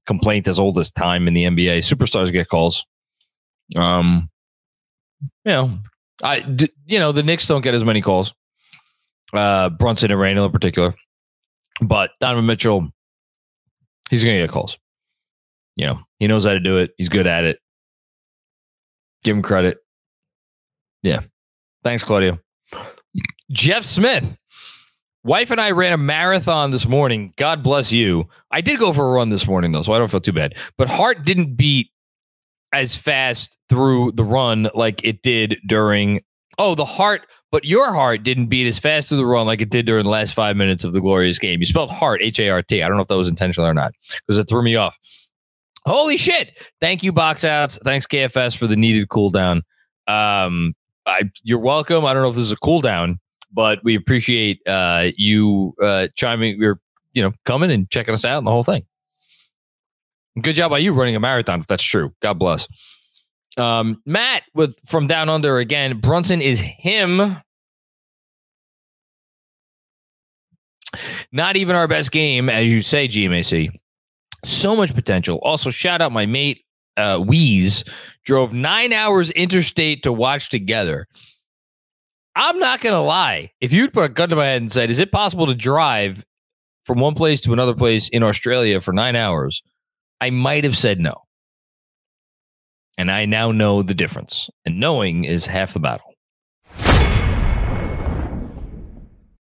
complaint 0.05 0.47
as 0.47 0.59
old 0.59 0.77
as 0.79 0.91
time 0.91 1.27
in 1.27 1.33
the 1.33 1.43
NBA. 1.43 1.79
Superstars 1.79 2.31
get 2.31 2.49
calls. 2.49 2.85
Um, 3.77 4.29
you 5.45 5.51
know, 5.51 5.77
I 6.23 6.39
d- 6.39 6.71
you 6.85 6.99
know 6.99 7.11
the 7.11 7.23
Knicks 7.23 7.47
don't 7.47 7.61
get 7.61 7.75
as 7.75 7.85
many 7.85 8.01
calls. 8.01 8.33
Uh, 9.33 9.69
Brunson 9.69 10.11
and 10.11 10.19
Randle 10.19 10.45
in 10.45 10.51
particular, 10.51 10.95
but 11.81 12.11
Donovan 12.19 12.45
Mitchell, 12.45 12.89
he's 14.09 14.23
gonna 14.23 14.37
get 14.37 14.49
calls. 14.49 14.77
You 15.75 15.85
know, 15.87 15.99
he 16.19 16.27
knows 16.27 16.45
how 16.45 16.53
to 16.53 16.59
do 16.59 16.77
it. 16.77 16.91
He's 16.97 17.09
good 17.09 17.27
at 17.27 17.43
it. 17.43 17.59
Give 19.23 19.35
him 19.35 19.43
credit. 19.43 19.77
Yeah. 21.03 21.19
Thanks, 21.83 22.03
Claudio. 22.03 22.39
Jeff 23.51 23.83
Smith. 23.83 24.37
Wife 25.23 25.51
and 25.51 25.59
I 25.59 25.71
ran 25.71 25.91
a 25.91 25.97
marathon 25.97 26.71
this 26.71 26.87
morning. 26.87 27.33
God 27.35 27.61
bless 27.61 27.91
you. 27.91 28.29
I 28.49 28.61
did 28.61 28.79
go 28.79 28.93
for 28.93 29.09
a 29.09 29.11
run 29.11 29.29
this 29.29 29.45
morning, 29.45 29.73
though, 29.73 29.81
so 29.81 29.91
I 29.91 29.99
don't 29.99 30.09
feel 30.09 30.21
too 30.21 30.31
bad. 30.31 30.55
But 30.77 30.87
heart 30.87 31.25
didn't 31.25 31.55
beat 31.55 31.89
as 32.73 32.95
fast 32.95 33.57
through 33.69 34.11
the 34.13 34.23
run 34.23 34.69
like 34.73 35.03
it 35.03 35.21
did 35.21 35.57
during. 35.67 36.21
Oh, 36.59 36.73
the 36.73 36.85
heart, 36.85 37.27
but 37.51 37.65
your 37.65 37.93
heart 37.93 38.23
didn't 38.23 38.47
beat 38.47 38.65
as 38.65 38.79
fast 38.79 39.09
through 39.09 39.19
the 39.19 39.25
run 39.27 39.45
like 39.45 39.61
it 39.61 39.69
did 39.69 39.85
during 39.85 40.05
the 40.05 40.09
last 40.09 40.33
five 40.33 40.57
minutes 40.57 40.83
of 40.83 40.93
the 40.93 41.01
glorious 41.01 41.37
game. 41.37 41.59
You 41.59 41.67
spelled 41.67 41.91
heart, 41.91 42.21
H 42.23 42.39
A 42.39 42.49
R 42.49 42.63
T. 42.63 42.81
I 42.81 42.87
don't 42.87 42.97
know 42.97 43.03
if 43.03 43.09
that 43.09 43.17
was 43.17 43.29
intentional 43.29 43.67
or 43.67 43.75
not 43.75 43.93
because 44.25 44.39
it 44.39 44.49
threw 44.49 44.63
me 44.63 44.75
off. 44.75 44.97
Holy 45.85 46.17
shit. 46.17 46.57
Thank 46.81 47.03
you, 47.03 47.11
box 47.11 47.45
outs. 47.45 47.79
Thanks, 47.83 48.07
KFS, 48.07 48.57
for 48.57 48.67
the 48.67 48.75
needed 48.75 49.07
cooldown. 49.07 49.61
Um, 50.07 50.73
I, 51.05 51.29
you're 51.43 51.59
welcome. 51.59 52.05
I 52.05 52.13
don't 52.13 52.23
know 52.23 52.29
if 52.29 52.35
this 52.35 52.45
is 52.45 52.51
a 52.51 52.57
cooldown 52.57 53.19
but 53.51 53.83
we 53.83 53.95
appreciate 53.95 54.61
uh, 54.67 55.09
you 55.15 55.73
uh, 55.81 56.07
chiming, 56.15 56.59
you're, 56.59 56.79
you 57.13 57.21
know, 57.21 57.33
coming 57.45 57.71
and 57.71 57.89
checking 57.89 58.13
us 58.13 58.25
out 58.25 58.37
and 58.37 58.47
the 58.47 58.51
whole 58.51 58.63
thing. 58.63 58.85
Good 60.41 60.53
job 60.53 60.71
by 60.71 60.79
you 60.79 60.93
running 60.93 61.15
a 61.15 61.19
marathon, 61.19 61.59
if 61.61 61.67
that's 61.67 61.83
true. 61.83 62.13
God 62.21 62.37
bless. 62.39 62.67
Um, 63.57 64.01
Matt 64.05 64.43
with 64.53 64.77
from 64.85 65.07
down 65.07 65.29
under 65.29 65.57
again. 65.57 65.99
Brunson 65.99 66.41
is 66.41 66.59
him. 66.59 67.37
Not 71.31 71.57
even 71.57 71.75
our 71.75 71.87
best 71.87 72.11
game, 72.11 72.49
as 72.49 72.67
you 72.67 72.81
say, 72.81 73.07
GMAC. 73.07 73.69
So 74.45 74.75
much 74.75 74.93
potential. 74.93 75.39
Also, 75.41 75.71
shout 75.71 76.01
out 76.01 76.11
my 76.11 76.25
mate 76.25 76.63
uh, 76.95 77.19
Wheeze 77.19 77.83
drove 78.23 78.53
nine 78.53 78.93
hours 78.93 79.31
interstate 79.31 80.03
to 80.03 80.13
watch 80.13 80.49
together. 80.49 81.07
I'm 82.35 82.59
not 82.59 82.81
gonna 82.81 83.01
lie. 83.01 83.51
If 83.61 83.73
you'd 83.73 83.93
put 83.93 84.05
a 84.05 84.09
gun 84.09 84.29
to 84.29 84.35
my 84.35 84.45
head 84.45 84.61
and 84.61 84.71
said, 84.71 84.91
"Is 84.91 84.99
it 84.99 85.11
possible 85.11 85.47
to 85.47 85.55
drive 85.55 86.23
from 86.85 86.99
one 86.99 87.15
place 87.15 87.41
to 87.41 87.53
another 87.53 87.73
place 87.73 88.09
in 88.09 88.21
Australia 88.21 88.79
for 88.79 88.93
nine 88.93 89.15
hours?" 89.15 89.63
I 90.19 90.29
might 90.31 90.63
have 90.63 90.77
said 90.77 90.99
no. 90.99 91.23
And 92.97 93.11
I 93.11 93.25
now 93.25 93.51
know 93.51 93.83
the 93.83 93.93
difference. 93.93 94.49
And 94.65 94.79
knowing 94.79 95.23
is 95.23 95.45
half 95.45 95.73
the 95.73 95.79
battle. 95.79 96.15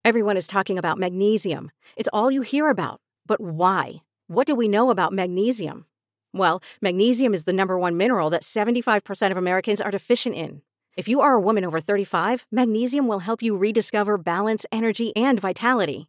Everyone 0.04 0.36
is 0.36 0.46
talking 0.46 0.78
about 0.78 0.98
magnesium. 0.98 1.70
It's 1.96 2.08
all 2.12 2.30
you 2.30 2.42
hear 2.42 2.70
about. 2.70 3.00
But 3.26 3.40
why? 3.40 4.02
What 4.28 4.46
do 4.46 4.54
we 4.54 4.68
know 4.68 4.90
about 4.90 5.12
magnesium? 5.12 5.86
Well, 6.32 6.62
magnesium 6.80 7.34
is 7.34 7.44
the 7.44 7.52
number 7.52 7.78
one 7.78 7.96
mineral 7.96 8.30
that 8.30 8.42
75% 8.42 9.30
of 9.30 9.36
Americans 9.36 9.80
are 9.80 9.90
deficient 9.90 10.34
in. 10.34 10.62
If 10.96 11.08
you 11.08 11.20
are 11.20 11.34
a 11.34 11.40
woman 11.40 11.64
over 11.64 11.80
35, 11.80 12.46
magnesium 12.50 13.06
will 13.06 13.20
help 13.20 13.42
you 13.42 13.56
rediscover 13.56 14.18
balance, 14.18 14.66
energy, 14.70 15.14
and 15.16 15.40
vitality. 15.40 16.08